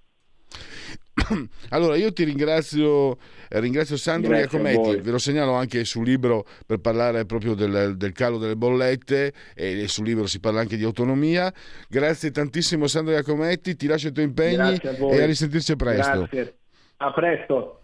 Allora, 1.71 1.97
io 1.97 2.13
ti 2.13 2.25
ringrazio, 2.25 3.17
eh, 3.49 3.61
ringrazio 3.61 3.97
Sandro 3.97 4.35
Iacometti, 4.35 4.97
ve 4.97 5.11
lo 5.11 5.19
segnalo 5.19 5.53
anche 5.53 5.85
sul 5.85 6.05
libro 6.05 6.45
per 6.67 6.79
parlare 6.79 7.25
proprio 7.25 7.55
del, 7.55 7.97
del 7.97 8.13
calo 8.13 8.39
delle 8.39 8.57
bollette 8.57 9.33
e 9.55 9.87
sul 9.89 10.07
libro 10.07 10.27
si 10.27 10.41
parla 10.41 10.61
anche 10.61 10.77
di 10.77 10.85
autonomia. 10.85 11.53
Grazie 11.89 12.31
tantissimo 12.31 12.87
Sandro 12.87 13.15
Iacometti, 13.15 13.77
ti 13.77 13.87
lascio 13.87 14.09
i 14.09 14.13
tuoi 14.13 14.27
impegni 14.27 14.75
a 14.75 15.15
e 15.15 15.23
a 15.23 15.27
risentirci 15.27 15.77
presto. 15.77 16.19
Grazie. 16.19 16.57
A 16.99 17.13
presto. 17.13 17.81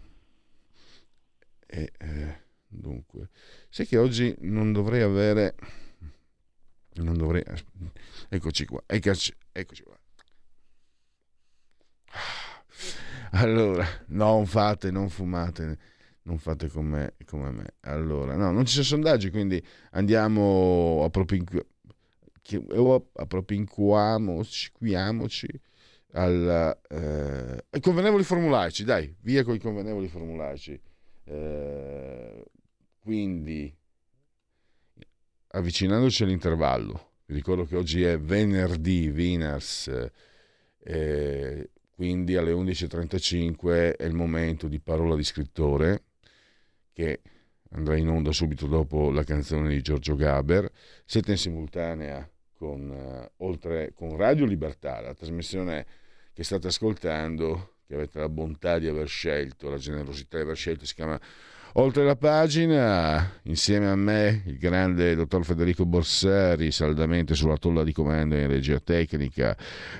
E, 1.67 1.91
eh, 1.99 2.37
dunque, 2.67 3.29
sai 3.69 3.85
che 3.85 3.97
oggi 3.97 4.35
non 4.39 4.71
dovrei 4.73 5.01
avere... 5.01 5.55
Non 6.95 7.17
dovrei... 7.17 7.43
Eccoci 8.27 8.65
qua, 8.65 8.83
eccoci, 8.85 9.33
eccoci 9.51 9.83
qua. 9.83 9.97
Allora, 13.31 13.85
non 14.07 14.45
fate, 14.45 14.91
non 14.91 15.09
fumate, 15.09 15.77
non 16.23 16.39
fate 16.39 16.67
come, 16.69 17.13
come 17.25 17.51
me. 17.51 17.73
Allora, 17.81 18.35
no, 18.35 18.51
non 18.51 18.65
ci 18.65 18.73
sono 18.73 18.85
sondaggi, 18.85 19.29
quindi 19.29 19.63
andiamo 19.91 21.03
a 21.03 21.09
propinqu- 21.09 21.65
chi- 22.41 22.65
o 22.71 23.09
appropinquiamoci 23.13 24.71
quiamoci 24.71 25.47
al, 26.13 26.79
eh, 26.89 27.65
ai 27.69 27.79
convenevoli 27.79 28.23
formulaici, 28.23 28.83
dai, 28.83 29.15
via 29.21 29.43
con 29.43 29.53
i 29.53 29.59
convenevoli 29.59 30.07
formulaici. 30.07 30.81
Eh, 31.25 32.43
quindi, 32.99 33.73
avvicinandoci 35.47 36.23
all'intervallo, 36.23 37.13
vi 37.25 37.35
ricordo 37.35 37.65
che 37.65 37.75
oggi 37.75 38.03
è 38.03 38.19
venerdì, 38.19 39.09
Winners, 39.09 40.09
eh, 40.79 41.69
quindi 41.91 42.35
alle 42.35 42.53
11.35 42.53 43.97
è 43.97 44.05
il 44.05 44.13
momento 44.13 44.67
di 44.67 44.79
parola 44.79 45.15
di 45.15 45.23
scrittore 45.23 46.03
che 46.93 47.21
andrà 47.71 47.95
in 47.97 48.07
onda 48.07 48.31
subito 48.31 48.67
dopo 48.67 49.11
la 49.11 49.23
canzone 49.23 49.69
di 49.69 49.81
Giorgio 49.81 50.15
Gaber. 50.15 50.71
Siete 51.05 51.31
in 51.31 51.37
simultanea 51.37 52.27
con, 52.55 52.91
eh, 52.91 53.31
oltre, 53.37 53.93
con 53.93 54.17
Radio 54.17 54.45
Libertà, 54.45 55.01
la 55.01 55.13
trasmissione 55.13 55.85
che 56.33 56.43
state 56.43 56.67
ascoltando, 56.67 57.75
che 57.85 57.95
avete 57.95 58.19
la 58.19 58.29
bontà 58.29 58.79
di 58.79 58.87
aver 58.87 59.07
scelto, 59.07 59.69
la 59.69 59.77
generosità 59.77 60.37
di 60.37 60.43
aver 60.43 60.55
scelto, 60.55 60.85
si 60.85 60.93
chiama 60.93 61.19
Oltre 61.73 62.03
la 62.03 62.15
pagina, 62.15 63.31
insieme 63.43 63.87
a 63.87 63.95
me, 63.95 64.41
il 64.47 64.57
grande 64.57 65.13
dottor 65.13 65.45
Federico 65.45 65.85
Borsari, 65.85 66.71
saldamente 66.71 67.35
sulla 67.35 67.57
tolla 67.57 67.83
di 67.83 67.93
comando 67.93 68.35
in 68.35 68.47
regia 68.47 68.79
tecnica, 68.79 69.55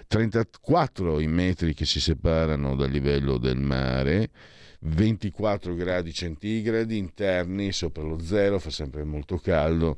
34 0.08 1.20
i 1.20 1.28
metri 1.28 1.76
che 1.76 1.86
ci 1.86 2.00
separano 2.00 2.76
dal 2.76 2.90
livello 2.90 3.38
del 3.38 3.60
mare, 3.60 4.32
24 4.80 5.76
gradi 5.76 6.12
centigradi 6.12 6.98
interni 6.98 7.72
sopra 7.72 8.02
lo 8.02 8.20
zero, 8.20 8.58
fa 8.58 8.72
sempre 8.72 9.04
molto 9.04 9.38
caldo. 9.38 9.96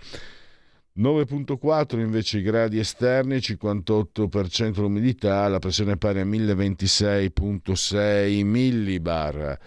9.4 0.98 2.00
invece 2.00 2.40
i 2.40 2.42
gradi 2.42 2.80
esterni, 2.80 3.38
58% 3.38 4.82
l'umidità, 4.82 5.48
la 5.48 5.60
pressione 5.60 5.94
è 5.94 5.98
pari 5.98 6.20
a 6.20 6.26
1026.6 6.26 8.44
millibar. 8.44 9.58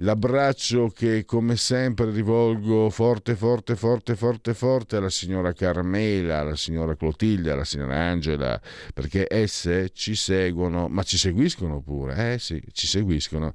L'abbraccio 0.00 0.88
che 0.88 1.24
come 1.24 1.56
sempre 1.56 2.10
rivolgo 2.10 2.90
forte, 2.90 3.34
forte, 3.34 3.76
forte, 3.76 4.14
forte, 4.14 4.52
forte 4.52 4.96
alla 4.96 5.08
signora 5.08 5.54
Carmela, 5.54 6.40
alla 6.40 6.54
signora 6.54 6.94
Clotilde, 6.96 7.50
alla 7.50 7.64
signora 7.64 7.96
Angela, 7.96 8.60
perché 8.92 9.26
esse 9.26 9.88
ci 9.94 10.14
seguono, 10.14 10.88
ma 10.88 11.02
ci 11.02 11.16
seguiscono 11.16 11.80
pure, 11.80 12.34
eh 12.34 12.38
sì, 12.38 12.62
ci 12.72 12.86
seguiscono 12.86 13.54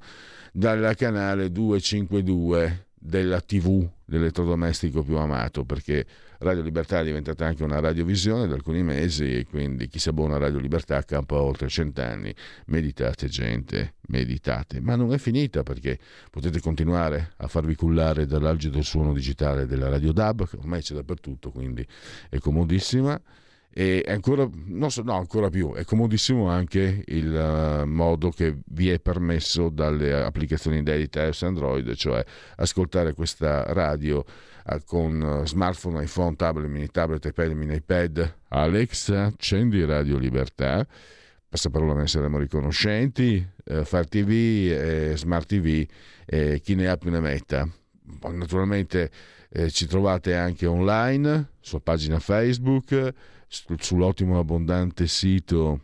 dal 0.52 0.96
canale 0.96 1.52
252 1.52 2.86
della 2.92 3.40
TV 3.40 3.88
dell'elettrodomestico 4.04 5.04
più 5.04 5.18
amato, 5.18 5.64
perché 5.64 6.04
Radio 6.42 6.62
Libertà 6.62 7.00
è 7.00 7.04
diventata 7.04 7.46
anche 7.46 7.62
una 7.62 7.78
radiovisione 7.78 8.48
da 8.48 8.54
alcuni 8.54 8.82
mesi 8.82 9.36
e 9.38 9.46
quindi 9.46 9.86
chi 9.86 9.98
si 10.00 10.08
abbona 10.08 10.34
a 10.34 10.38
Radio 10.38 10.58
Libertà 10.58 11.02
campa 11.02 11.40
oltre 11.40 11.68
cent'anni. 11.68 12.34
Meditate 12.66 13.28
gente, 13.28 13.94
meditate. 14.08 14.80
Ma 14.80 14.96
non 14.96 15.12
è 15.12 15.18
finita 15.18 15.62
perché 15.62 15.98
potete 16.30 16.60
continuare 16.60 17.34
a 17.36 17.46
farvi 17.46 17.76
cullare 17.76 18.26
dall'algido 18.26 18.82
suono 18.82 19.12
digitale 19.12 19.66
della 19.66 19.88
Radio 19.88 20.12
DAB, 20.12 20.48
che 20.48 20.56
ormai 20.56 20.82
c'è 20.82 20.94
dappertutto, 20.94 21.50
quindi 21.50 21.86
è 22.28 22.38
comodissima. 22.38 23.20
E 23.74 24.04
ancora, 24.06 24.46
so, 24.88 25.02
no, 25.02 25.14
ancora 25.14 25.48
più, 25.48 25.72
è 25.72 25.84
comodissimo 25.84 26.48
anche 26.48 27.04
il 27.06 27.34
eh, 27.34 27.84
modo 27.86 28.28
che 28.28 28.58
vi 28.66 28.90
è 28.90 29.00
permesso 29.00 29.70
dalle 29.70 30.12
applicazioni 30.12 30.82
di 30.82 31.08
iOS 31.10 31.42
Android, 31.44 31.94
cioè 31.94 32.22
ascoltare 32.56 33.14
questa 33.14 33.62
radio 33.72 34.22
con 34.84 35.22
eh, 35.42 35.46
smartphone, 35.46 36.02
iPhone, 36.02 36.36
tablet, 36.36 36.68
mini 36.68 36.88
tablet, 36.88 37.24
iPad, 37.24 37.50
mini 37.52 37.74
iPad. 37.74 38.34
Alexa, 38.48 39.24
accendi 39.26 39.84
Radio 39.84 40.18
Libertà. 40.18 40.86
Passaparola 41.48 41.94
ne 41.94 42.06
saremo 42.06 42.38
riconoscenti. 42.38 43.46
Eh, 43.64 43.84
Far 43.84 44.06
TV, 44.08 44.30
eh, 44.30 45.12
Smart 45.16 45.46
TV, 45.46 45.86
eh, 46.24 46.60
chi 46.60 46.74
ne 46.74 46.88
ha 46.88 46.96
più 46.96 47.10
ne 47.10 47.20
metta. 47.20 47.68
Naturalmente 48.30 49.10
eh, 49.50 49.70
ci 49.70 49.86
trovate 49.86 50.34
anche 50.34 50.66
online, 50.66 51.50
sulla 51.60 51.80
pagina 51.80 52.18
Facebook, 52.18 53.14
su- 53.46 53.74
sull'ottimo 53.78 54.38
abbondante 54.38 55.06
sito 55.06 55.80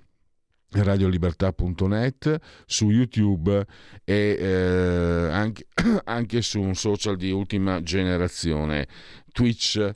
radiolibertà.net, 0.71 2.39
su 2.66 2.91
YouTube 2.91 3.66
e 4.05 4.37
eh, 4.39 5.29
anche, 5.31 5.66
anche 6.05 6.43
su 6.43 6.61
un 6.61 6.75
social 6.75 7.16
di 7.16 7.31
ultima 7.31 7.83
generazione, 7.83 8.89
Twitch. 9.33 9.91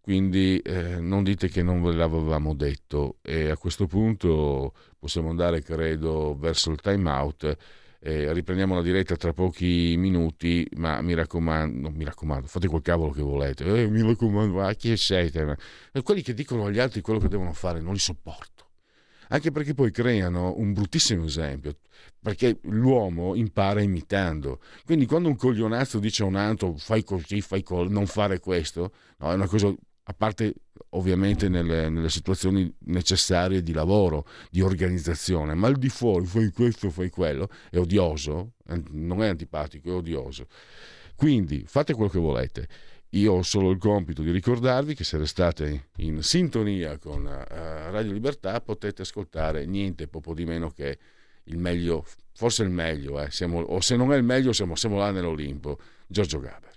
Quindi 0.00 0.58
eh, 0.58 1.00
non 1.00 1.24
dite 1.24 1.48
che 1.48 1.62
non 1.62 1.82
ve 1.82 1.94
l'avevamo 1.94 2.54
detto 2.54 3.16
e 3.22 3.48
a 3.48 3.56
questo 3.56 3.86
punto 3.86 4.74
possiamo 4.98 5.30
andare 5.30 5.62
credo 5.62 6.36
verso 6.38 6.70
il 6.70 6.80
time 6.82 7.08
out 7.10 7.56
eh, 8.06 8.30
riprendiamo 8.34 8.74
la 8.74 8.82
diretta 8.82 9.16
tra 9.16 9.32
pochi 9.32 9.94
minuti 9.96 10.68
ma 10.76 11.00
mi 11.00 11.14
raccomando, 11.14 11.90
mi 11.90 12.04
raccomando 12.04 12.46
fate 12.46 12.68
quel 12.68 12.82
cavolo 12.82 13.12
che 13.12 13.22
volete. 13.22 13.64
Eh, 13.64 13.88
mi 13.88 14.02
raccomando, 14.02 14.56
ma 14.58 14.74
chi 14.74 14.94
siete? 14.98 15.56
E 15.90 16.02
quelli 16.02 16.20
che 16.20 16.34
dicono 16.34 16.66
agli 16.66 16.78
altri 16.78 17.00
quello 17.00 17.18
che 17.18 17.28
devono 17.28 17.54
fare 17.54 17.80
non 17.80 17.94
li 17.94 17.98
sopporto 17.98 18.53
anche 19.34 19.50
perché 19.50 19.74
poi 19.74 19.90
creano 19.90 20.54
un 20.58 20.72
bruttissimo 20.72 21.24
esempio, 21.24 21.78
perché 22.20 22.60
l'uomo 22.62 23.34
impara 23.34 23.80
imitando. 23.80 24.60
Quindi 24.84 25.06
quando 25.06 25.28
un 25.28 25.34
coglionazzo 25.34 25.98
dice 25.98 26.22
a 26.22 26.26
un 26.26 26.36
altro 26.36 26.76
fai 26.76 27.02
così, 27.02 27.40
fai 27.40 27.64
così, 27.64 27.92
non 27.92 28.06
fare 28.06 28.38
questo, 28.38 28.92
no, 29.18 29.32
è 29.32 29.34
una 29.34 29.48
cosa 29.48 29.74
a 30.06 30.12
parte 30.12 30.54
ovviamente 30.90 31.48
nelle, 31.48 31.88
nelle, 31.88 32.10
situazioni 32.10 32.72
necessarie 32.84 33.60
di 33.60 33.72
lavoro, 33.72 34.24
di 34.50 34.60
organizzazione, 34.60 35.54
ma 35.54 35.66
al 35.66 35.78
di 35.78 35.88
fuori 35.88 36.26
fai 36.26 36.52
questo, 36.52 36.90
fai 36.90 37.10
quello, 37.10 37.48
è 37.70 37.78
odioso, 37.78 38.52
non 38.92 39.20
è 39.20 39.28
antipatico, 39.28 39.88
è 39.90 39.94
odioso. 39.94 40.46
Quindi 41.16 41.64
fate 41.66 41.94
quello 41.94 42.10
che 42.10 42.18
volete. 42.20 42.68
Io 43.14 43.34
ho 43.34 43.42
solo 43.42 43.70
il 43.70 43.78
compito 43.78 44.22
di 44.22 44.32
ricordarvi 44.32 44.94
che 44.94 45.04
se 45.04 45.16
restate 45.18 45.90
in 45.98 46.22
sintonia 46.22 46.98
con 46.98 47.24
uh, 47.24 47.90
Radio 47.90 48.12
Libertà 48.12 48.60
potete 48.60 49.02
ascoltare 49.02 49.66
niente 49.66 50.08
poco 50.08 50.34
di 50.34 50.44
meno 50.44 50.70
che 50.70 50.98
il 51.44 51.58
meglio, 51.58 52.04
forse 52.34 52.64
il 52.64 52.70
meglio, 52.70 53.20
eh, 53.20 53.30
siamo, 53.30 53.60
o 53.60 53.80
se 53.80 53.96
non 53.96 54.12
è 54.12 54.16
il 54.16 54.24
meglio 54.24 54.52
siamo, 54.52 54.74
siamo 54.74 54.98
là 54.98 55.12
nell'Olimpo, 55.12 55.78
Giorgio 56.08 56.40
Gaber. 56.40 56.72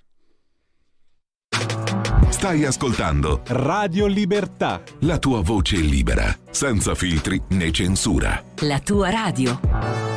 Stai 2.29 2.65
ascoltando 2.65 3.41
Radio 3.47 4.05
Libertà. 4.05 4.83
La 4.99 5.17
tua 5.17 5.41
voce 5.41 5.77
libera, 5.77 6.37
senza 6.51 6.93
filtri 6.93 7.41
né 7.49 7.71
censura. 7.71 8.43
La 8.61 8.79
tua 8.79 9.09
radio. 9.09 10.16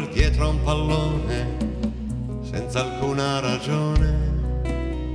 Correre 0.00 0.08
dietro 0.08 0.44
a 0.46 0.48
un 0.48 0.62
pallone 0.62 1.56
senza 2.42 2.80
alcuna 2.80 3.40
ragione 3.40 4.62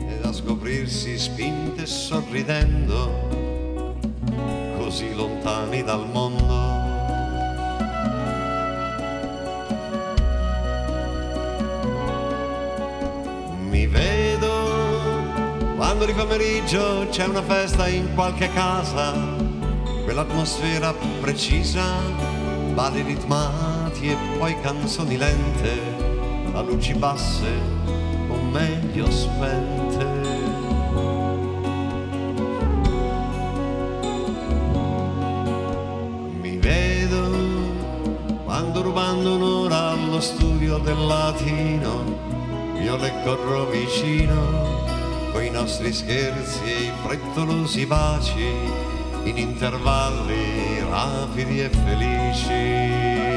ed 0.07 0.23
a 0.23 0.31
scoprirsi 0.31 1.17
spinte 1.17 1.85
sorridendo 1.85 3.23
così 4.77 5.13
lontani 5.15 5.83
dal 5.83 6.07
mondo. 6.09 6.73
Mi 13.69 13.87
vedo 13.87 14.53
quando 15.75 16.05
di 16.05 16.13
pomeriggio 16.13 17.07
c'è 17.09 17.25
una 17.25 17.41
festa 17.41 17.87
in 17.87 18.13
qualche 18.13 18.51
casa, 18.53 19.13
quell'atmosfera 20.03 20.93
precisa, 21.19 21.83
balli 22.73 23.03
e 24.09 24.17
poi 24.37 24.59
canzoni 24.61 25.17
lente, 25.17 25.81
a 26.53 26.61
luci 26.61 26.93
basse 26.93 27.49
o 28.27 28.35
meglio 28.51 29.09
spente. 29.09 30.05
Mi 36.41 36.57
vedo 36.57 37.29
quando 38.43 38.81
rubando 38.81 39.35
un'ora 39.35 39.91
allo 39.91 40.21
studio 40.21 40.77
del 40.77 41.05
latino, 41.05 42.03
io 42.79 42.95
le 42.97 43.13
corro 43.23 43.65
vicino 43.65 44.83
coi 45.31 45.49
nostri 45.49 45.91
scherzi 45.91 46.63
e 46.63 46.83
i 46.83 46.91
frettolosi 47.03 47.85
baci 47.85 48.53
in 49.23 49.37
intervalli 49.37 50.79
rapidi 50.87 51.61
e 51.61 51.69
felici. 51.69 53.34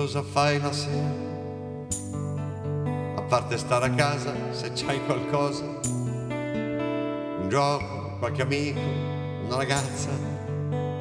Cosa 0.00 0.22
fai 0.22 0.58
la 0.58 0.72
sera? 0.72 1.12
A 3.16 3.22
parte 3.28 3.58
stare 3.58 3.84
a 3.84 3.90
casa, 3.90 4.32
se 4.50 4.72
c'hai 4.72 4.98
qualcosa, 5.04 5.62
un 5.82 7.46
gioco, 7.50 8.16
qualche 8.18 8.40
amico, 8.40 8.80
una 9.44 9.56
ragazza, 9.56 10.08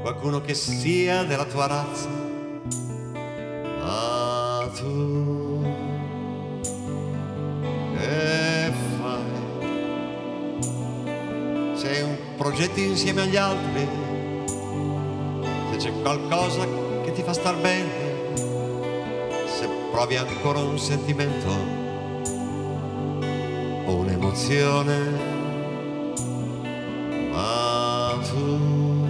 qualcuno 0.01 0.41
che 0.41 0.53
sia 0.53 1.23
della 1.23 1.45
tua 1.45 1.67
razza. 1.67 2.09
Ma 3.79 4.69
tu 4.75 5.63
che 7.97 8.73
fai? 8.99 9.23
Sei 11.75 12.01
un 12.01 12.17
progetto 12.35 12.81
insieme 12.81 13.21
agli 13.21 13.37
altri? 13.37 13.87
Se 15.71 15.77
c'è 15.77 16.01
qualcosa 16.01 16.67
che 17.05 17.13
ti 17.13 17.23
fa 17.23 17.31
star 17.31 17.55
bene, 17.55 17.98
provi 19.99 20.15
ancora 20.15 20.59
un 20.59 20.79
sentimento 20.79 21.49
o 23.85 23.95
un'emozione, 23.95 24.97
ma 27.29 28.17
tu 28.29 29.05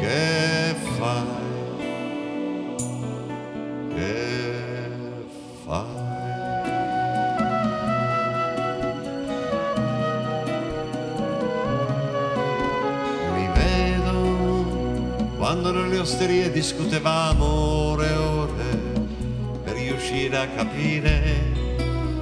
che 0.00 0.74
fai? 0.98 1.24
Che 3.94 4.14
fai? 5.64 5.98
Quando 15.36 15.72
nelle 15.72 15.98
osterie 15.98 16.50
discutevamo 16.50 17.59
riuscire 20.40 20.42
a 20.42 20.46
capire, 20.48 21.52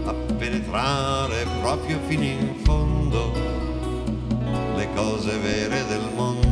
a 0.05 0.13
penetrare 0.37 1.47
proprio 1.61 1.99
fino 2.07 2.25
in 2.25 2.55
fondo 2.65 3.33
le 4.77 4.89
cose 4.95 5.37
vere 5.39 5.87
del 5.87 6.11
mondo. 6.15 6.47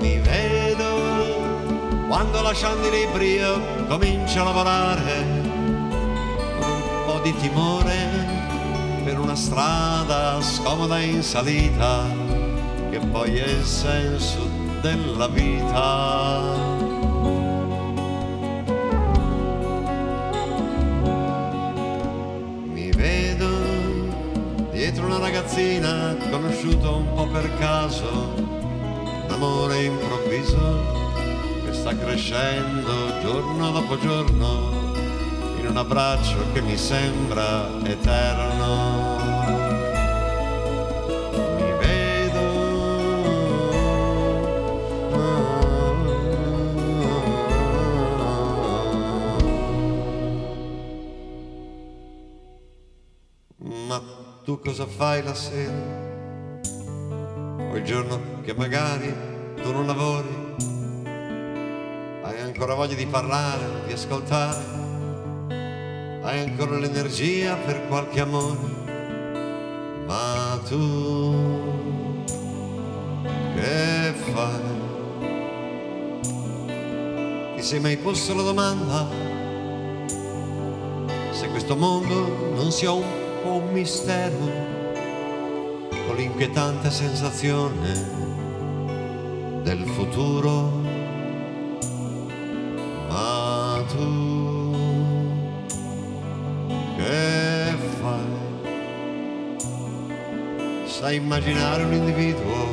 Mi 0.00 0.18
vedo 0.18 2.06
quando 2.08 2.42
lasciando 2.42 2.86
i 2.86 2.90
libri 2.90 3.34
io 3.34 3.86
comincio 3.88 4.40
a 4.40 4.44
lavorare 4.44 5.42
un 6.60 7.02
po' 7.06 7.20
di 7.22 7.34
timore 7.36 8.42
per 9.04 9.18
una 9.18 9.36
strada 9.36 10.40
scomoda 10.40 10.98
in 10.98 11.22
salita 11.22 12.23
che 12.94 13.00
poi 13.08 13.36
è 13.38 13.48
il 13.48 13.64
senso 13.64 14.48
della 14.80 15.26
vita. 15.26 16.42
Mi 22.72 22.90
vedo 22.92 23.48
dietro 24.70 25.06
una 25.06 25.18
ragazzina 25.18 26.14
conosciuta 26.30 26.90
un 26.90 27.12
po' 27.14 27.26
per 27.26 27.58
caso, 27.58 28.32
un 29.26 29.82
improvviso 29.82 30.80
che 31.64 31.72
sta 31.72 31.98
crescendo 31.98 32.92
giorno 33.22 33.72
dopo 33.72 33.98
giorno 33.98 34.94
in 35.58 35.66
un 35.66 35.76
abbraccio 35.76 36.36
che 36.52 36.60
mi 36.60 36.76
sembra 36.76 37.70
eterno. 37.82 38.93
Cosa 54.58 54.86
fai 54.86 55.22
la 55.22 55.34
sera? 55.34 55.72
O 57.58 57.76
il 57.76 57.84
giorno 57.84 58.40
che 58.42 58.54
magari 58.54 59.14
tu 59.56 59.72
non 59.72 59.86
lavori? 59.86 60.42
Hai 62.22 62.40
ancora 62.40 62.74
voglia 62.74 62.94
di 62.94 63.06
parlare, 63.06 63.86
di 63.86 63.92
ascoltare? 63.92 64.62
Hai 66.22 66.40
ancora 66.40 66.78
l'energia 66.78 67.54
per 67.56 67.86
qualche 67.86 68.20
amore? 68.20 68.82
Ma 70.06 70.60
tu 70.68 71.62
che 73.54 74.14
fai? 74.32 74.72
Ti 77.56 77.62
sei 77.62 77.80
mai 77.80 77.96
posto 77.96 78.34
la 78.34 78.42
domanda 78.42 79.32
se 81.34 81.48
questo 81.48 81.74
mondo 81.74 82.52
non 82.54 82.70
sia 82.70 82.92
un 82.92 83.23
po' 83.44 83.56
un 83.56 83.72
mistero 83.72 84.38
con 86.06 86.16
l'inquietante 86.16 86.90
sensazione 86.90 87.92
del 89.62 89.84
futuro? 89.86 90.70
Ma 93.08 93.84
tu 93.88 94.74
che 96.96 97.74
fai? 98.00 98.32
Sai 100.86 101.16
immaginare 101.16 101.84
un 101.84 101.92
individuo 101.92 102.66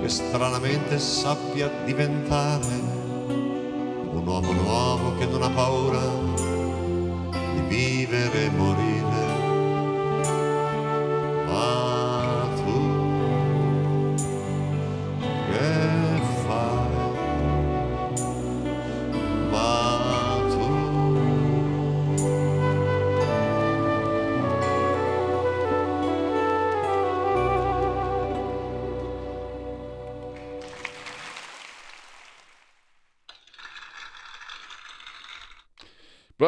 che 0.00 0.08
stranamente 0.08 1.00
sappia 1.00 1.68
diventare 1.84 2.97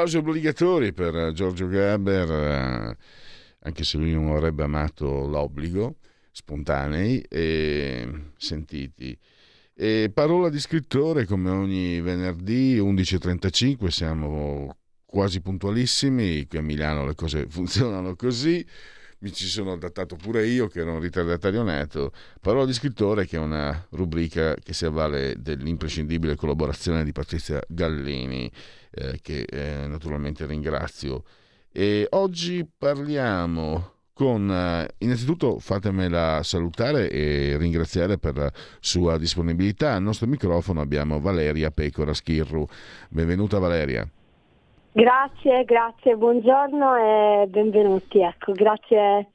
Applausi 0.01 0.17
obbligatori 0.17 0.95
per 0.95 1.33
Giorgio 1.33 1.67
Gaber, 1.67 2.31
eh, 2.31 2.97
anche 3.65 3.85
se 3.85 3.99
lui 3.99 4.15
non 4.15 4.31
avrebbe 4.31 4.63
amato 4.63 5.27
l'obbligo, 5.27 5.97
spontanei 6.33 7.21
e 7.29 8.09
sentiti. 8.39 9.15
E 9.75 10.11
parola 10.11 10.49
di 10.49 10.59
scrittore 10.59 11.27
come 11.27 11.51
ogni 11.51 12.01
venerdì 12.01 12.79
11.35, 12.79 13.89
siamo 13.89 14.79
quasi 15.05 15.43
puntualissimi, 15.43 16.47
qui 16.47 16.57
a 16.57 16.63
Milano 16.63 17.05
le 17.05 17.15
cose 17.15 17.45
funzionano 17.51 18.17
così, 18.17 18.65
mi 19.21 19.33
ci 19.33 19.47
sono 19.47 19.73
adattato 19.73 20.17
pure 20.17 20.47
io 20.47 20.67
che 20.69 20.81
ero 20.81 20.93
un 20.95 21.01
ritardatario 21.01 21.63
neto. 21.63 22.13
Parola 22.41 22.65
di 22.65 22.73
scrittore 22.73 23.27
che 23.27 23.37
è 23.37 23.41
una 23.41 23.87
rubrica 23.91 24.55
che 24.55 24.73
si 24.73 24.87
avvale 24.87 25.35
dell'imprescindibile 25.39 26.37
collaborazione 26.37 27.05
di 27.05 27.13
Patrizia 27.13 27.61
Gallini, 27.69 28.51
eh, 28.91 29.19
che 29.21 29.43
eh, 29.43 29.87
naturalmente 29.87 30.47
ringrazio. 30.47 31.25
E 31.71 32.07
oggi 32.11 32.67
parliamo 32.77 33.93
con, 34.15 34.51
eh, 34.51 34.89
innanzitutto 34.99 35.59
fatemela 35.59 36.43
salutare 36.43 37.11
e 37.11 37.57
ringraziare 37.59 38.19
per 38.19 38.37
la 38.37 38.53
sua 38.81 39.19
disponibilità. 39.19 39.95
Al 39.95 40.03
nostro 40.03 40.27
microfono 40.27 40.81
abbiamo 40.81 41.21
Valeria 41.21 41.71
Pecora 41.71 42.15
Schirru. 42.15 42.67
Benvenuta 43.11 43.59
Valeria. 43.59 44.11
Grazie, 44.93 45.65
grazie, 45.65 46.17
buongiorno 46.17 46.97
e 46.97 47.47
benvenuti. 47.47 48.21
Ecco, 48.21 48.53
grazie. 48.53 49.31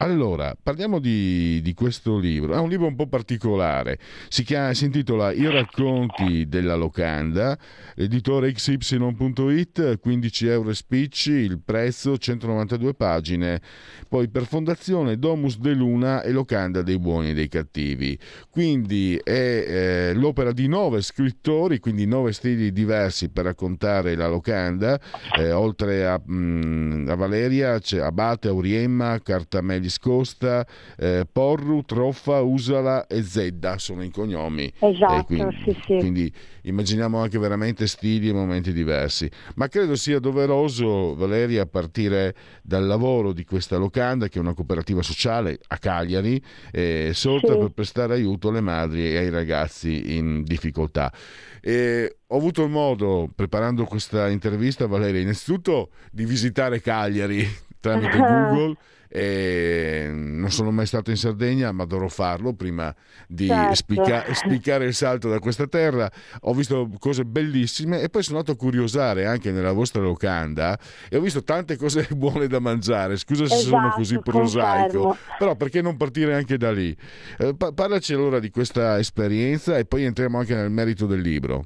Allora, 0.00 0.56
parliamo 0.60 1.00
di, 1.00 1.60
di 1.60 1.74
questo 1.74 2.18
libro. 2.18 2.54
È 2.54 2.58
un 2.58 2.68
libro 2.68 2.86
un 2.86 2.94
po' 2.94 3.08
particolare. 3.08 3.98
Si, 4.28 4.44
chiama, 4.44 4.72
si 4.72 4.84
intitola 4.84 5.32
I 5.32 5.50
racconti 5.50 6.46
della 6.46 6.76
locanda, 6.76 7.58
editore 7.96 8.52
xy.it, 8.52 9.98
15 9.98 10.46
euro 10.46 10.72
speech, 10.72 11.26
il 11.26 11.60
prezzo 11.64 12.16
192 12.16 12.94
pagine. 12.94 13.60
Poi 14.08 14.28
per 14.28 14.46
fondazione 14.46 15.18
Domus 15.18 15.58
de 15.58 15.72
Luna 15.72 16.22
e 16.22 16.30
Locanda 16.30 16.82
dei 16.82 17.00
buoni 17.00 17.30
e 17.30 17.34
dei 17.34 17.48
cattivi. 17.48 18.16
Quindi 18.50 19.20
è 19.20 19.30
eh, 19.30 20.14
l'opera 20.14 20.52
di 20.52 20.68
nove 20.68 21.02
scrittori, 21.02 21.80
quindi 21.80 22.06
nove 22.06 22.32
stili 22.32 22.70
diversi 22.70 23.30
per 23.30 23.46
raccontare 23.46 24.14
la 24.14 24.28
locanda. 24.28 24.96
Eh, 25.36 25.50
oltre 25.50 26.06
a, 26.06 26.22
mh, 26.24 27.06
a 27.08 27.16
Valeria 27.16 27.80
c'è 27.80 27.98
Abate, 27.98 28.46
Auriemma, 28.46 29.18
Cartamelli 29.20 29.86
Costa, 29.98 30.66
eh, 30.98 31.26
Porru, 31.30 31.82
Troffa, 31.84 32.40
Usala 32.40 33.06
e 33.06 33.22
Zedda 33.22 33.78
sono 33.78 34.02
i 34.02 34.10
cognomi. 34.10 34.70
Esatto, 34.78 35.24
quindi, 35.24 35.56
sì, 35.64 35.80
sì. 35.86 35.96
quindi 35.98 36.32
immaginiamo 36.62 37.18
anche 37.18 37.38
veramente 37.38 37.86
stili 37.86 38.28
e 38.28 38.32
momenti 38.32 38.72
diversi. 38.72 39.30
Ma 39.54 39.68
credo 39.68 39.96
sia 39.96 40.18
doveroso, 40.18 41.14
Valeria, 41.14 41.64
partire 41.66 42.34
dal 42.62 42.86
lavoro 42.86 43.32
di 43.32 43.44
questa 43.44 43.76
locanda, 43.78 44.28
che 44.28 44.38
è 44.38 44.40
una 44.42 44.54
cooperativa 44.54 45.02
sociale 45.02 45.58
a 45.68 45.78
Cagliari, 45.78 46.42
eh, 46.72 47.12
sorta 47.14 47.52
Sì. 47.54 47.58
per 47.58 47.70
prestare 47.70 48.14
aiuto 48.14 48.48
alle 48.48 48.60
madri 48.60 49.10
e 49.12 49.16
ai 49.16 49.30
ragazzi 49.30 50.16
in 50.16 50.42
difficoltà. 50.42 51.12
E 51.60 52.18
ho 52.26 52.36
avuto 52.36 52.62
il 52.64 52.70
modo, 52.70 53.28
preparando 53.34 53.84
questa 53.84 54.28
intervista, 54.28 54.86
Valeria, 54.86 55.20
innanzitutto 55.20 55.90
di 56.10 56.24
visitare 56.24 56.80
Cagliari 56.80 57.46
tramite 57.80 58.16
Google. 58.18 58.76
E 59.08 60.08
non 60.12 60.50
sono 60.50 60.70
mai 60.70 60.86
stato 60.86 61.10
in 61.10 61.16
Sardegna, 61.16 61.72
ma 61.72 61.84
dovrò 61.84 62.08
farlo 62.08 62.52
prima 62.54 62.94
di 63.26 63.46
Certo. 63.46 63.74
spicca- 63.74 64.24
spiccare 64.34 64.84
il 64.84 64.94
salto 64.94 65.28
da 65.28 65.38
questa 65.38 65.66
terra. 65.66 66.10
Ho 66.42 66.52
visto 66.54 66.88
cose 66.98 67.24
bellissime 67.24 68.00
e 68.00 68.08
poi 68.10 68.22
sono 68.22 68.38
andato 68.38 68.56
a 68.56 68.60
curiosare 68.60 69.26
anche 69.26 69.50
nella 69.50 69.72
vostra 69.72 70.02
locanda 70.02 70.78
e 71.08 71.16
ho 71.16 71.20
visto 71.20 71.42
tante 71.42 71.76
cose 71.76 72.06
buone 72.14 72.46
da 72.48 72.60
mangiare. 72.60 73.16
Scusa 73.16 73.46
se 73.46 73.56
sono 73.56 73.78
Esatto, 73.78 73.96
così 73.96 74.20
prosaico, 74.20 74.98
confermo. 75.02 75.16
però 75.38 75.56
perché 75.56 75.80
non 75.82 75.96
partire 75.96 76.34
anche 76.34 76.56
da 76.58 76.70
lì? 76.70 76.94
Eh, 77.38 77.54
pa- 77.56 77.72
parlaci 77.72 78.12
allora 78.12 78.38
di 78.38 78.50
questa 78.50 78.98
esperienza 78.98 79.78
e 79.78 79.84
poi 79.86 80.04
entriamo 80.04 80.38
anche 80.38 80.54
nel 80.54 80.70
merito 80.70 81.06
del 81.06 81.20
libro. 81.20 81.64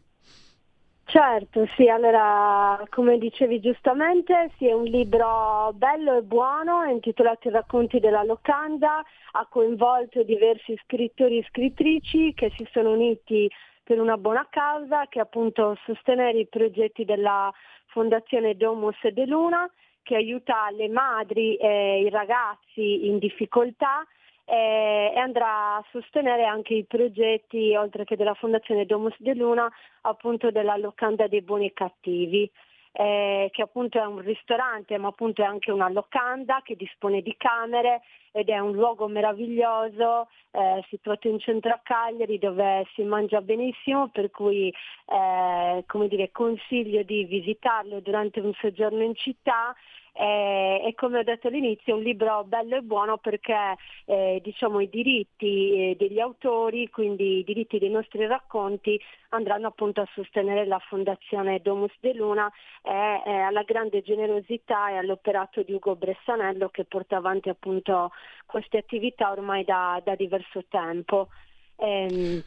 Certo, 1.13 1.69
sì, 1.77 1.91
allora 1.91 2.83
come 2.89 3.19
dicevi 3.19 3.61
giustamente, 3.61 4.51
sì, 4.57 4.67
è 4.67 4.73
un 4.73 4.85
libro 4.85 5.71
bello 5.75 6.17
e 6.17 6.23
buono, 6.23 6.81
è 6.85 6.91
intitolato 6.91 7.49
I 7.49 7.51
racconti 7.51 8.01
della 8.01 8.23
locanda, 8.23 9.05
ha 9.33 9.47
coinvolto 9.47 10.23
diversi 10.23 10.75
scrittori 10.85 11.37
e 11.37 11.47
scrittrici 11.51 12.33
che 12.33 12.51
si 12.57 12.67
sono 12.73 12.93
uniti 12.93 13.47
per 13.85 14.01
una 14.01 14.17
buona 14.17 14.47
causa, 14.49 15.05
che 15.09 15.19
è 15.19 15.23
appunto 15.23 15.77
sostenere 15.85 16.39
i 16.39 16.47
progetti 16.47 17.05
della 17.05 17.53
Fondazione 17.89 18.57
Domus 18.57 19.07
de 19.09 19.27
Luna, 19.27 19.71
che 20.01 20.15
aiuta 20.17 20.71
le 20.71 20.89
madri 20.89 21.57
e 21.57 22.05
i 22.07 22.09
ragazzi 22.09 23.07
in 23.07 23.19
difficoltà 23.19 24.03
e, 24.45 25.13
andrà 25.17 25.77
a 25.77 25.85
sostenere 25.91 26.45
anche 26.45 26.75
i 26.75 26.85
progetti, 26.85 27.75
oltre 27.77 28.05
che 28.05 28.17
della 28.17 28.35
Fondazione 28.35 28.87
Domus 28.87 29.15
de 29.19 29.35
Luna, 29.35 29.71
appunto 30.03 30.51
della 30.51 30.77
locanda 30.77 31.27
dei 31.27 31.43
buoni 31.43 31.67
e 31.67 31.73
cattivi. 31.73 32.51
Eh, 32.95 33.49
che 33.53 33.63
appunto 33.63 33.99
è 33.99 34.05
un 34.05 34.21
ristorante 34.21 34.99
ma 34.99 35.09
appunto 35.09 35.41
è 35.41 35.47
anche 35.47 35.71
una 35.71 35.89
locanda 35.89 36.61
che 36.63 36.77
dispone 36.77 37.23
di 37.23 37.35
camere 37.39 38.03
ed 38.33 38.51
è 38.51 38.59
un 38.59 38.73
luogo 38.73 39.09
meraviglioso 39.09 40.29
eh, 40.51 40.85
situato 40.91 41.27
in 41.27 41.39
centro 41.39 41.73
a 41.73 41.81
Cagliari 41.83 42.39
dove 42.39 42.87
si 42.95 43.03
mangia 43.03 43.41
benissimo 43.41 44.09
per 44.09 44.31
cui 44.31 44.69
eh, 45.07 45.85
dire, 46.09 46.31
consiglio 46.33 47.03
di 47.03 47.25
visitarlo 47.25 48.01
durante 48.01 48.41
un 48.41 48.53
soggiorno 48.61 49.03
in 49.03 49.15
città 49.15 49.75
eh, 50.15 50.83
e 50.85 50.95
come 50.95 51.19
ho 51.19 51.23
detto 51.23 51.49
all'inizio 51.49 51.95
è 51.95 51.97
un 51.97 52.03
libro 52.03 52.45
bello 52.45 52.77
e 52.77 52.83
buono 52.83 53.17
perché 53.17 53.77
eh, 54.05 54.41
diciamo, 54.43 54.81
i 54.81 54.89
diritti 54.89 55.73
eh, 55.73 55.97
degli 55.99 56.21
autori, 56.21 56.89
quindi 56.91 57.39
i 57.39 57.45
diritti 57.45 57.79
dei 57.79 57.91
nostri 57.91 58.27
racconti 58.27 59.01
andranno 59.31 59.69
appunto 59.69 60.03
a 60.03 60.09
sostenere 60.13 60.67
la 60.67 60.79
fondazione 60.79 61.61
Domus 61.61 61.93
de 62.01 62.13
Luna 62.13 62.53
e 62.83 63.31
alla 63.31 63.63
grande 63.63 64.03
generosità 64.03 64.91
e 64.91 64.97
all'operato 64.97 65.63
di 65.63 65.73
Ugo 65.73 65.97
Bressanello 65.97 66.69
che 66.69 66.85
porta 66.85 67.17
avanti 67.17 67.49
appunto 67.49 68.11
queste 68.45 68.79
attività 68.79 69.31
ormai 69.31 69.65
da, 69.65 70.01
da 70.05 70.15
diverso 70.15 70.65
tempo. 70.69 71.29
Ehm, 71.77 72.43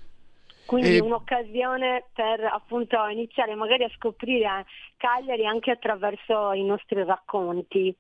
quindi 0.66 0.98
e... 0.98 1.00
un'occasione 1.00 2.06
per 2.14 2.42
appunto 2.44 2.98
iniziare 3.08 3.56
magari 3.56 3.84
a 3.84 3.92
scoprire 3.96 4.66
Cagliari 4.98 5.46
anche 5.46 5.72
attraverso 5.72 6.52
i 6.54 6.64
nostri 6.64 7.04
racconti. 7.04 7.96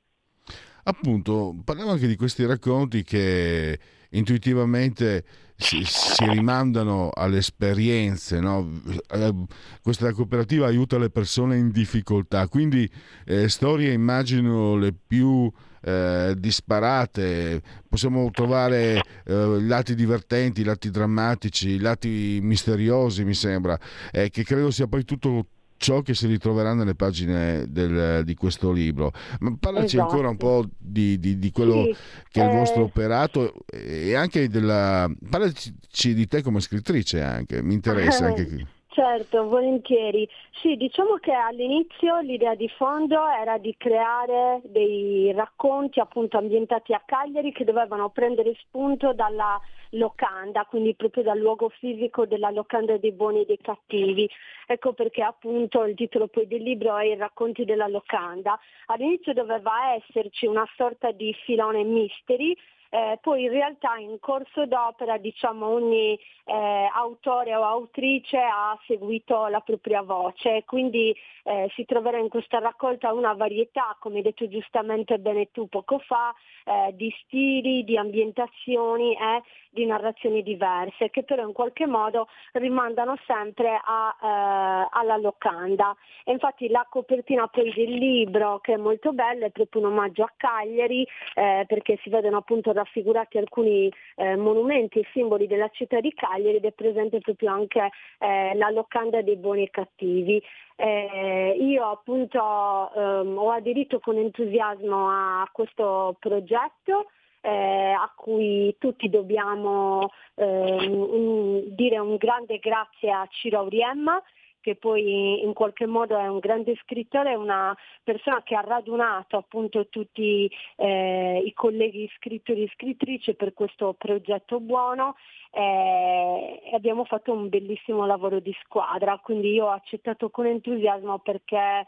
Appunto, 0.87 1.55
parliamo 1.63 1.91
anche 1.91 2.07
di 2.07 2.15
questi 2.15 2.45
racconti 2.45 3.03
che 3.03 3.79
intuitivamente 4.11 5.23
si, 5.55 5.83
si 5.83 6.25
rimandano 6.25 7.09
alle 7.13 7.37
esperienze. 7.37 8.39
No? 8.39 8.81
Eh, 9.09 9.33
questa 9.81 10.11
cooperativa 10.11 10.67
aiuta 10.67 10.97
le 10.97 11.09
persone 11.09 11.57
in 11.57 11.71
difficoltà, 11.71 12.47
quindi 12.47 12.89
eh, 13.25 13.49
storie 13.49 13.93
immagino 13.93 14.75
le 14.75 14.93
più 14.93 15.51
eh, 15.85 16.33
disparate, 16.35 17.61
possiamo 17.87 18.31
trovare 18.31 19.01
eh, 19.23 19.61
lati 19.61 19.93
divertenti, 19.93 20.63
lati 20.63 20.89
drammatici, 20.89 21.79
lati 21.79 22.39
misteriosi, 22.41 23.23
mi 23.23 23.35
sembra, 23.35 23.77
eh, 24.11 24.31
che 24.31 24.43
credo 24.43 24.71
sia 24.71 24.87
poi 24.87 25.05
tutto 25.05 25.45
ciò 25.77 26.01
che 26.01 26.15
si 26.15 26.25
ritroverà 26.25 26.73
nelle 26.73 26.95
pagine 26.95 27.65
del, 27.69 28.23
di 28.23 28.33
questo 28.33 28.71
libro. 28.71 29.11
Ma 29.41 29.55
parlaci 29.59 29.97
esatto. 29.97 30.09
ancora 30.09 30.29
un 30.29 30.37
po' 30.37 30.65
di, 30.75 31.19
di, 31.19 31.37
di 31.37 31.51
quello 31.51 31.83
sì, 31.83 31.95
che 32.31 32.41
è 32.41 32.45
il 32.45 32.57
vostro 32.57 32.81
eh... 32.81 32.85
operato 32.85 33.53
e 33.69 34.15
anche 34.15 34.49
della... 34.49 35.07
Parlaci 35.29 36.15
di 36.15 36.25
te 36.27 36.41
come 36.41 36.61
scrittrice 36.61 37.21
anche, 37.21 37.61
mi 37.61 37.75
interessa 37.75 38.25
anche 38.27 38.47
qui. 38.47 38.67
Certo, 38.95 39.49
volentieri. 39.49 40.25
Sì, 40.61 40.77
diciamo 40.77 41.15
che 41.15 41.33
all'inizio 41.33 42.21
l'idea 42.21 42.55
di 42.55 42.69
fondo 42.69 43.27
era 43.27 43.57
di 43.57 43.75
creare 43.77 44.61
dei 44.63 45.33
racconti 45.33 45.99
appunto 45.99 46.37
ambientati 46.37 46.93
a 46.93 47.03
Cagliari 47.05 47.51
che 47.51 47.65
dovevano 47.65 48.09
prendere 48.09 48.55
spunto 48.57 49.11
dalla 49.11 49.59
locanda, 49.89 50.63
quindi 50.63 50.95
proprio 50.95 51.23
dal 51.23 51.37
luogo 51.37 51.67
fisico 51.67 52.25
della 52.25 52.51
locanda 52.51 52.95
dei 52.95 53.11
buoni 53.11 53.41
e 53.41 53.45
dei 53.45 53.59
cattivi. 53.61 54.29
Ecco 54.65 54.93
perché 54.93 55.23
appunto 55.23 55.83
il 55.83 55.95
titolo 55.95 56.27
poi 56.27 56.47
del 56.47 56.63
libro 56.63 56.95
è 56.95 57.07
I 57.07 57.17
racconti 57.17 57.65
della 57.65 57.87
locanda. 57.87 58.57
All'inizio 58.85 59.33
doveva 59.33 59.93
esserci 59.95 60.45
una 60.45 60.65
sorta 60.77 61.11
di 61.11 61.33
filone 61.43 61.83
mystery 61.83 62.55
eh, 62.89 63.17
poi 63.21 63.43
in 63.43 63.49
realtà 63.49 63.95
in 63.97 64.17
corso 64.19 64.65
d'opera 64.65 65.17
diciamo, 65.17 65.67
ogni 65.67 66.17
eh, 66.45 66.89
autore 66.93 67.55
o 67.55 67.63
autrice 67.63 68.37
ha 68.37 68.77
seguito 68.85 69.47
la 69.47 69.59
propria 69.59 70.01
voce, 70.01 70.63
quindi 70.65 71.15
eh, 71.43 71.69
si 71.75 71.85
troverà 71.85 72.17
in 72.17 72.29
questa 72.29 72.59
raccolta 72.59 73.13
una 73.13 73.33
varietà, 73.33 73.95
come 73.99 74.17
hai 74.17 74.23
detto 74.23 74.47
giustamente 74.47 75.17
bene 75.19 75.51
tu 75.51 75.67
poco 75.67 75.99
fa, 75.99 76.33
eh, 76.65 76.95
di 76.95 77.13
stili, 77.23 77.83
di 77.83 77.97
ambientazioni 77.97 79.13
e 79.13 79.43
di 79.75 79.85
narrazioni 79.85 80.41
diverse, 80.41 81.09
che 81.09 81.23
però 81.23 81.45
in 81.45 81.51
qualche 81.51 81.85
modo 81.85 82.27
rimandano 82.53 83.17
sempre 83.27 83.79
a, 83.83 84.15
eh, 84.19 84.87
alla 84.89 85.17
locanda. 85.17 85.95
E 86.23 86.31
infatti 86.31 86.69
la 86.69 86.87
copertina 86.89 87.47
poi 87.47 87.71
del 87.73 87.91
libro, 87.91 88.59
che 88.59 88.73
è 88.73 88.77
molto 88.77 89.11
bella, 89.11 89.45
è 89.45 89.51
proprio 89.51 89.81
un 89.81 89.91
omaggio 89.91 90.23
a 90.23 90.31
Cagliari, 90.35 91.05
eh, 91.35 91.65
perché 91.67 91.99
si 92.01 92.09
vedono 92.09 92.37
appunto 92.37 92.71
raffigurati 92.71 93.37
alcuni 93.37 93.91
eh, 94.15 94.37
monumenti 94.37 94.99
e 94.99 95.07
simboli 95.11 95.45
della 95.45 95.69
città 95.69 95.99
di 95.99 96.13
Cagliari 96.13 96.55
ed 96.55 96.65
è 96.65 96.71
presente 96.71 97.19
proprio 97.19 97.51
anche 97.51 97.89
eh, 98.19 98.55
la 98.55 98.69
locanda 98.69 99.21
dei 99.21 99.35
buoni 99.35 99.63
e 99.63 99.69
cattivi. 99.69 100.41
Eh, 100.77 101.55
io 101.59 101.89
appunto 101.89 102.39
ehm, 102.39 103.37
ho 103.37 103.51
aderito 103.51 103.99
con 103.99 104.17
entusiasmo 104.17 105.09
a 105.09 105.49
questo 105.51 106.15
progetto 106.19 107.07
eh, 107.45 107.91
a 107.91 108.11
cui 108.15 108.75
tutti 108.79 109.09
dobbiamo 109.09 110.09
eh, 110.35 110.87
un, 110.87 111.75
dire 111.75 111.99
un 111.99 112.15
grande 112.15 112.57
grazie 112.57 113.11
a 113.11 113.27
Ciro 113.29 113.59
Auriemma 113.59 114.21
che 114.65 114.75
poi 114.75 115.43
in 115.43 115.53
qualche 115.53 115.85
modo 115.85 116.17
è 116.17 116.25
un 116.25 116.39
grande 116.39 116.75
scrittore, 116.81 117.35
una 117.35 117.77
persona 118.03 118.41
che 118.41 118.55
ha 118.55 118.61
radunato 118.61 119.37
appunto 119.37 119.89
tutti 119.89 120.49
eh, 120.77 121.43
i 121.45 121.53
colleghi 121.53 122.09
scrittori 122.15 122.63
e 122.63 122.71
scrittrici 122.73 123.35
per 123.35 123.53
questo 123.53 123.93
progetto 123.93 124.59
buono 124.59 125.17
eh, 125.51 126.61
abbiamo 126.73 127.05
fatto 127.05 127.31
un 127.31 127.47
bellissimo 127.47 128.07
lavoro 128.07 128.39
di 128.39 128.55
squadra, 128.63 129.19
quindi 129.19 129.53
io 129.53 129.65
ho 129.65 129.71
accettato 129.71 130.31
con 130.31 130.47
entusiasmo 130.47 131.19
perché 131.19 131.85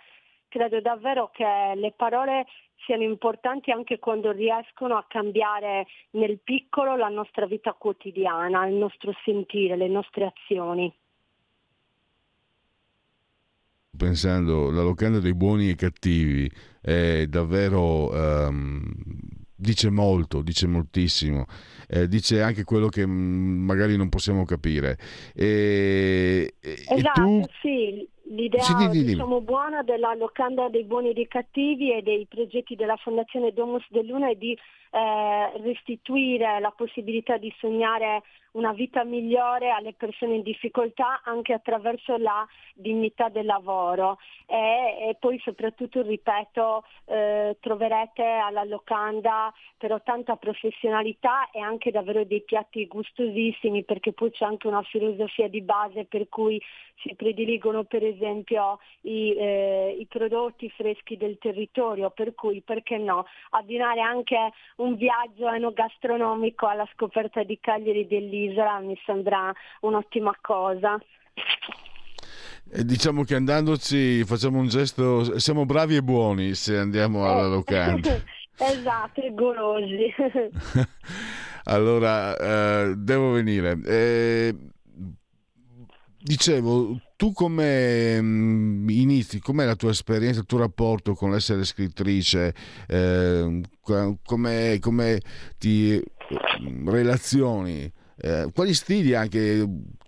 credo 0.58 0.82
davvero 0.82 1.30
che 1.32 1.45
le 1.76 1.93
parole 1.95 2.45
siano 2.86 3.03
importanti 3.03 3.70
anche 3.70 3.99
quando 3.99 4.32
riescono 4.32 4.97
a 4.97 5.05
cambiare 5.08 5.86
nel 6.12 6.39
piccolo 6.43 6.95
la 6.95 7.10
nostra 7.10 7.45
vita 7.45 7.74
quotidiana, 7.74 8.66
il 8.66 8.74
nostro 8.74 9.14
sentire, 9.24 9.78
le 9.78 9.88
nostre 9.88 10.34
azioni. 10.34 10.91
Pensando, 13.95 14.72
la 14.72 14.82
locanda 14.82 15.20
dei 15.20 15.36
buoni 15.36 15.70
e 15.70 15.76
cattivi 15.76 16.49
è 16.82 17.26
davvero... 17.28 18.10
Um, 18.10 18.93
dice 19.60 19.89
molto, 19.89 20.43
dice 20.43 20.68
moltissimo, 20.68 21.45
eh, 21.88 22.08
dice 22.08 22.43
anche 22.43 22.64
quello 22.64 22.89
che 22.89 23.08
mm, 23.08 23.66
magari 23.66 23.97
non 23.97 24.08
possiamo 24.08 24.45
capire. 24.45 24.99
E, 25.34 26.53
esatto, 26.62 26.95
e 26.95 27.01
tu... 27.12 27.43
sì 27.60 28.08
l'idea 28.30 28.61
sì, 28.61 28.75
di, 28.75 28.89
di, 28.89 29.03
diciamo, 29.03 29.41
buona 29.41 29.84
della 29.84 30.13
locanda 30.13 30.69
dei 30.69 30.84
buoni 30.84 31.09
e 31.09 31.13
dei 31.13 31.28
cattivi 31.28 31.93
e 31.93 32.01
dei 32.01 32.25
progetti 32.25 32.75
della 32.75 32.97
Fondazione 32.97 33.53
Domus 33.53 33.86
dell'Una 33.89 34.30
è 34.30 34.36
di 34.36 34.51
eh, 34.51 35.61
restituire 35.61 36.59
la 36.59 36.73
possibilità 36.75 37.38
di 37.38 37.53
sognare 37.59 38.23
una 38.58 38.74
vita 38.74 39.03
migliore 39.03 39.70
alle 39.70 39.93
persone 39.93 40.36
in 40.36 40.41
difficoltà 40.41 41.22
anche 41.24 41.53
attraverso 41.53 42.18
la 42.18 42.45
dignità 42.74 43.30
del 43.30 43.45
lavoro. 43.45 44.18
E, 44.45 45.10
e 45.10 45.18
poi 45.20 45.39
soprattutto, 45.43 46.01
ripeto, 46.01 46.84
eh, 47.05 47.58
troverete 47.60 48.24
alla 48.24 48.64
locanda 48.64 49.53
però 49.78 50.01
tanta 50.01 50.36
professionalità 50.38 51.49
e 51.51 51.60
anche 51.60 51.91
davvero 51.91 52.24
dei 52.24 52.41
piatti 52.41 52.88
gustosissimi 52.88 53.84
perché 53.84 54.12
poi 54.12 54.32
c'è 54.32 54.45
anche 54.45 54.68
una 54.68 54.82
filosofia 54.84 55.47
di 55.47 55.62
base 55.62 56.05
per 56.05 56.28
cui 56.28 56.60
si 57.01 57.14
prediligono 57.14 57.84
per 57.84 58.03
esempio 58.03 58.80
i, 59.01 59.36
eh, 59.38 59.95
i 59.99 60.05
prodotti 60.08 60.68
freschi 60.72 61.16
del 61.16 61.38
territorio, 61.38 62.10
per 62.10 62.34
cui 62.34 62.62
perché 62.62 62.97
no, 62.97 63.28
abbinare 63.51 64.01
anche 64.01 64.51
un 64.78 64.95
viaggio 64.95 65.47
enogastronomico 65.47 66.66
alla 66.66 66.89
scoperta 66.93 67.43
di 67.43 67.60
Cagliari 67.60 68.08
dell'isola 68.08 68.47
mi 68.82 69.00
sembra 69.06 69.54
un'ottima 69.82 70.36
cosa. 70.41 70.98
E 72.70 72.84
diciamo 72.84 73.24
che 73.24 73.36
andandoci 73.36 74.24
facciamo 74.26 74.60
un 74.60 74.68
gesto, 74.68 75.39
siamo 75.39 75.66
bravi 75.66 75.95
e 75.95 76.04
buoni 76.04 76.54
se 76.54 76.78
andiamo 76.78 77.26
alla 77.26 77.45
eh, 77.45 77.50
locanda. 77.50 78.22
esatto, 78.58 79.22
e 79.22 79.34
golosi. 79.34 80.14
allora, 81.66 82.36
eh, 82.36 82.95
devo 82.98 83.32
venire. 83.32 83.80
Eh, 83.86 84.56
dicevo, 86.18 87.00
tu 87.16 87.32
come 87.32 88.22
mm, 88.22 88.89
inizi, 88.89 89.39
com'è 89.39 89.66
la 89.66 89.76
tua 89.76 89.91
esperienza, 89.91 90.41
il 90.41 90.45
tuo 90.45 90.60
rapporto 90.60 91.14
con 91.14 91.32
l'essere 91.32 91.64
scrittrice, 91.64 92.54
eh, 92.88 93.62
come, 93.82 94.80
come 94.80 95.22
ti 95.58 96.02
mm, 96.62 96.89
relazioni? 96.89 97.91
Eh, 98.20 98.49
quali 98.53 98.74
stili 98.74 99.13
anche 99.13 99.63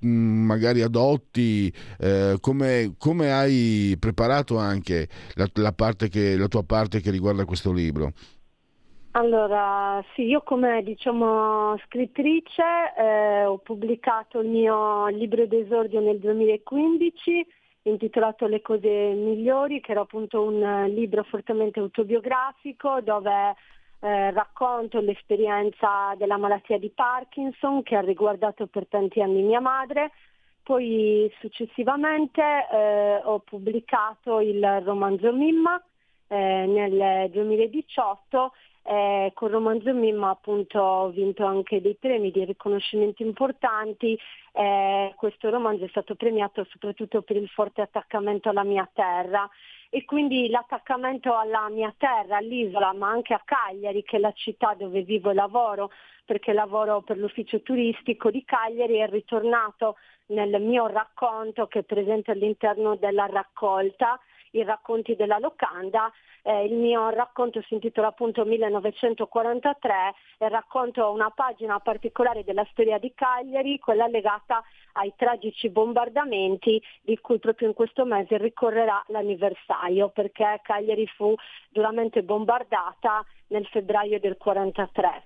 mm, 0.05 0.45
magari 0.45 0.81
adotti, 0.81 1.71
eh, 1.99 2.37
come, 2.39 2.95
come, 2.97 3.31
hai 3.31 3.95
preparato 3.99 4.57
anche 4.57 5.07
la, 5.35 5.47
la, 5.53 5.73
che, 6.09 6.35
la 6.37 6.47
tua 6.47 6.63
parte 6.63 7.01
che 7.01 7.11
riguarda 7.11 7.45
questo 7.45 7.71
libro? 7.71 8.11
Allora, 9.11 10.03
sì, 10.13 10.23
io 10.23 10.41
come 10.41 10.83
diciamo, 10.83 11.77
scrittrice 11.85 12.63
eh, 12.97 13.43
ho 13.43 13.57
pubblicato 13.57 14.39
il 14.39 14.49
mio 14.49 15.07
libro 15.07 15.47
d'esordio 15.47 15.99
nel 15.99 16.19
2015 16.19 17.45
intitolato 17.83 18.45
Le 18.45 18.61
cose 18.61 18.87
migliori, 18.87 19.81
che 19.81 19.91
era 19.91 20.01
appunto 20.01 20.43
un 20.43 20.85
libro 20.89 21.23
fortemente 21.23 21.79
autobiografico 21.79 23.01
dove 23.01 23.55
eh, 24.01 24.31
racconto 24.31 24.99
l'esperienza 24.99 26.13
della 26.17 26.37
malattia 26.37 26.77
di 26.77 26.89
Parkinson 26.89 27.83
che 27.83 27.95
ha 27.95 28.01
riguardato 28.01 28.67
per 28.67 28.87
tanti 28.87 29.21
anni 29.21 29.41
mia 29.41 29.59
madre. 29.59 30.11
Poi 30.63 31.31
successivamente 31.39 32.41
eh, 32.41 33.21
ho 33.23 33.39
pubblicato 33.39 34.39
il 34.39 34.81
romanzo 34.83 35.33
Mimma 35.33 35.81
eh, 36.27 36.65
nel 36.67 37.29
2018 37.31 38.51
eh, 38.83 39.31
con 39.35 39.49
romanzo 39.49 39.93
Mimma 39.93 40.29
appunto 40.29 40.79
ho 40.79 41.09
vinto 41.09 41.45
anche 41.45 41.81
dei 41.81 41.95
premi, 41.95 42.31
dei 42.31 42.45
riconoscimenti 42.45 43.23
importanti. 43.23 44.17
Eh, 44.59 45.13
questo 45.15 45.49
romanzo 45.49 45.85
è 45.85 45.87
stato 45.87 46.15
premiato 46.15 46.65
soprattutto 46.69 47.21
per 47.21 47.37
il 47.37 47.47
forte 47.47 47.79
attaccamento 47.79 48.49
alla 48.49 48.65
mia 48.65 48.89
terra 48.91 49.49
e 49.89 50.03
quindi 50.03 50.49
l'attaccamento 50.49 51.33
alla 51.33 51.69
mia 51.69 51.93
terra, 51.97 52.35
all'isola, 52.35 52.91
ma 52.91 53.07
anche 53.07 53.33
a 53.33 53.41
Cagliari, 53.45 54.03
che 54.03 54.17
è 54.17 54.19
la 54.19 54.33
città 54.33 54.73
dove 54.77 55.03
vivo 55.03 55.29
e 55.29 55.33
lavoro, 55.33 55.91
perché 56.25 56.51
lavoro 56.51 56.99
per 56.99 57.17
l'ufficio 57.17 57.61
turistico 57.61 58.29
di 58.31 58.43
Cagliari, 58.43 58.97
è 58.97 59.07
ritornato 59.07 59.95
nel 60.25 60.61
mio 60.61 60.87
racconto 60.87 61.67
che 61.67 61.79
è 61.79 61.83
presente 61.83 62.31
all'interno 62.31 62.97
della 62.97 63.27
raccolta 63.27 64.19
i 64.51 64.63
racconti 64.63 65.15
della 65.15 65.37
locanda. 65.39 66.11
Eh, 66.41 66.65
il 66.65 66.73
mio 66.73 67.09
racconto 67.09 67.61
si 67.63 67.73
intitola 67.73 68.07
appunto 68.07 68.45
1943 68.45 70.13
e 70.37 70.49
racconto 70.49 71.11
una 71.11 71.29
pagina 71.29 71.79
particolare 71.79 72.43
della 72.43 72.65
storia 72.71 72.97
di 72.97 73.13
Cagliari, 73.13 73.79
quella 73.79 74.07
legata 74.07 74.63
ai 74.93 75.13
tragici 75.15 75.69
bombardamenti 75.69 76.81
di 77.01 77.17
cui 77.19 77.39
proprio 77.39 77.67
in 77.67 77.73
questo 77.73 78.05
mese 78.05 78.37
ricorrerà 78.37 79.03
l'anniversario 79.07 80.09
perché 80.09 80.59
Cagliari 80.63 81.05
fu 81.07 81.33
duramente 81.69 82.23
bombardata 82.23 83.23
nel 83.47 83.65
febbraio 83.67 84.19
del 84.19 84.37
1943 84.39 85.23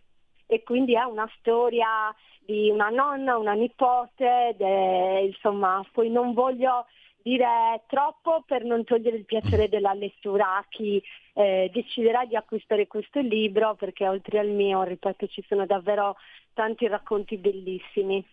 e 0.53 0.63
quindi 0.63 0.93
è 0.95 1.03
una 1.03 1.29
storia 1.39 2.13
di 2.45 2.69
una 2.69 2.89
nonna, 2.89 3.37
una 3.37 3.53
nipote, 3.53 4.55
de, 4.57 5.21
insomma, 5.21 5.83
poi 5.91 6.09
non 6.09 6.33
voglio 6.33 6.85
dire 7.23 7.81
troppo 7.87 8.43
per 8.45 8.63
non 8.63 8.83
togliere 8.83 9.17
il 9.17 9.25
piacere 9.25 9.69
della 9.69 9.93
lettura 9.93 10.57
a 10.57 10.65
chi 10.69 11.01
eh, 11.33 11.71
deciderà 11.73 12.25
di 12.25 12.35
acquistare 12.35 12.85
questo 12.85 13.21
libro 13.21 13.75
perché 13.75 14.07
oltre 14.07 14.39
al 14.39 14.49
mio, 14.49 14.83
ripeto, 14.83 15.27
ci 15.27 15.43
sono 15.47 15.65
davvero 15.65 16.17
tanti 16.53 16.87
racconti 16.87 17.37
bellissimi. 17.37 18.23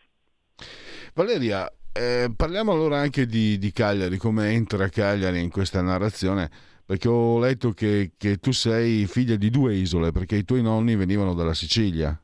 Valeria, 1.15 1.73
eh, 1.93 2.31
parliamo 2.37 2.73
allora 2.73 2.99
anche 2.99 3.27
di, 3.27 3.59
di, 3.59 3.73
Cagliari, 3.73 4.17
come 4.17 4.51
entra 4.51 4.89
Cagliari 4.89 5.41
in 5.41 5.51
questa 5.51 5.81
narrazione, 5.81 6.51
perché 6.85 7.09
ho 7.09 7.39
letto 7.39 7.71
che, 7.71 8.13
che 8.17 8.37
tu 8.37 8.53
sei 8.53 9.07
figlia 9.07 9.37
di 9.37 9.51
due 9.51 9.75
isole, 9.75 10.13
perché 10.13 10.37
i 10.37 10.45
tuoi 10.45 10.63
nonni 10.63 10.97
venivano 10.97 11.35
dalla 11.35 11.55
Sicilia. 11.55 12.21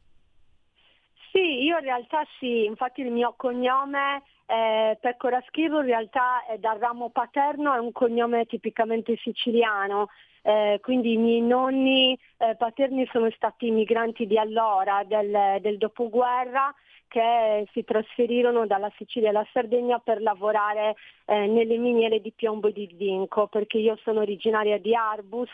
Io 1.76 1.82
in 1.82 1.88
realtà 1.88 2.26
sì, 2.38 2.64
infatti 2.64 3.02
il 3.02 3.10
mio 3.10 3.34
cognome 3.36 4.22
eh, 4.46 4.96
Pecora 4.98 5.42
Schivo 5.46 5.80
in 5.80 5.86
realtà 5.86 6.46
è 6.46 6.56
dal 6.56 6.78
ramo 6.78 7.10
paterno, 7.10 7.74
è 7.74 7.78
un 7.78 7.92
cognome 7.92 8.46
tipicamente 8.46 9.14
siciliano, 9.16 10.08
eh, 10.40 10.78
quindi 10.80 11.12
i 11.12 11.16
miei 11.18 11.42
nonni 11.42 12.18
eh, 12.38 12.54
paterni 12.56 13.06
sono 13.12 13.30
stati 13.32 13.70
migranti 13.70 14.26
di 14.26 14.38
allora, 14.38 15.04
del, 15.04 15.58
del 15.60 15.76
dopoguerra, 15.76 16.74
che 17.08 17.68
si 17.72 17.84
trasferirono 17.84 18.66
dalla 18.66 18.90
Sicilia 18.96 19.28
alla 19.28 19.46
Sardegna 19.52 19.98
per 19.98 20.22
lavorare 20.22 20.94
eh, 21.26 21.46
nelle 21.46 21.76
miniere 21.76 22.22
di 22.22 22.32
piombo 22.32 22.68
e 22.68 22.72
di 22.72 22.94
zinco, 22.96 23.48
perché 23.48 23.76
io 23.76 23.98
sono 24.02 24.20
originaria 24.20 24.78
di 24.78 24.94
Arbus, 24.94 25.50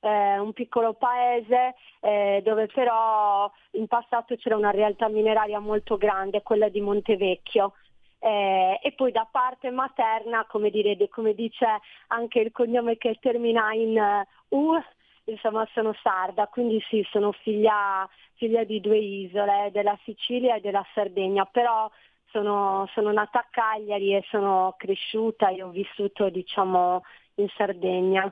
eh, 0.00 0.38
un 0.38 0.52
piccolo 0.52 0.94
paese 0.94 1.74
eh, 2.00 2.40
dove 2.44 2.66
però 2.66 3.50
in 3.72 3.86
passato 3.86 4.36
c'era 4.36 4.56
una 4.56 4.70
realtà 4.70 5.08
mineraria 5.08 5.58
molto 5.58 5.96
grande, 5.96 6.42
quella 6.42 6.68
di 6.68 6.80
Montevecchio. 6.80 7.74
Eh, 8.22 8.78
e 8.82 8.92
poi 8.92 9.12
da 9.12 9.26
parte 9.30 9.70
materna, 9.70 10.44
come, 10.46 10.68
dire, 10.70 11.08
come, 11.08 11.32
dice 11.34 11.66
anche 12.08 12.40
il 12.40 12.52
cognome 12.52 12.98
che 12.98 13.16
termina 13.18 13.72
in 13.72 14.26
uh, 14.50 14.56
U, 14.56 14.78
insomma 15.24 15.66
sono 15.72 15.94
sarda, 16.02 16.46
quindi 16.48 16.82
sì, 16.90 17.06
sono 17.10 17.32
figlia, 17.32 18.06
figlia 18.34 18.64
di 18.64 18.80
due 18.80 18.98
isole, 18.98 19.70
della 19.72 19.98
Sicilia 20.04 20.56
e 20.56 20.60
della 20.60 20.84
Sardegna, 20.92 21.46
però 21.46 21.90
sono, 22.26 22.86
sono, 22.92 23.10
nata 23.10 23.40
a 23.40 23.46
Cagliari 23.50 24.14
e 24.14 24.24
sono 24.28 24.74
cresciuta 24.76 25.48
e 25.48 25.62
ho 25.62 25.70
vissuto 25.70 26.28
diciamo 26.28 27.02
in 27.36 27.48
Sardegna. 27.56 28.30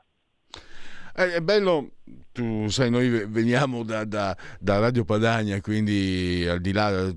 Eh, 1.19 1.33
è 1.35 1.41
bello 1.41 1.91
tu 2.39 2.69
sai, 2.69 2.89
noi 2.89 3.27
veniamo 3.27 3.83
da, 3.83 4.05
da, 4.05 4.37
da, 4.61 4.79
Radio 4.79 5.05
Padania, 5.05 5.61
quindi 5.61 6.47
al 6.49 6.61
di 6.61 6.71
là 6.71 7.13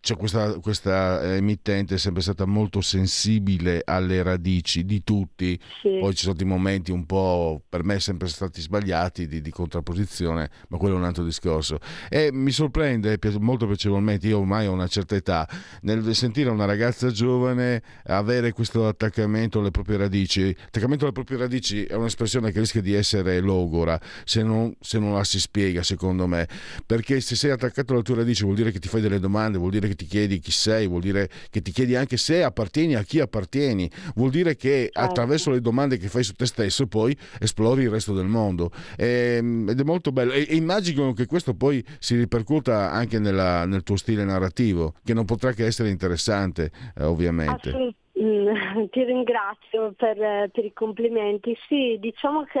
c'è 0.00 0.16
questa, 0.16 0.58
questa, 0.58 1.36
emittente 1.36 1.94
è 1.94 1.98
sempre 1.98 2.20
stata 2.20 2.46
molto 2.46 2.80
sensibile 2.80 3.82
alle 3.84 4.24
radici 4.24 4.84
di 4.84 5.04
tutti, 5.04 5.56
sì. 5.80 5.98
poi 6.00 6.12
ci 6.14 6.24
sono 6.24 6.34
stati 6.34 6.44
momenti 6.44 6.90
un 6.90 7.06
po' 7.06 7.62
per 7.68 7.84
me 7.84 8.00
sempre 8.00 8.26
stati 8.26 8.60
sbagliati 8.60 9.28
di, 9.28 9.40
di, 9.40 9.50
contrapposizione, 9.50 10.50
ma 10.68 10.78
quello 10.78 10.96
è 10.96 10.98
un 10.98 11.04
altro 11.04 11.22
discorso. 11.22 11.78
E 12.08 12.30
mi 12.32 12.50
sorprende 12.50 13.18
molto 13.38 13.68
piacevolmente, 13.68 14.26
io 14.26 14.38
ormai 14.38 14.66
ho 14.66 14.72
una 14.72 14.88
certa 14.88 15.14
età, 15.14 15.48
nel 15.82 16.12
sentire 16.12 16.50
una 16.50 16.64
ragazza 16.64 17.12
giovane 17.12 17.82
avere 18.06 18.50
questo 18.50 18.88
attaccamento 18.88 19.60
alle 19.60 19.70
proprie 19.70 19.96
radici. 19.96 20.54
Attaccamento 20.66 21.04
alle 21.04 21.12
proprie 21.14 21.38
radici 21.38 21.84
è 21.84 21.94
un'espressione 21.94 22.50
che 22.50 22.58
rischia 22.58 22.80
di 22.80 22.94
essere 22.94 23.38
logora. 23.38 24.00
Se 24.24 24.42
non, 24.42 24.74
se 24.80 24.98
non, 24.98 25.14
la 25.14 25.24
si 25.24 25.40
spiega, 25.40 25.82
secondo 25.82 26.26
me. 26.26 26.48
Perché 26.86 27.20
se 27.20 27.36
sei 27.36 27.50
attaccato 27.50 27.92
alla 27.92 28.02
tua 28.02 28.16
radice 28.16 28.44
vuol 28.44 28.56
dire 28.56 28.70
che 28.70 28.78
ti 28.78 28.88
fai 28.88 29.00
delle 29.00 29.18
domande, 29.18 29.58
vuol 29.58 29.70
dire 29.70 29.88
che 29.88 29.94
ti 29.94 30.06
chiedi 30.06 30.38
chi 30.38 30.50
sei, 30.50 30.86
vuol 30.86 31.00
dire 31.00 31.28
che 31.50 31.62
ti 31.62 31.70
chiedi 31.72 31.94
anche 31.94 32.16
se 32.16 32.42
appartieni 32.42 32.94
a 32.94 33.02
chi 33.02 33.20
appartieni, 33.20 33.90
vuol 34.14 34.30
dire 34.30 34.56
che 34.56 34.90
certo. 34.92 35.00
attraverso 35.00 35.50
le 35.50 35.60
domande 35.60 35.96
che 35.96 36.08
fai 36.08 36.22
su 36.22 36.32
te 36.32 36.46
stesso 36.46 36.86
poi 36.86 37.16
esplori 37.38 37.82
il 37.82 37.90
resto 37.90 38.14
del 38.14 38.26
mondo. 38.26 38.70
E, 38.96 39.36
ehm, 39.38 39.68
ed 39.68 39.80
è 39.80 39.84
molto 39.84 40.12
bello. 40.12 40.32
E, 40.32 40.46
e, 40.48 40.56
immagino 40.56 41.12
che 41.12 41.26
questo 41.26 41.54
poi 41.54 41.84
si 41.98 42.16
ripercuota 42.16 42.90
anche 42.90 43.18
nella, 43.18 43.64
nel 43.66 43.82
tuo 43.82 43.96
stile 43.96 44.24
narrativo, 44.24 44.94
che 45.04 45.14
non 45.14 45.24
potrà 45.24 45.52
che 45.52 45.64
essere 45.64 45.90
interessante, 45.90 46.70
eh, 46.96 47.04
ovviamente. 47.04 47.68
Assolutamente. 47.68 47.98
Mm, 48.20 48.48
ti 48.90 49.02
ringrazio 49.04 49.92
per, 49.96 50.50
per, 50.50 50.64
i 50.64 50.72
complimenti. 50.72 51.56
Sì, 51.66 51.96
diciamo 51.98 52.44
che 52.44 52.60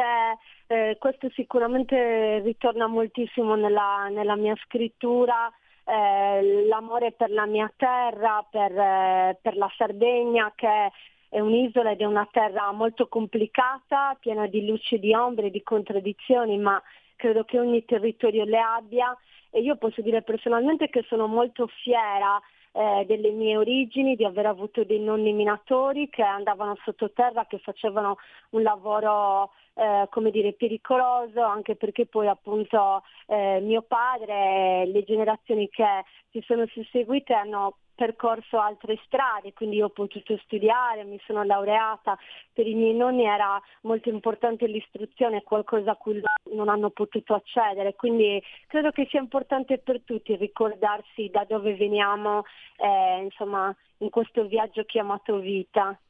eh, 0.70 0.98
questo 1.00 1.28
sicuramente 1.30 2.38
ritorna 2.44 2.86
moltissimo 2.86 3.56
nella, 3.56 4.06
nella 4.08 4.36
mia 4.36 4.54
scrittura, 4.64 5.52
eh, 5.84 6.64
l'amore 6.68 7.10
per 7.10 7.30
la 7.30 7.44
mia 7.44 7.70
terra, 7.76 8.46
per, 8.48 8.70
eh, 8.70 9.38
per 9.42 9.56
la 9.56 9.68
Sardegna 9.76 10.52
che 10.54 10.92
è 11.28 11.40
un'isola 11.40 11.90
ed 11.90 12.00
è 12.00 12.04
una 12.04 12.28
terra 12.30 12.70
molto 12.70 13.08
complicata, 13.08 14.16
piena 14.20 14.46
di 14.46 14.64
luci 14.64 15.00
di 15.00 15.12
ombre, 15.12 15.50
di 15.50 15.60
contraddizioni, 15.64 16.56
ma 16.56 16.80
credo 17.16 17.42
che 17.42 17.58
ogni 17.58 17.84
territorio 17.84 18.44
le 18.44 18.60
abbia. 18.60 19.16
E 19.50 19.62
io 19.62 19.74
posso 19.74 20.00
dire 20.02 20.22
personalmente 20.22 20.88
che 20.88 21.04
sono 21.08 21.26
molto 21.26 21.66
fiera 21.82 22.40
eh, 22.72 23.04
delle 23.06 23.30
mie 23.30 23.56
origini, 23.56 24.16
di 24.16 24.24
aver 24.24 24.46
avuto 24.46 24.84
dei 24.84 25.00
nonni 25.00 25.32
minatori 25.32 26.08
che 26.08 26.22
andavano 26.22 26.76
sottoterra, 26.84 27.46
che 27.46 27.58
facevano 27.58 28.16
un 28.50 28.62
lavoro 28.62 29.50
eh, 29.74 30.06
come 30.10 30.30
dire, 30.30 30.52
pericoloso, 30.52 31.42
anche 31.42 31.76
perché 31.76 32.06
poi 32.06 32.28
appunto 32.28 33.02
eh, 33.26 33.60
mio 33.60 33.82
padre 33.82 34.82
e 34.82 34.90
le 34.92 35.04
generazioni 35.04 35.68
che 35.68 36.04
si 36.30 36.42
sono 36.46 36.66
susseguite 36.66 37.32
hanno 37.34 37.76
percorso 38.00 38.58
altre 38.58 38.98
strade, 39.04 39.52
quindi 39.52 39.82
ho 39.82 39.90
potuto 39.90 40.34
studiare, 40.44 41.04
mi 41.04 41.20
sono 41.26 41.44
laureata, 41.44 42.16
per 42.50 42.66
i 42.66 42.72
miei 42.72 42.94
nonni 42.94 43.24
era 43.24 43.60
molto 43.82 44.08
importante 44.08 44.66
l'istruzione, 44.66 45.42
qualcosa 45.42 45.90
a 45.90 45.96
cui 45.96 46.18
non 46.54 46.70
hanno 46.70 46.88
potuto 46.88 47.34
accedere, 47.34 47.94
quindi 47.96 48.42
credo 48.68 48.90
che 48.90 49.06
sia 49.10 49.20
importante 49.20 49.76
per 49.76 50.00
tutti 50.02 50.34
ricordarsi 50.36 51.28
da 51.30 51.44
dove 51.46 51.74
veniamo, 51.74 52.44
eh, 52.78 53.24
insomma, 53.24 53.76
in 53.98 54.08
questo 54.08 54.46
viaggio 54.46 54.84
chiamato 54.84 55.38
vita. 55.38 56.00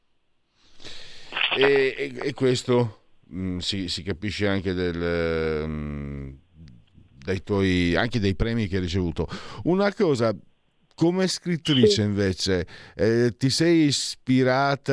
E, 1.57 1.93
e, 1.97 2.27
e 2.29 2.33
questo 2.33 3.01
mh, 3.27 3.37
mm, 3.37 3.57
si, 3.57 3.89
si, 3.89 4.01
capisce 4.01 4.47
anche 4.47 4.71
del... 4.71 5.67
Mh, 5.67 5.73
mm, 5.73 6.29
dai 7.21 7.43
tuoi, 7.43 7.95
anche 7.95 8.19
dei 8.19 8.33
premi 8.33 8.67
che 8.67 8.77
hai 8.77 8.81
ricevuto. 8.81 9.27
Una 9.65 9.93
cosa 9.93 10.33
come 11.01 11.27
scrittrice 11.27 12.03
invece, 12.03 12.67
eh, 12.93 13.33
ti 13.35 13.49
sei 13.49 13.85
ispirata 13.85 14.91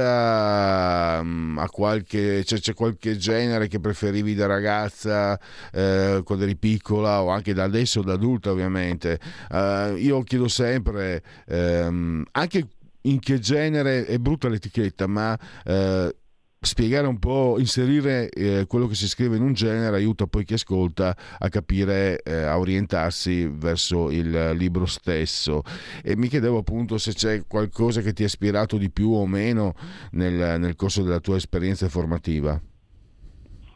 um, 1.20 1.58
a 1.58 1.68
qualche, 1.68 2.44
cioè, 2.44 2.60
c'è 2.60 2.72
qualche 2.72 3.18
genere 3.18 3.68
che 3.68 3.78
preferivi 3.78 4.34
da 4.34 4.46
ragazza 4.46 5.38
eh, 5.70 6.22
quando 6.24 6.44
eri 6.44 6.56
piccola 6.56 7.20
o 7.20 7.28
anche 7.28 7.52
da 7.52 7.64
adesso 7.64 8.00
da 8.00 8.14
adulta 8.14 8.50
ovviamente? 8.50 9.20
Uh, 9.50 9.96
io 9.96 10.22
chiedo 10.22 10.48
sempre, 10.48 11.22
ehm, 11.46 12.24
anche 12.32 12.68
in 13.02 13.18
che 13.18 13.38
genere, 13.38 14.06
è 14.06 14.16
brutta 14.16 14.48
l'etichetta, 14.48 15.06
ma... 15.06 15.38
Eh, 15.62 16.16
spiegare 16.60 17.06
un 17.06 17.18
po', 17.18 17.56
inserire 17.58 18.28
eh, 18.30 18.66
quello 18.66 18.86
che 18.86 18.94
si 18.94 19.06
scrive 19.06 19.36
in 19.36 19.42
un 19.42 19.52
genere 19.52 19.96
aiuta 19.96 20.26
poi 20.26 20.44
chi 20.44 20.54
ascolta 20.54 21.14
a 21.38 21.48
capire, 21.48 22.20
eh, 22.22 22.42
a 22.42 22.58
orientarsi 22.58 23.46
verso 23.46 24.10
il 24.10 24.52
libro 24.56 24.86
stesso. 24.86 25.62
E 26.02 26.16
mi 26.16 26.28
chiedevo 26.28 26.58
appunto 26.58 26.98
se 26.98 27.12
c'è 27.12 27.42
qualcosa 27.46 28.00
che 28.00 28.12
ti 28.12 28.22
ha 28.22 28.26
ispirato 28.26 28.76
di 28.76 28.90
più 28.90 29.12
o 29.12 29.26
meno 29.26 29.74
nel, 30.12 30.58
nel 30.58 30.74
corso 30.74 31.02
della 31.02 31.20
tua 31.20 31.36
esperienza 31.36 31.88
formativa. 31.88 32.60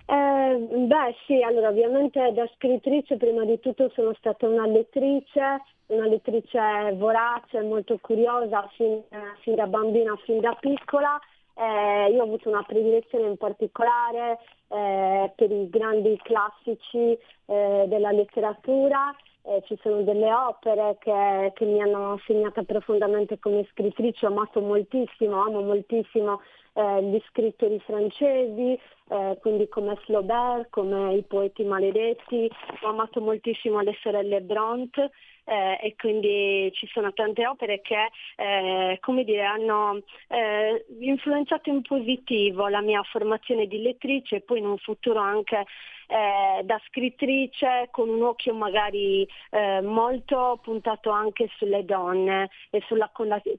Eh, 0.04 0.86
beh 0.86 1.14
sì, 1.26 1.40
allora 1.40 1.68
ovviamente 1.68 2.32
da 2.34 2.50
scrittrice 2.56 3.16
prima 3.16 3.44
di 3.44 3.58
tutto 3.60 3.90
sono 3.94 4.12
stata 4.18 4.46
una 4.48 4.66
lettrice, 4.66 5.62
una 5.86 6.06
lettrice 6.06 6.58
vorace, 6.96 7.62
molto 7.62 7.96
curiosa 8.00 8.68
fin, 8.76 9.00
fin 9.40 9.54
da 9.54 9.66
bambina, 9.66 10.14
fin 10.24 10.40
da 10.40 10.56
piccola 10.60 11.18
eh, 11.54 12.10
io 12.10 12.20
ho 12.20 12.24
avuto 12.24 12.48
una 12.48 12.62
predilezione 12.62 13.26
in 13.26 13.36
particolare 13.36 14.38
eh, 14.68 15.32
per 15.34 15.50
i 15.50 15.68
grandi 15.68 16.18
classici 16.22 17.18
eh, 17.46 17.84
della 17.86 18.10
letteratura, 18.10 19.14
eh, 19.44 19.62
ci 19.66 19.76
sono 19.82 20.02
delle 20.02 20.32
opere 20.32 20.96
che, 21.00 21.52
che, 21.54 21.64
mi 21.64 21.82
hanno 21.82 22.18
segnata 22.26 22.62
profondamente 22.62 23.38
come 23.38 23.66
scrittrice, 23.70 24.26
ho 24.26 24.30
amato 24.30 24.60
moltissimo, 24.60 25.42
amo 25.42 25.62
moltissimo 25.62 26.40
eh, 26.74 27.02
gli 27.02 27.20
scrittori 27.28 27.78
francesi, 27.80 28.78
eh, 29.08 29.38
quindi 29.40 29.68
come 29.68 29.96
Flaubert, 29.96 30.68
come 30.70 31.14
i 31.14 31.22
poeti 31.22 31.64
maledetti, 31.64 32.50
ho 32.82 32.88
amato 32.88 33.20
moltissimo 33.20 33.80
le 33.80 33.96
sorelle 34.00 34.40
Bront 34.40 35.10
eh, 35.44 35.78
e 35.82 35.94
quindi 35.96 36.70
ci 36.74 36.88
sono 36.92 37.12
tante 37.12 37.46
opere 37.46 37.80
che 37.80 38.10
eh, 38.36 38.98
come 39.00 39.24
dire, 39.24 39.42
hanno 39.42 40.00
eh, 40.28 40.84
influenzato 41.00 41.70
in 41.70 41.82
positivo 41.82 42.68
la 42.68 42.80
mia 42.80 43.02
formazione 43.02 43.66
di 43.66 43.82
lettrice 43.82 44.36
e 44.36 44.40
poi 44.40 44.58
in 44.58 44.66
un 44.66 44.78
futuro 44.78 45.20
anche 45.20 45.64
eh, 46.06 46.62
da 46.64 46.80
scrittrice 46.88 47.88
con 47.90 48.08
un 48.08 48.22
occhio 48.22 48.54
magari 48.54 49.26
eh, 49.50 49.80
molto 49.80 50.60
puntato 50.62 51.10
anche 51.10 51.48
sulle 51.56 51.84
donne 51.84 52.50
e 52.70 52.82
sulla 52.86 53.10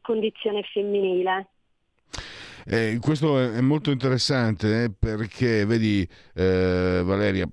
condizione 0.02 0.64
femminile. 0.64 1.48
Eh, 2.66 2.98
questo 3.02 3.40
è 3.40 3.60
molto 3.60 3.92
interessante 3.92 4.84
eh, 4.84 4.92
perché, 4.98 5.66
vedi, 5.66 6.08
eh, 6.36 7.02
Valeria, 7.04 7.46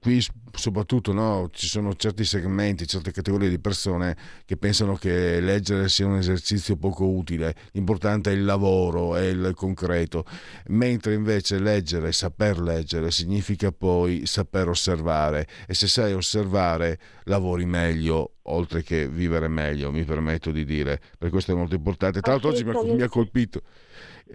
qui 0.00 0.24
soprattutto 0.52 1.12
no, 1.12 1.50
ci 1.52 1.66
sono 1.66 1.94
certi 1.94 2.24
segmenti, 2.24 2.86
certe 2.86 3.12
categorie 3.12 3.48
di 3.48 3.58
persone 3.58 4.16
che 4.44 4.56
pensano 4.56 4.94
che 4.94 5.40
leggere 5.40 5.88
sia 5.88 6.06
un 6.06 6.16
esercizio 6.16 6.76
poco 6.76 7.06
utile, 7.06 7.54
l'importante 7.72 8.30
è 8.30 8.34
il 8.34 8.44
lavoro, 8.44 9.16
è 9.16 9.24
il 9.24 9.52
concreto, 9.54 10.24
mentre 10.68 11.14
invece 11.14 11.58
leggere, 11.58 12.12
saper 12.12 12.58
leggere 12.58 13.10
significa 13.10 13.70
poi 13.70 14.24
saper 14.24 14.68
osservare. 14.68 15.46
E 15.66 15.74
se 15.74 15.86
sai 15.86 16.14
osservare 16.14 16.98
lavori 17.24 17.66
meglio 17.66 18.36
oltre 18.44 18.82
che 18.82 19.08
vivere 19.08 19.48
meglio, 19.48 19.92
mi 19.92 20.04
permetto 20.04 20.50
di 20.50 20.64
dire, 20.64 21.00
per 21.18 21.30
questo 21.30 21.52
è 21.52 21.54
molto 21.54 21.74
importante. 21.74 22.20
Tra 22.20 22.32
l'altro 22.32 22.50
oggi 22.50 22.64
mi 22.64 23.02
ha 23.02 23.08
colpito 23.08 23.62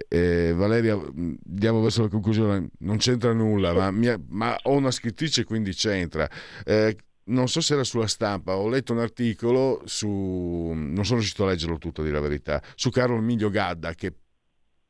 eh, 0.08 0.52
Valeria, 0.54 0.94
andiamo 0.94 1.80
verso 1.80 2.02
la 2.02 2.08
conclusione, 2.08 2.68
non 2.78 2.96
c'entra 2.98 3.32
nulla, 3.32 3.72
ma, 3.72 3.90
mia, 3.90 4.20
ma 4.28 4.56
ho 4.62 4.72
una 4.72 4.90
scrittrice 4.90 5.44
quindi 5.44 5.72
c'entra. 5.72 6.28
Eh, 6.64 6.96
non 7.24 7.48
so 7.48 7.60
se 7.60 7.74
era 7.74 7.84
sulla 7.84 8.06
stampa, 8.06 8.56
ho 8.56 8.68
letto 8.68 8.92
un 8.92 9.00
articolo 9.00 9.82
su, 9.84 10.08
non 10.08 11.04
sono 11.04 11.18
riuscito 11.18 11.44
a 11.44 11.48
leggerlo 11.48 11.78
tutto, 11.78 12.00
a 12.00 12.04
dire 12.04 12.16
la 12.16 12.22
verità, 12.22 12.62
su 12.74 12.90
Carlo 12.90 13.16
Emilio 13.16 13.50
Gadda, 13.50 13.94
che 13.94 14.12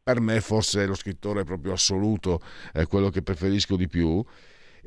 per 0.03 0.21
me 0.21 0.41
forse 0.41 0.85
è 0.85 0.87
lo 0.87 0.95
scrittore 0.95 1.45
proprio 1.45 1.73
assoluto, 1.73 2.41
è 2.73 2.87
quello 2.87 3.11
che 3.11 3.23
preferisco 3.23 3.77
di 3.77 3.89
più. 3.89 4.25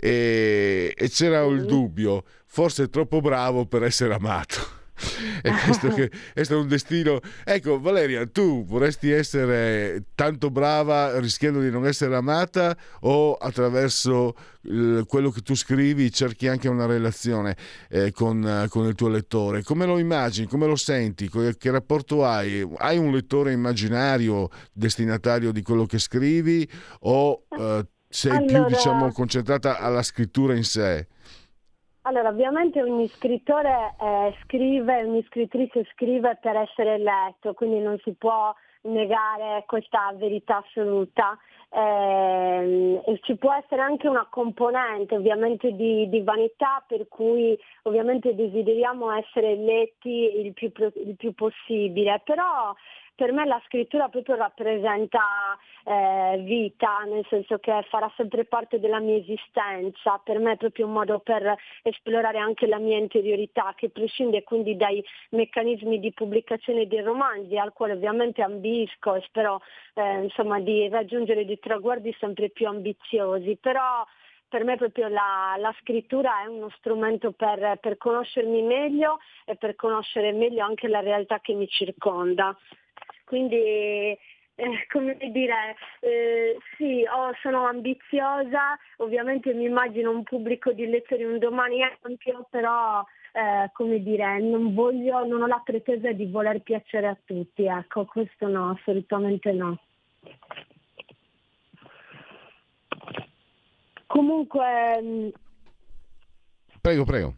E, 0.02 0.94
e 0.96 1.10
c'era 1.10 1.44
il 1.44 1.66
dubbio, 1.66 2.24
forse 2.46 2.84
è 2.84 2.90
troppo 2.90 3.20
bravo 3.20 3.66
per 3.66 3.84
essere 3.84 4.14
amato. 4.14 4.78
e 5.41 5.51
questo, 5.65 5.89
che, 5.89 6.11
è 6.34 6.53
un 6.53 6.67
destino. 6.67 7.19
Ecco, 7.43 7.80
Valeria, 7.80 8.26
tu 8.27 8.65
vorresti 8.65 9.09
essere 9.11 10.03
tanto 10.15 10.49
brava 10.49 11.19
rischiando 11.19 11.61
di 11.61 11.69
non 11.69 11.85
essere 11.85 12.15
amata 12.15 12.76
o 13.01 13.34
attraverso 13.34 14.35
il, 14.63 15.05
quello 15.07 15.31
che 15.31 15.41
tu 15.41 15.55
scrivi 15.55 16.11
cerchi 16.11 16.47
anche 16.47 16.67
una 16.67 16.85
relazione 16.85 17.55
eh, 17.89 18.11
con, 18.11 18.67
con, 18.69 18.88
il 18.88 18.95
tuo 18.95 19.09
lettore? 19.09 19.63
Come 19.63 19.85
lo 19.85 19.97
immagini? 19.97 20.47
Come 20.47 20.67
lo 20.67 20.76
senti? 20.76 21.30
Che 21.30 21.71
rapporto 21.71 22.26
hai? 22.26 22.67
Hai 22.77 22.97
un 22.97 23.11
lettore 23.11 23.51
immaginario 23.51 24.49
destinatario 24.73 25.51
di 25.51 25.61
quello 25.61 25.85
che 25.85 25.99
scrivi 25.99 26.69
o 27.01 27.45
eh, 27.57 27.85
sei 28.09 28.31
allora... 28.35 28.65
più 28.65 28.76
diciamo, 28.76 29.11
concentrata 29.11 29.80
alla 29.80 30.03
scrittura 30.03 30.55
in 30.55 30.63
sé? 30.63 31.07
Allora, 32.03 32.30
ovviamente 32.30 32.81
ogni 32.81 33.07
scrittore 33.09 33.95
eh, 33.99 34.35
scrive, 34.43 35.03
ogni 35.03 35.23
scrittrice 35.23 35.85
scrive 35.93 36.38
per 36.41 36.55
essere 36.55 36.97
letto, 36.97 37.53
quindi 37.53 37.80
non 37.80 37.99
si 37.99 38.13
può 38.13 38.53
negare 38.84 39.65
questa 39.67 40.11
verità 40.15 40.57
assoluta. 40.57 41.38
Eh, 41.71 43.01
ci 43.21 43.35
può 43.35 43.53
essere 43.53 43.81
anche 43.81 44.07
una 44.07 44.26
componente 44.27 45.13
ovviamente 45.13 45.71
di, 45.73 46.09
di, 46.09 46.21
vanità 46.21 46.84
per 46.88 47.07
cui 47.07 47.55
ovviamente 47.84 48.34
desideriamo 48.34 49.11
essere 49.11 49.55
letti 49.55 50.39
il 50.39 50.53
più, 50.53 50.71
il 50.77 51.15
più 51.15 51.34
possibile, 51.34 52.21
però 52.23 52.73
per 53.20 53.34
me 53.34 53.46
la 53.46 53.62
scrittura 53.66 54.08
proprio 54.08 54.38
rappresenta 54.38 55.20
eh, 55.84 56.38
vita, 56.38 57.00
nel 57.00 57.26
senso 57.28 57.58
che 57.58 57.86
farà 57.90 58.10
sempre 58.16 58.46
parte 58.46 58.80
della 58.80 59.02
mia 59.02 59.18
esistenza, 59.18 60.22
per 60.24 60.40
me 60.40 60.54
è 60.54 60.56
proprio 60.56 60.86
un 60.86 60.94
modo 60.94 61.20
per 61.20 61.54
esplorare 61.82 62.38
anche 62.38 62.66
la 62.66 62.78
mia 62.78 62.98
interiorità 62.98 63.74
che 63.76 63.90
prescinde 63.90 64.44
quindi 64.44 64.78
dai 64.78 65.04
meccanismi 65.32 66.00
di 66.00 66.14
pubblicazione 66.14 66.88
dei 66.88 67.02
romanzi 67.02 67.58
al 67.58 67.74
quale 67.74 67.91
ovviamente 67.91 68.41
ambisco 68.41 69.16
e 69.16 69.22
spero 69.26 69.62
eh, 69.96 70.24
insomma, 70.24 70.62
di 70.62 70.88
raggiungere 70.88 71.44
dei 71.44 71.60
traguardi 71.60 72.16
sempre 72.22 72.50
più 72.52 72.68
ambiziosi, 72.68 73.58
però 73.60 74.06
per 74.48 74.64
me 74.64 74.78
proprio 74.78 75.10
la, 75.10 75.56
la, 75.58 75.76
scrittura 75.82 76.41
è 76.44 76.48
uno 76.48 76.70
strumento 76.78 77.34
per, 77.34 77.78
per, 77.82 77.98
conoscermi 77.98 78.62
meglio 78.62 79.20
e 79.46 79.56
per 79.58 79.76
conoscere 79.76 80.32
meglio 80.32 80.64
anche 80.64 80.88
la 80.88 81.02
realtà 81.02 81.41
che 81.41 81.54
mi 81.54 81.68
circonda. 81.68 82.58
Quindi 83.30 83.56
eh, 83.57 84.18
come 84.91 85.15
dire, 85.31 85.76
eh, 85.99 86.57
sì, 86.76 87.06
oh, 87.07 87.31
sono 87.43 87.68
ambiziosa, 87.68 88.76
ovviamente 88.97 89.53
mi 89.53 89.65
immagino 89.65 90.10
un 90.10 90.23
pubblico 90.23 90.72
di 90.72 90.88
lettori 90.88 91.23
un 91.26 91.38
domani 91.38 91.84
ampio, 91.84 92.47
però 92.49 93.06
eh, 93.34 93.69
come 93.73 94.01
dire, 94.01 94.39
non 94.39 94.73
voglio, 94.73 95.23
non 95.26 95.43
ho 95.43 95.45
la 95.45 95.61
pretesa 95.64 96.11
di 96.11 96.26
voler 96.26 96.61
piacere 96.61 97.06
a 97.06 97.18
tutti, 97.23 97.65
ecco, 97.65 98.06
questo 98.06 98.47
no, 98.47 98.72
assolutamente 98.72 99.51
no. 99.51 99.77
Comunque... 104.07 105.01
Mm, 105.03 105.27
prego, 106.81 107.03
prego. 107.03 107.35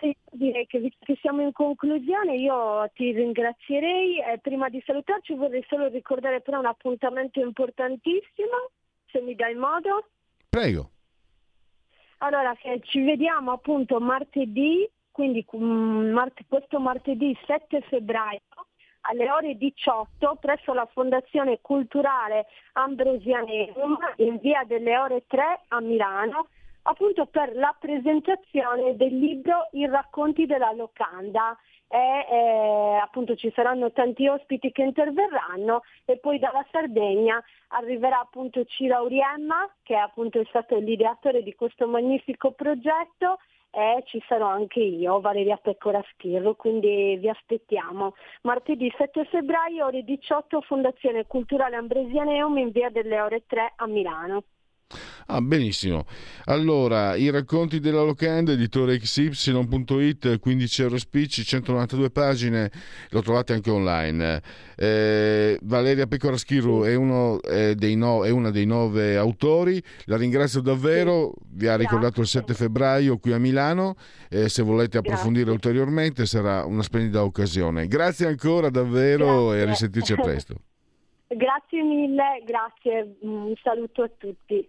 Sì, 0.00 0.16
direi 0.30 0.66
che 0.66 0.92
che 0.98 1.16
siamo 1.20 1.42
in 1.42 1.52
conclusione 1.52 2.36
io 2.36 2.88
ti 2.94 3.12
ringrazierei. 3.12 4.20
Eh, 4.20 4.38
prima 4.38 4.68
di 4.68 4.82
salutarci 4.84 5.34
vorrei 5.34 5.64
solo 5.68 5.88
ricordare 5.88 6.40
però 6.40 6.58
un 6.58 6.66
appuntamento 6.66 7.40
importantissimo, 7.40 8.70
se 9.10 9.20
mi 9.20 9.34
dai 9.34 9.54
modo. 9.54 10.08
Prego. 10.48 10.90
Allora, 12.18 12.54
ci 12.82 13.02
vediamo 13.02 13.52
appunto 13.52 13.98
martedì, 13.98 14.88
quindi 15.10 15.44
um, 15.50 16.30
questo 16.48 16.78
martedì 16.78 17.36
7 17.46 17.80
febbraio 17.82 18.40
alle 19.02 19.30
ore 19.30 19.56
18 19.56 20.36
presso 20.40 20.72
la 20.72 20.86
Fondazione 20.92 21.58
Culturale 21.60 22.46
Ambrosianum 22.74 23.98
in 24.18 24.38
via 24.38 24.62
delle 24.64 24.96
ore 24.96 25.24
3 25.26 25.62
a 25.68 25.80
Milano 25.80 26.48
appunto 26.82 27.26
per 27.26 27.54
la 27.54 27.74
presentazione 27.78 28.96
del 28.96 29.16
libro 29.16 29.68
I 29.72 29.86
racconti 29.86 30.46
della 30.46 30.72
locanda. 30.72 31.56
E, 31.88 31.98
eh, 31.98 32.96
appunto 33.02 33.36
ci 33.36 33.52
saranno 33.54 33.92
tanti 33.92 34.26
ospiti 34.26 34.72
che 34.72 34.82
interverranno 34.82 35.82
e 36.06 36.16
poi 36.16 36.38
dalla 36.38 36.64
Sardegna 36.70 37.42
arriverà 37.68 38.18
appunto 38.18 38.64
Ciro 38.64 38.96
Auriemma 38.96 39.70
che 39.82 39.94
appunto 39.96 40.40
è 40.40 40.44
stato 40.48 40.78
l'ideatore 40.78 41.42
di 41.42 41.54
questo 41.54 41.86
magnifico 41.86 42.52
progetto 42.52 43.40
e 43.74 44.02
ci 44.04 44.22
sarò 44.28 44.48
anche 44.48 44.80
io, 44.80 45.20
Valeria 45.20 45.56
Pecora 45.56 46.02
Schirro, 46.12 46.54
quindi 46.54 47.16
vi 47.16 47.28
aspettiamo. 47.30 48.14
Martedì 48.42 48.92
7 48.96 49.24
febbraio 49.24 49.86
ore 49.86 50.02
18 50.02 50.60
Fondazione 50.60 51.26
Culturale 51.26 51.76
Ambresianeum 51.76 52.58
in 52.58 52.70
via 52.70 52.90
delle 52.90 53.18
ore 53.20 53.44
3 53.46 53.72
a 53.76 53.86
Milano. 53.86 54.44
Ah, 55.34 55.40
benissimo. 55.40 56.04
Allora, 56.44 57.16
i 57.16 57.30
racconti 57.30 57.80
della 57.80 58.02
locanda, 58.02 58.52
editore 58.52 58.98
xy.it, 58.98 60.38
15 60.38 60.82
euro 60.82 60.98
spicci, 60.98 61.42
192 61.42 62.10
pagine, 62.10 62.70
lo 63.08 63.22
trovate 63.22 63.54
anche 63.54 63.70
online. 63.70 64.42
Eh, 64.76 65.58
Valeria 65.62 66.06
Pecora 66.06 66.36
Schirru 66.36 66.82
è, 66.82 66.94
uno, 66.94 67.40
è, 67.40 67.74
no, 67.94 68.26
è, 68.26 68.28
una 68.28 68.50
dei 68.50 68.66
nove 68.66 69.16
autori, 69.16 69.82
la 70.04 70.18
ringrazio 70.18 70.60
davvero, 70.60 71.32
vi 71.46 71.66
ha 71.66 71.76
ricordato 71.76 72.20
il 72.20 72.26
7 72.26 72.52
febbraio 72.52 73.16
qui 73.16 73.32
a 73.32 73.38
Milano, 73.38 73.96
eh, 74.28 74.50
se 74.50 74.62
volete 74.62 74.98
approfondire 74.98 75.46
Grazie. 75.46 75.68
ulteriormente 75.68 76.26
sarà 76.26 76.66
una 76.66 76.82
splendida 76.82 77.24
occasione. 77.24 77.86
Grazie 77.86 78.26
ancora 78.26 78.68
davvero 78.68 79.46
Grazie. 79.46 79.58
e 79.58 79.62
a 79.62 79.64
risentirci 79.64 80.12
a 80.12 80.16
presto. 80.16 80.54
Grazie 81.34 81.82
mille, 81.82 82.42
grazie, 82.44 83.16
un 83.20 83.54
saluto 83.62 84.02
a 84.02 84.10
tutti. 84.18 84.68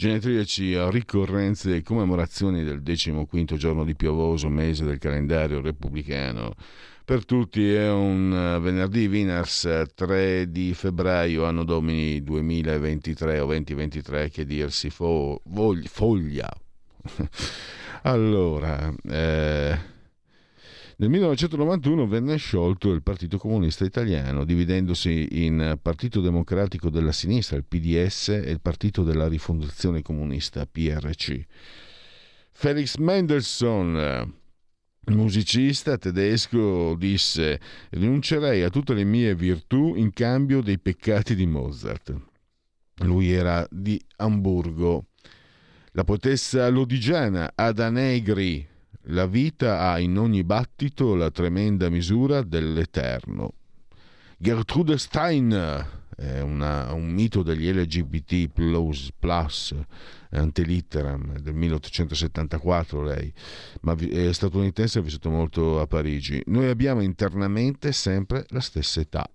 Genetriaci 0.00 0.74
ricorrenze 0.88 1.76
e 1.76 1.82
commemorazioni 1.82 2.64
del 2.64 2.80
decimoquinto 2.80 3.56
giorno 3.56 3.84
di 3.84 3.94
piovoso 3.94 4.48
mese 4.48 4.86
del 4.86 4.96
calendario 4.96 5.60
repubblicano. 5.60 6.54
Per 7.04 7.26
tutti 7.26 7.70
è 7.70 7.90
un 7.90 8.32
eh, 8.32 8.58
venerdì 8.60 9.06
Winners 9.08 9.88
3 9.94 10.50
di 10.50 10.72
febbraio, 10.72 11.44
anno 11.44 11.64
domini 11.64 12.22
2023 12.22 13.40
o 13.40 13.44
2023, 13.44 14.30
che 14.30 14.46
dirsi 14.46 14.88
fo, 14.88 15.42
voglia, 15.44 16.50
allora, 18.04 18.90
eh, 19.06 19.78
nel 21.00 21.08
1991 21.08 22.06
venne 22.06 22.36
sciolto 22.36 22.92
il 22.92 23.02
Partito 23.02 23.38
Comunista 23.38 23.86
Italiano, 23.86 24.44
dividendosi 24.44 25.46
in 25.46 25.78
Partito 25.80 26.20
Democratico 26.20 26.90
della 26.90 27.10
Sinistra, 27.10 27.56
il 27.56 27.64
PDS, 27.64 28.28
e 28.28 28.50
il 28.50 28.60
Partito 28.60 29.02
della 29.02 29.26
Rifondazione 29.26 30.02
Comunista, 30.02 30.66
PRC. 30.66 31.42
Felix 32.52 32.96
Mendelssohn, 32.96 34.30
musicista 35.06 35.96
tedesco, 35.96 36.94
disse 36.98 37.58
rinuncerei 37.92 38.62
a 38.62 38.68
tutte 38.68 38.92
le 38.92 39.04
mie 39.04 39.34
virtù 39.34 39.94
in 39.94 40.12
cambio 40.12 40.60
dei 40.60 40.78
peccati 40.78 41.34
di 41.34 41.46
Mozart. 41.46 42.14
Lui 43.04 43.30
era 43.30 43.66
di 43.70 43.98
Amburgo. 44.16 45.06
La 45.92 46.04
poetessa 46.04 46.68
lodigiana 46.68 47.52
Ada 47.54 47.88
Negri, 47.88 48.68
la 49.04 49.26
vita 49.26 49.80
ha 49.80 49.98
in 49.98 50.18
ogni 50.18 50.44
battito 50.44 51.14
la 51.14 51.30
tremenda 51.30 51.88
misura 51.88 52.42
dell'eterno. 52.42 53.54
Gertrude 54.36 54.98
Stein 54.98 55.88
è 56.16 56.40
una, 56.40 56.92
un 56.92 57.08
mito 57.08 57.42
degli 57.42 57.70
LGBT 57.70 58.48
plus, 58.52 59.10
plus 59.18 59.74
antelitteram 60.30 61.38
del 61.38 61.54
1874 61.54 63.02
lei, 63.02 63.32
ma 63.80 63.94
è 63.94 64.32
statunitense 64.32 64.98
e 64.98 65.00
ha 65.00 65.04
vissuto 65.04 65.30
molto 65.30 65.80
a 65.80 65.86
Parigi. 65.86 66.42
Noi 66.46 66.68
abbiamo 66.68 67.00
internamente 67.00 67.92
sempre 67.92 68.44
la 68.48 68.60
stessa 68.60 69.00
età. 69.00 69.28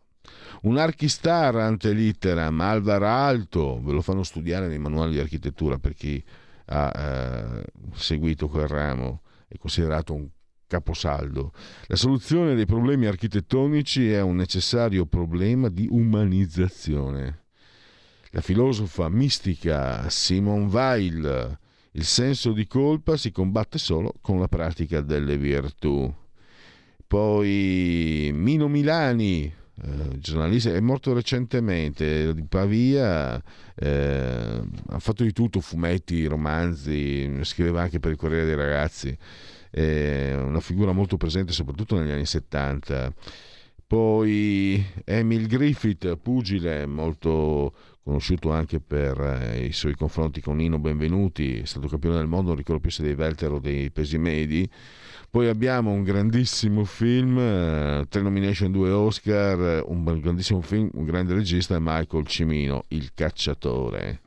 Un 0.61 0.77
archistar 0.77 1.55
antelitteram, 1.55 2.59
Alvar 2.61 3.03
Alto, 3.03 3.81
ve 3.83 3.93
lo 3.93 4.01
fanno 4.01 4.23
studiare 4.23 4.67
nei 4.67 4.79
manuali 4.79 5.13
di 5.13 5.19
architettura 5.19 5.77
per 5.77 5.93
chi 5.93 6.23
ha 6.67 6.91
eh, 6.95 7.63
seguito 7.93 8.47
quel 8.47 8.67
ramo 8.67 9.21
è 9.47 9.57
considerato 9.57 10.13
un 10.13 10.27
caposaldo. 10.67 11.51
La 11.87 11.95
soluzione 11.95 12.55
dei 12.55 12.65
problemi 12.65 13.05
architettonici 13.05 14.09
è 14.09 14.21
un 14.21 14.35
necessario 14.35 15.05
problema 15.05 15.69
di 15.69 15.87
umanizzazione. 15.89 17.43
La 18.31 18.41
filosofa 18.41 19.07
mistica 19.09 20.09
Simone 20.09 20.65
Weil, 20.65 21.59
il 21.91 22.03
senso 22.03 22.51
di 22.51 22.67
colpa 22.67 23.15
si 23.15 23.31
combatte 23.31 23.77
solo 23.77 24.13
con 24.19 24.39
la 24.39 24.47
pratica 24.47 25.01
delle 25.01 25.37
virtù. 25.37 26.13
Poi 27.07 28.31
Mino 28.33 28.67
Milani, 28.67 29.53
eh, 29.83 30.19
giornalista, 30.19 30.71
è 30.71 30.79
morto 30.79 31.13
recentemente 31.13 32.33
di 32.33 32.45
Pavia, 32.45 33.41
eh, 33.75 34.61
ha 34.89 34.99
fatto 34.99 35.23
di 35.23 35.33
tutto, 35.33 35.59
fumetti, 35.59 36.25
romanzi, 36.25 37.43
scriveva 37.43 37.81
anche 37.81 37.99
per 37.99 38.11
il 38.11 38.17
Corriere 38.17 38.45
dei 38.45 38.55
Ragazzi, 38.55 39.17
è 39.69 40.33
una 40.33 40.61
figura 40.61 40.93
molto 40.93 41.17
presente 41.17 41.51
soprattutto 41.51 41.99
negli 41.99 42.11
anni 42.11 42.25
70. 42.25 43.13
Poi 43.87 44.83
Emil 45.03 45.47
Griffith, 45.47 46.15
pugile, 46.17 46.85
molto 46.85 47.73
conosciuto 48.01 48.51
anche 48.51 48.79
per 48.79 49.19
eh, 49.19 49.65
i 49.65 49.71
suoi 49.73 49.95
confronti 49.95 50.39
con 50.39 50.57
Nino 50.57 50.79
Benvenuti, 50.79 51.59
è 51.59 51.65
stato 51.65 51.87
campione 51.87 52.17
del 52.17 52.27
mondo, 52.27 52.49
non 52.49 52.57
ricordo 52.57 52.81
più 52.81 52.91
se 52.91 53.03
dei 53.03 53.13
welter 53.13 53.51
o 53.51 53.59
dei 53.59 53.91
pesi 53.91 54.17
medi, 54.17 54.69
poi 55.35 55.49
abbiamo 55.49 55.91
un 55.91 56.03
grandissimo 56.03 56.85
film, 56.85 57.37
eh, 57.37 58.05
tre 58.07 58.21
nomination, 58.21 58.71
due 58.71 58.89
Oscar, 58.89 59.83
un 59.85 60.21
grandissimo 60.21 60.61
film, 60.61 60.89
un 60.93 61.03
grande 61.03 61.33
regista, 61.33 61.77
Michael 61.77 62.25
Cimino, 62.25 62.85
Il 62.87 63.13
cacciatore. 63.13 64.21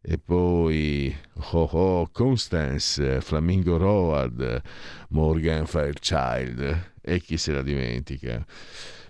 E 0.00 0.16
poi 0.16 1.14
oh, 1.50 1.68
oh, 1.70 2.08
Constance, 2.12 3.20
Flamingo 3.20 3.76
Road, 3.76 4.62
Morgan 5.10 5.66
Fairchild, 5.66 6.92
e 7.02 7.20
chi 7.20 7.36
se 7.36 7.52
la 7.52 7.60
dimentica. 7.60 8.42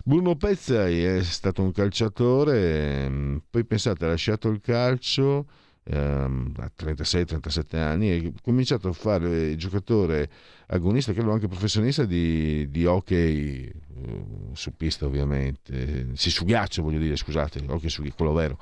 Bruno 0.03 0.35
Pezzai 0.35 1.05
è 1.05 1.23
stato 1.23 1.63
un 1.63 1.71
calciatore, 1.71 3.09
mm, 3.09 3.37
poi 3.49 3.65
pensate, 3.65 4.07
ha 4.07 4.09
lasciato 4.09 4.49
il 4.49 4.61
calcio 4.61 5.47
ehm, 5.85 6.55
a 6.59 6.71
36-37 6.77 7.77
anni 7.77 8.11
e 8.11 8.27
ha 8.27 8.41
cominciato 8.43 8.89
a 8.89 8.93
fare 8.93 9.57
giocatore 9.57 10.31
agonista, 10.67 11.13
credo 11.13 11.33
anche 11.33 11.49
professionista 11.49 12.05
di, 12.05 12.69
di 12.71 12.85
hockey 12.85 13.65
eh, 13.65 14.25
su 14.53 14.75
pista 14.77 15.07
ovviamente, 15.07 16.09
sì, 16.15 16.31
su 16.31 16.45
ghiaccio 16.45 16.83
voglio 16.83 16.99
dire, 16.99 17.17
scusate, 17.17 17.63
hockey 17.67 17.89
su 17.89 18.03
quello 18.15 18.33
vero. 18.33 18.59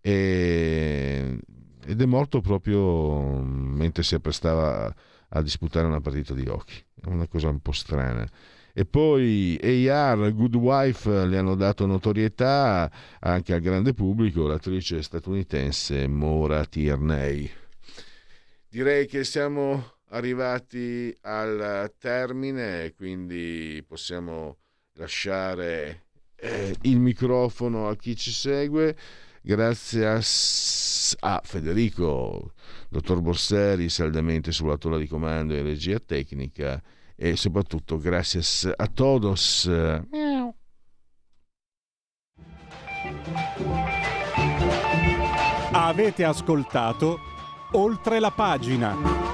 E, 0.00 1.38
ed 1.84 2.00
è 2.00 2.06
morto 2.06 2.40
proprio 2.40 3.40
mentre 3.42 4.02
si 4.02 4.14
apprestava 4.14 4.94
a 5.32 5.42
disputare 5.42 5.86
una 5.86 6.00
partita 6.00 6.34
di 6.34 6.46
hockey, 6.46 6.76
è 7.00 7.08
una 7.08 7.26
cosa 7.26 7.48
un 7.48 7.60
po' 7.60 7.72
strana. 7.72 8.28
E 8.72 8.84
poi 8.84 9.58
AR, 9.88 10.32
Good 10.32 10.54
Wife 10.54 11.26
le 11.26 11.38
hanno 11.38 11.56
dato 11.56 11.86
notorietà 11.86 12.90
anche 13.18 13.52
al 13.52 13.60
grande 13.60 13.94
pubblico, 13.94 14.46
l'attrice 14.46 15.02
statunitense 15.02 16.06
Maura 16.06 16.64
Tierney. 16.64 17.50
Direi 18.68 19.06
che 19.06 19.24
siamo 19.24 19.94
arrivati 20.10 21.14
al 21.22 21.92
termine, 21.98 22.94
quindi 22.96 23.84
possiamo 23.86 24.58
lasciare 24.94 26.04
eh, 26.36 26.76
il 26.82 27.00
microfono 27.00 27.88
a 27.88 27.96
chi 27.96 28.14
ci 28.14 28.30
segue. 28.30 28.96
Grazie 29.42 30.06
a, 30.06 30.20
a 31.20 31.40
Federico, 31.42 32.52
dottor 32.88 33.20
Borseri, 33.20 33.88
saldamente 33.88 34.52
sulla 34.52 34.76
tolla 34.76 34.98
di 34.98 35.08
comando 35.08 35.54
e 35.54 35.62
regia 35.62 35.98
tecnica 35.98 36.80
e 37.22 37.36
soprattutto 37.36 37.98
grazie 37.98 38.40
a 38.74 38.86
todos. 38.86 39.70
Avete 45.72 46.24
ascoltato 46.24 47.18
oltre 47.72 48.20
la 48.20 48.30
pagina. 48.30 49.29